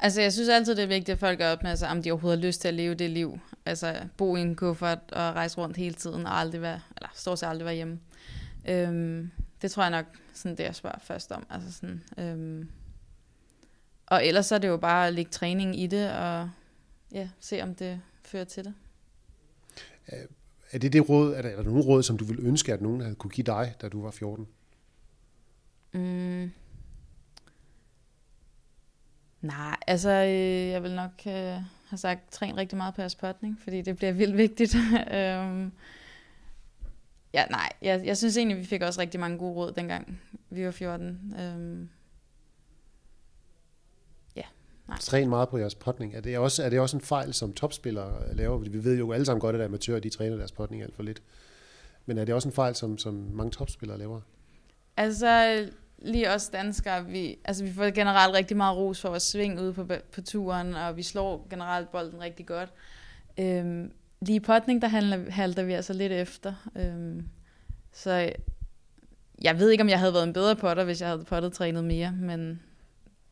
altså, 0.02 0.22
jeg 0.22 0.34
synes 0.34 0.50
altid, 0.50 0.76
det 0.76 0.84
er 0.84 0.88
vigtigt, 0.88 1.10
at 1.10 1.20
folk 1.20 1.42
er 1.42 1.52
op 1.52 1.64
med, 1.64 1.70
altså, 1.70 1.88
om 1.88 2.04
de 2.04 2.12
overhovedet 2.12 2.40
har 2.40 2.48
lyst 2.48 2.62
til 2.62 2.68
at 2.68 2.74
leve 2.74 2.96
det 2.96 3.10
liv. 3.10 3.40
Altså, 3.66 3.96
bo 4.18 4.36
i 4.36 4.42
en 4.42 4.56
kuffert 4.56 5.00
og 5.12 5.36
rejse 5.36 5.58
rundt 5.58 5.78
hele 5.78 5.96
tiden 5.96 6.26
og 6.26 6.40
aldrig 6.40 6.62
være, 6.62 6.82
eller 6.98 7.10
stort 7.16 7.40
set 7.40 7.48
aldrig 7.48 7.66
være 7.66 7.76
hjemme. 7.76 8.00
Øhm, 8.70 9.32
det 9.62 9.72
tror 9.72 9.84
jeg 9.84 9.92
nok, 9.92 10.06
sådan 10.34 10.58
det 10.58 10.64
jeg 10.64 10.76
spørger 10.76 11.00
først 11.00 11.32
om. 11.32 11.46
Altså 11.50 11.72
sådan, 11.72 12.04
øhm, 12.18 12.70
og 14.10 14.26
ellers 14.26 14.46
så 14.46 14.56
er 14.56 14.60
det 14.60 14.68
jo 14.68 14.78
bare 14.78 15.08
at 15.08 15.14
lægge 15.14 15.32
træning 15.32 15.80
i 15.80 15.88
det, 15.88 16.12
og 16.12 16.50
ja, 17.12 17.30
se 17.40 17.62
om 17.62 17.76
det 17.76 18.02
fører 18.26 18.44
til 18.44 18.66
det. 18.66 18.74
Er 20.72 20.78
det 20.80 20.94
det 20.94 21.10
råd, 21.10 21.34
er 21.34 21.42
der, 21.42 21.50
er 21.50 21.56
der 21.56 21.64
nogen 21.64 21.82
råd, 21.82 22.04
som 22.04 22.18
du 22.18 22.26
ville 22.26 22.44
ønske, 22.44 22.74
at 22.74 22.82
nogen 22.82 23.02
havde 23.02 23.16
kunne 23.16 23.32
give 23.32 23.46
dig, 23.46 23.76
da 23.82 23.90
du 23.90 24.02
var 24.02 24.12
14? 24.12 24.48
Mm. 25.92 26.52
Nej, 29.42 29.78
altså 29.88 30.10
øh, 30.10 30.70
jeg 30.70 30.84
vil 30.84 30.96
nok 30.96 31.12
øh, 31.28 31.34
have 31.90 31.98
sagt, 31.98 32.32
træn 32.32 32.58
rigtig 32.58 32.78
meget 32.78 32.96
på 32.96 33.02
jeres 33.02 33.16
potning, 33.16 33.60
fordi 33.64 33.82
det 33.82 33.98
bliver 33.98 34.12
vildt 34.12 34.38
vigtigt. 34.38 34.76
øhm, 35.18 35.72
ja, 37.34 37.46
nej, 37.46 37.70
jeg, 37.82 38.06
jeg 38.06 38.18
synes 38.18 38.38
egentlig, 38.38 38.58
vi 38.58 38.66
fik 38.66 38.82
også 38.82 39.02
rigtig 39.02 39.20
mange 39.20 39.38
gode 39.38 39.54
råd, 39.54 39.72
dengang 39.72 40.22
vi 40.50 40.66
var 40.66 40.72
14. 40.72 41.34
Øhm, 41.40 41.90
Nej. 44.90 44.98
Træn 45.02 45.30
meget 45.30 45.50
på 45.50 45.58
jeres 45.58 45.76
potning. 45.76 46.16
Er 46.16 46.22
det, 46.22 46.38
også, 46.38 46.64
er 46.64 46.70
det 46.70 46.80
også 46.80 46.98
en 46.98 47.02
fejl, 47.02 47.34
som 47.34 47.54
topspillere 47.54 48.36
laver? 48.36 48.58
Vi 48.58 48.84
ved 48.84 48.98
jo 48.98 49.12
alle 49.12 49.26
sammen 49.26 49.42
godt, 49.42 49.56
at 49.56 49.62
amatører 49.62 50.00
de 50.00 50.10
træner 50.10 50.38
deres 50.38 50.52
potning 50.52 50.84
alt 50.84 50.96
for 50.96 51.04
lidt. 51.04 51.22
Men 52.06 52.18
er 52.18 52.26
det 52.26 52.36
også 52.36 52.48
en 52.48 52.54
fejl, 52.54 52.76
som, 52.76 52.98
som 52.98 53.14
mange 53.14 53.52
topspillere 53.52 53.98
laver? 53.98 54.22
Altså, 54.98 55.66
lige 56.00 56.32
os 56.32 56.50
danskere, 56.50 57.06
vi, 57.06 57.38
altså, 57.46 57.64
vi 57.64 57.74
får 57.74 57.92
generelt 57.92 58.36
rigtig 58.36 58.58
meget 58.58 58.78
ros 58.78 59.02
for 59.02 59.10
at 59.10 59.22
svinge 59.22 59.62
ude 59.62 59.74
på, 59.74 59.86
på 60.12 60.22
turen, 60.22 60.74
og 60.74 60.98
vi 60.98 61.04
slår 61.04 61.48
generelt 61.50 61.92
bolden 61.92 62.22
rigtig 62.22 62.46
godt. 62.46 62.70
Øhm, 63.40 63.92
lige 64.22 64.40
potning, 64.40 64.82
der 64.82 64.88
handler, 64.88 65.32
halter 65.32 65.64
vi 65.64 65.74
altså 65.74 65.94
lidt 65.94 66.12
efter. 66.12 66.54
Øhm, 66.76 67.30
så 67.94 68.32
jeg 69.42 69.60
ved 69.60 69.70
ikke, 69.70 69.82
om 69.82 69.90
jeg 69.90 70.00
havde 70.00 70.14
været 70.14 70.28
en 70.28 70.34
bedre 70.34 70.56
potter, 70.56 70.84
hvis 70.84 71.02
jeg 71.02 71.10
havde 71.10 71.24
pottet 71.24 71.54
trænet 71.54 71.84
mere, 71.84 72.12
men 72.12 72.60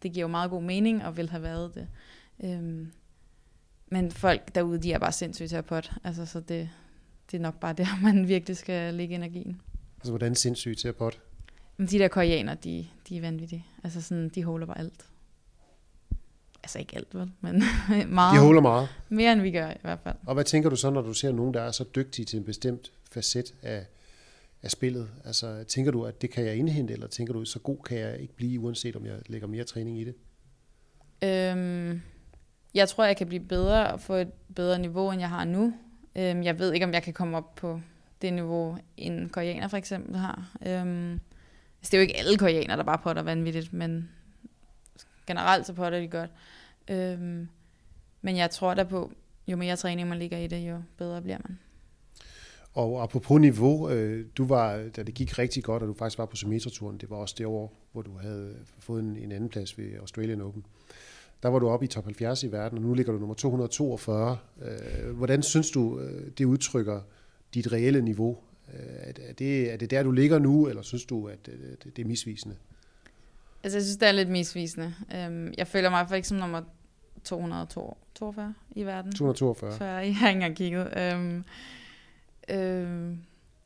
det 0.04 0.14
giver 0.14 0.24
jo 0.24 0.28
meget 0.28 0.50
god 0.50 0.62
mening, 0.62 1.06
og 1.06 1.18
vil 1.18 1.30
have 1.30 1.44
været 1.44 1.76
det. 1.76 1.88
Øhm, 2.44 2.92
men 3.88 4.12
folk 4.12 4.56
derude, 4.56 4.80
de 4.80 4.94
er 4.94 5.00
bare 5.00 5.12
sindssygt 5.12 5.66
pot. 5.66 5.92
Altså, 6.04 6.26
så 6.26 6.40
det, 6.40 6.70
det 7.32 7.38
er 7.38 7.42
nok 7.42 7.60
bare 7.60 7.74
der, 7.74 7.88
man 8.04 8.28
virkelig 8.28 8.58
skal 8.58 8.94
lægge 8.94 9.16
energien. 9.16 9.62
Altså, 9.98 10.12
hvordan 10.12 10.36
sindssygt 10.36 10.86
pot? 10.98 11.20
Men 11.78 11.88
de 11.88 12.00
der 12.00 12.08
koreaner, 12.08 12.54
de, 12.56 12.88
de 13.10 13.18
er 13.18 13.22
vanvittige. 13.22 13.66
Altså, 13.84 14.02
sådan, 14.02 14.30
de 14.30 14.44
holder 14.44 14.68
bare 14.68 14.80
alt. 14.80 15.06
Altså 16.64 16.80
ikke 16.80 16.96
alt, 16.96 17.16
vel? 17.16 17.32
Men 17.42 17.64
meget. 18.16 18.36
De 18.36 18.40
holder 18.40 18.62
meget? 18.62 18.90
Mere 19.10 19.34
end 19.34 19.42
vi 19.42 19.52
gør 19.52 19.70
i 19.70 19.78
hvert 19.82 20.00
fald. 20.04 20.16
Og 20.26 20.34
hvad 20.34 20.44
tænker 20.44 20.70
du 20.70 20.76
så, 20.76 20.90
når 20.90 21.02
du 21.02 21.14
ser 21.14 21.32
nogen, 21.32 21.54
der 21.54 21.62
er 21.62 21.72
så 21.72 21.84
dygtige 21.96 22.26
til 22.26 22.40
en 22.40 22.46
bestemt 22.46 22.92
facet 23.12 23.54
af, 23.64 23.86
af 24.64 24.72
spillet? 24.72 25.10
Altså, 25.26 25.64
tænker 25.64 25.92
du, 25.92 26.06
at 26.06 26.22
det 26.22 26.30
kan 26.30 26.46
jeg 26.46 26.56
indhente, 26.56 26.94
eller 26.94 27.08
tænker 27.08 27.34
du, 27.34 27.46
så 27.46 27.60
god 27.60 27.78
kan 27.78 27.98
jeg 27.98 28.20
ikke 28.20 28.36
blive, 28.36 28.60
uanset 28.60 28.96
om 28.96 29.06
jeg 29.06 29.20
lægger 29.26 29.48
mere 29.48 29.64
træning 29.64 30.00
i 30.00 30.04
det? 30.04 30.16
Øhm, 31.24 32.02
jeg 32.74 32.90
tror, 32.90 33.06
jeg 33.06 33.18
kan 33.18 33.28
blive 33.28 33.44
bedre 33.44 33.92
og 33.92 34.02
få 34.02 34.14
et 34.14 34.32
bedre 34.56 34.80
niveau, 34.80 35.12
end 35.12 35.22
jeg 35.22 35.30
har 35.30 35.46
nu. 35.46 35.74
Øhm, 36.16 36.44
jeg 36.44 36.60
ved 36.60 36.74
ikke, 36.74 36.86
om 36.86 36.94
jeg 36.94 37.04
kan 37.04 37.14
komme 37.14 37.38
op 37.38 37.56
på 37.56 37.82
det 38.22 38.34
niveau, 38.34 38.78
en 38.98 39.30
koreaner 39.30 39.68
for 39.68 39.78
eksempel 39.78 40.16
har. 40.16 40.56
Øhm, 40.66 41.12
altså, 41.80 41.92
det 41.92 41.94
er 41.94 41.98
jo 41.98 42.02
ikke 42.02 42.18
alle 42.18 42.38
koreaner, 42.38 42.76
der 42.76 42.84
bare 42.84 42.98
potter 42.98 43.22
vanvittigt, 43.22 43.74
men 43.74 44.10
generelt 45.28 45.66
så 45.66 45.74
potter 45.74 46.00
de 46.00 46.08
godt. 46.08 46.32
Øhm, 46.88 47.48
men 48.22 48.38
jeg 48.38 48.50
tror 48.50 48.74
da 48.74 48.84
på, 48.84 49.12
jo 49.48 49.58
mere 49.58 49.76
træning 49.76 50.08
man 50.08 50.20
ligger 50.20 50.38
i 50.38 50.48
det, 50.48 50.60
jo 50.70 50.82
bedre 50.98 51.22
bliver 51.22 51.38
man. 51.48 51.60
Og 52.78 53.04
apropos 53.04 53.42
niveau, 53.42 53.90
øh, 53.90 54.26
du 54.38 54.46
var, 54.46 54.90
da 54.96 55.04
det 55.04 55.14
gik 55.14 55.40
rigtig 55.40 55.64
godt, 55.64 55.84
og 55.84 55.88
du 55.90 55.94
faktisk 55.94 56.18
var 56.18 56.26
på 56.26 56.36
Sumitra-turen, 56.36 56.98
det 56.98 57.10
var 57.10 57.16
også 57.16 57.36
det 57.38 57.46
år, 57.46 57.74
hvor 57.92 58.02
du 58.02 58.12
havde 58.18 58.56
fået 58.80 59.04
en, 59.04 59.18
en 59.18 59.32
anden 59.32 59.50
plads 59.50 59.78
ved 59.78 59.86
Australian 60.00 60.42
Open. 60.42 60.66
Der 61.44 61.50
var 61.50 61.60
du 61.60 61.70
oppe 61.70 61.86
i 61.86 61.88
top 61.88 62.04
70 62.04 62.44
i 62.44 62.52
verden, 62.52 62.78
og 62.78 62.84
nu 62.84 62.94
ligger 62.94 63.14
du 63.14 63.20
nummer 63.20 63.36
242. 63.36 64.38
Øh, 64.62 65.16
hvordan 65.16 65.44
synes 65.44 65.72
du, 65.72 66.00
øh, 66.00 66.32
det 66.38 66.46
udtrykker 66.46 67.02
dit 67.54 67.72
reelle 67.72 68.02
niveau? 68.02 68.38
Er 68.68 69.34
det, 69.34 69.74
er 69.74 69.78
det 69.78 69.92
der, 69.92 70.04
du 70.04 70.12
ligger 70.12 70.40
nu, 70.40 70.68
eller 70.68 70.82
synes 70.82 71.06
du, 71.06 71.28
at 71.28 71.50
det 71.96 72.00
er 72.00 72.06
misvisende? 72.06 72.56
Altså, 73.64 73.78
jeg 73.78 73.84
synes, 73.84 73.98
det 73.98 74.08
er 74.08 74.12
lidt 74.12 74.30
misvisende. 74.30 74.94
Øhm, 75.16 75.54
jeg 75.58 75.68
føler 75.68 75.90
mig 75.90 75.98
i 75.98 76.00
hvert 76.00 76.10
fald 76.10 76.18
ikke 76.18 76.28
som 76.28 76.38
nummer 76.38 76.62
242 77.24 78.54
i 78.76 78.84
verden. 78.84 79.12
242? 79.12 79.78
Så 79.78 79.84
jeg 79.84 79.94
har 79.94 80.02
ikke 80.02 80.28
engang 80.28 80.56
kigget. 80.56 80.88
Øh, 82.50 83.18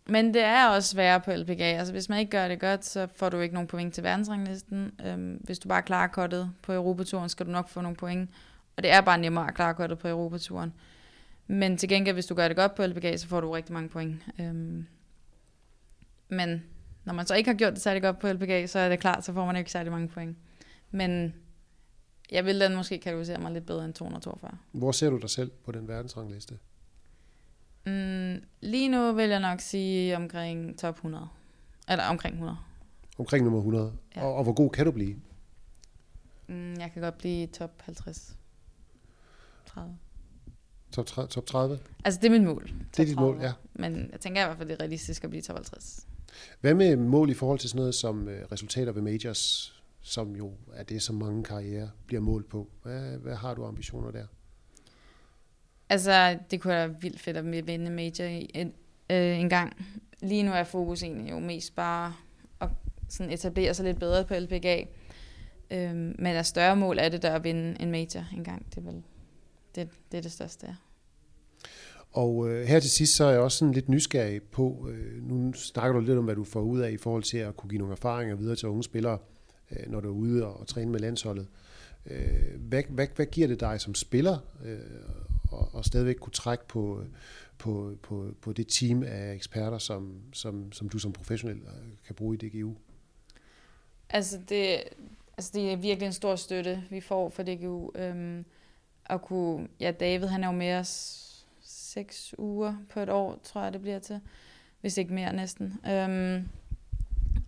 men 0.06 0.34
det 0.34 0.42
er 0.42 0.68
også 0.68 0.96
værre 0.96 1.20
på 1.22 1.32
LPGA. 1.34 1.64
Altså 1.64 1.94
hvis 1.94 2.10
man 2.10 2.20
ikke 2.20 2.32
gør 2.32 2.48
det 2.48 2.60
godt, 2.60 2.86
så 2.86 3.08
får 3.16 3.30
du 3.30 3.40
ikke 3.40 3.54
nogen 3.54 3.68
point 3.68 3.94
til 3.94 4.04
verdensranglisten. 4.04 4.92
Øh, 5.06 5.38
hvis 5.40 5.60
du 5.60 5.68
bare 5.68 5.82
klarer 5.82 6.08
kottet 6.08 6.52
på 6.62 6.74
Europaturen, 6.74 7.30
skal 7.30 7.46
du 7.46 7.52
nok 7.52 7.70
få 7.70 7.82
nogle 7.82 7.98
point. 7.98 8.30
Og 8.78 8.84
det 8.84 8.92
er 8.92 9.02
bare 9.02 9.18
nemmere 9.18 9.48
at 9.48 9.56
klare 9.56 9.74
kottet 9.74 10.00
på 10.00 10.08
Europaturen. 10.08 10.74
Men 11.48 11.78
til 11.78 11.90
gengæld, 11.90 12.14
hvis 12.14 12.26
du 12.26 12.36
gør 12.36 12.48
det 12.48 12.58
godt 12.58 12.76
på 12.76 12.86
LPGA, 12.86 13.18
så 13.18 13.28
får 13.28 13.42
du 13.42 13.52
rigtig 13.52 13.74
mange 13.74 13.90
point. 13.90 14.16
Øh, 14.40 14.84
men 16.30 16.64
når 17.04 17.14
man 17.14 17.26
så 17.26 17.36
ikke 17.36 17.50
har 17.50 17.58
gjort 17.58 17.74
det 17.74 17.82
særlig 17.82 18.02
godt 18.02 18.20
på 18.20 18.34
LPGA, 18.34 18.66
så 18.66 18.80
er 18.80 18.90
det 18.90 19.00
klart, 19.00 19.26
så 19.26 19.34
får 19.34 19.46
man 19.46 19.56
ikke 19.56 19.72
særlig 19.72 19.92
mange 19.92 20.08
point. 20.08 20.38
Men 20.92 21.34
jeg 22.32 22.46
vil 22.46 22.60
den 22.60 22.76
måske 22.76 22.98
kategorisere 22.98 23.38
mig 23.38 23.52
lidt 23.52 23.66
bedre 23.66 23.86
end 23.86 23.94
242. 23.94 24.58
Hvor 24.72 24.92
ser 24.92 25.10
du 25.10 25.18
dig 25.18 25.30
selv 25.30 25.52
på 25.66 25.72
den 25.72 25.88
verdensrangliste? 25.88 26.58
Mm, 27.86 28.44
lige 28.62 28.90
nu 28.90 29.14
vil 29.14 29.30
jeg 29.30 29.40
nok 29.40 29.60
sige 29.60 30.16
omkring 30.16 30.80
top 30.80 30.96
100. 30.96 31.28
Eller 31.90 32.06
omkring 32.06 32.34
100. 32.34 32.58
Omkring 33.18 33.44
nummer 33.44 33.60
100. 33.60 33.94
Ja. 34.16 34.24
Og, 34.24 34.36
og 34.36 34.44
hvor 34.44 34.54
god 34.54 34.70
kan 34.70 34.86
du 34.86 34.92
blive? 34.92 35.16
Mm, 36.48 36.74
jeg 36.80 36.92
kan 36.94 37.02
godt 37.02 37.18
blive 37.18 37.48
top 37.48 37.82
50. 37.82 38.38
30. 39.66 39.98
Top, 40.92 41.30
top 41.30 41.46
30? 41.46 41.80
Altså, 42.06 42.20
det 42.22 42.28
er 42.28 42.32
mit 42.32 42.44
mål. 42.44 42.72
Det 42.98 43.00
er 43.00 43.06
dit 43.06 43.16
mål, 43.16 43.40
ja. 43.42 43.54
Men 43.74 44.10
jeg 44.12 44.20
tænker 44.20 44.42
i 44.42 44.46
hvert 44.46 44.58
fald, 44.58 44.70
det 44.70 44.74
er 44.74 44.80
realistisk 44.80 45.24
at 45.24 45.30
blive 45.30 45.42
top 45.42 45.56
50. 45.56 46.08
Hvad 46.62 46.74
med 46.74 46.96
mål 46.96 47.30
i 47.30 47.34
forhold 47.34 47.60
til 47.60 47.70
sådan 47.70 47.80
noget 47.80 47.96
som 47.96 48.28
uh, 48.28 48.34
resultater 48.52 48.92
ved 48.92 49.02
majors, 49.02 49.74
som 50.02 50.36
jo 50.36 50.54
er 50.74 50.84
det, 50.84 51.02
som 51.02 51.16
mange 51.16 51.44
karriere 51.44 51.90
bliver 52.06 52.22
målt 52.22 52.50
på? 52.50 52.70
Hvad, 52.84 53.18
hvad 53.18 53.36
har 53.36 53.54
du 53.54 53.66
ambitioner 53.66 54.12
der? 54.12 54.26
Altså, 55.92 56.38
det 56.52 56.62
kunne 56.62 56.74
være 56.74 57.02
vildt 57.02 57.20
fedt 57.20 57.38
at 57.38 57.68
vinde 57.68 57.92
major 57.92 58.26
en, 58.26 58.74
øh, 59.10 59.40
en 59.40 59.50
gang. 59.50 59.86
Lige 60.22 60.44
nu 60.44 60.52
er 60.52 60.64
fokus 60.64 61.04
egentlig 61.04 61.32
jo 61.32 61.40
mest 61.40 61.76
bare 61.76 62.14
at 62.62 62.70
sådan 63.10 63.34
etablere 63.34 63.74
sig 63.74 63.86
lidt 63.86 64.00
bedre 64.00 64.26
på 64.26 64.34
LPGA. 64.34 64.84
Øh, 65.72 65.96
men 65.96 66.26
der 66.26 66.42
større 66.42 66.76
mål 66.76 66.98
er 67.00 67.10
det 67.10 67.22
der 67.22 67.32
at 67.32 67.44
vinde 67.44 67.82
en 67.82 67.92
major 67.92 68.26
en 68.34 68.44
gang. 68.44 68.66
Det 68.70 68.78
er 68.78 68.82
vel 68.82 69.04
det, 69.76 69.90
det, 70.12 70.18
er 70.18 70.22
det 70.22 70.32
største, 70.32 70.68
ja. 70.68 70.76
Og 72.12 72.50
øh, 72.50 72.66
her 72.66 72.80
til 72.80 72.90
sidst, 72.90 73.16
så 73.16 73.26
er 73.26 73.32
jeg 73.32 73.40
også 73.40 73.58
sådan 73.58 73.74
lidt 73.74 73.90
nysgerrig 73.90 74.42
på, 74.42 74.90
øh, 74.92 75.24
nu 75.24 75.54
snakker 75.54 76.00
du 76.00 76.06
lidt 76.06 76.18
om, 76.18 76.26
hvad 76.26 76.36
du 76.36 76.44
får 76.44 76.62
ud 76.62 76.80
af 76.80 76.92
i 76.92 76.98
forhold 76.98 77.24
til 77.24 77.38
at 77.38 77.58
kunne 77.58 77.70
give 77.70 77.80
nogle 77.80 77.94
erfaringer 77.94 78.36
videre 78.36 78.56
til 78.56 78.68
unge 78.68 78.84
spillere, 78.84 79.18
øh, 79.72 79.92
når 79.92 80.00
du 80.00 80.08
er 80.08 80.14
ude 80.14 80.46
og, 80.46 80.60
og 80.60 80.68
træne 80.68 80.92
med 80.92 81.00
landsholdet. 81.00 81.48
Øh, 82.06 82.60
hvad, 82.60 82.84
hvad, 82.90 83.08
hvad 83.16 83.26
giver 83.26 83.48
det 83.48 83.60
dig 83.60 83.82
som 83.82 83.96
spiller 83.96 84.38
øh, 84.66 84.80
og, 85.52 85.70
og 85.74 85.86
stadigvæk 85.86 86.16
kunne 86.16 86.34
trække 86.34 86.68
på, 86.68 87.04
på, 87.58 87.96
på, 88.04 88.28
på 88.42 88.54
det 88.54 88.68
team 88.68 89.04
af 89.04 89.34
eksperter, 89.34 89.78
som, 89.78 90.22
som, 90.34 90.72
som 90.72 90.90
du 90.90 91.00
som 91.00 91.14
professionel 91.14 91.58
øh, 91.58 91.88
kan 92.06 92.16
bruge 92.16 92.36
i 92.36 92.50
DGU? 92.50 92.76
Altså 94.10 94.40
det, 94.50 94.84
altså 95.38 95.52
det 95.54 95.72
er 95.72 95.76
virkelig 95.76 96.06
en 96.08 96.14
stor 96.14 96.36
støtte, 96.36 96.84
vi 96.90 97.02
får 97.02 97.30
fra 97.30 97.44
DGU. 97.44 97.92
Øhm, 97.96 98.46
at 99.06 99.22
kunne, 99.22 99.68
ja, 99.80 99.92
David 99.92 100.28
han 100.28 100.44
er 100.44 100.48
jo 100.48 100.54
med 100.54 100.74
os 100.74 101.28
seks 101.62 102.36
uger 102.38 102.76
på 102.90 103.00
et 103.00 103.10
år, 103.10 103.40
tror 103.44 103.64
jeg 103.64 103.74
det 103.74 103.82
bliver 103.82 104.00
til, 104.00 104.22
hvis 104.82 104.98
ikke 104.98 105.14
mere 105.14 105.34
næsten. 105.34 105.80
Øhm, 105.88 106.50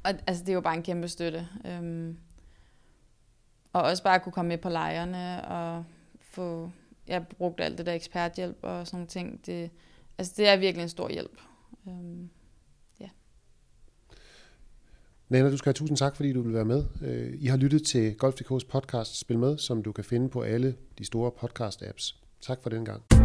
og 0.04 0.14
altså, 0.28 0.44
det 0.44 0.50
er 0.50 0.54
jo 0.54 0.62
bare 0.62 0.76
en 0.76 0.84
kæmpe 0.84 1.08
støtte. 1.08 1.48
Øhm, 1.66 2.18
og 3.74 3.82
også 3.82 4.04
bare 4.04 4.16
at 4.16 4.22
kunne 4.22 4.34
komme 4.34 4.50
med 4.50 4.58
på 4.58 4.70
lejrene 4.70 5.48
og 5.48 5.86
få, 6.22 6.72
jeg 7.08 7.26
brugte 7.38 7.64
alt 7.64 7.78
det 7.78 7.86
der 7.86 7.94
eksperthjælp 7.94 8.58
og 8.62 8.88
sådan 8.88 8.98
nogle 8.98 9.08
ting. 9.08 9.46
Det, 9.46 9.72
altså, 10.18 10.34
det 10.38 10.48
er 10.48 10.58
virkelig 10.58 10.84
en 10.84 10.90
stor 10.90 11.10
hjælp. 11.10 11.42
Øhm, 11.88 12.30
ja. 13.00 13.10
Nana, 15.30 15.50
du 15.50 15.58
skal 15.58 15.70
have 15.70 15.74
tusind 15.74 15.98
tak, 15.98 16.16
fordi 16.16 16.34
du 16.34 16.42
vil 16.42 16.54
være 16.54 16.66
med. 16.66 16.86
Øh, 17.02 17.34
I 17.40 17.46
har 17.46 17.58
lyttet 17.58 17.86
til 17.86 18.16
Golf.dk's 18.24 18.68
podcast 18.70 19.20
Spil 19.20 19.40
Med, 19.40 19.58
som 19.58 19.84
du 19.84 19.92
kan 19.92 20.04
finde 20.04 20.30
på 20.30 20.42
alle 20.42 20.76
de 20.98 21.06
store 21.06 21.32
podcast-apps. 21.44 22.16
Tak 22.42 22.64
for 22.64 22.70
den 22.70 22.86
gang. 22.86 23.23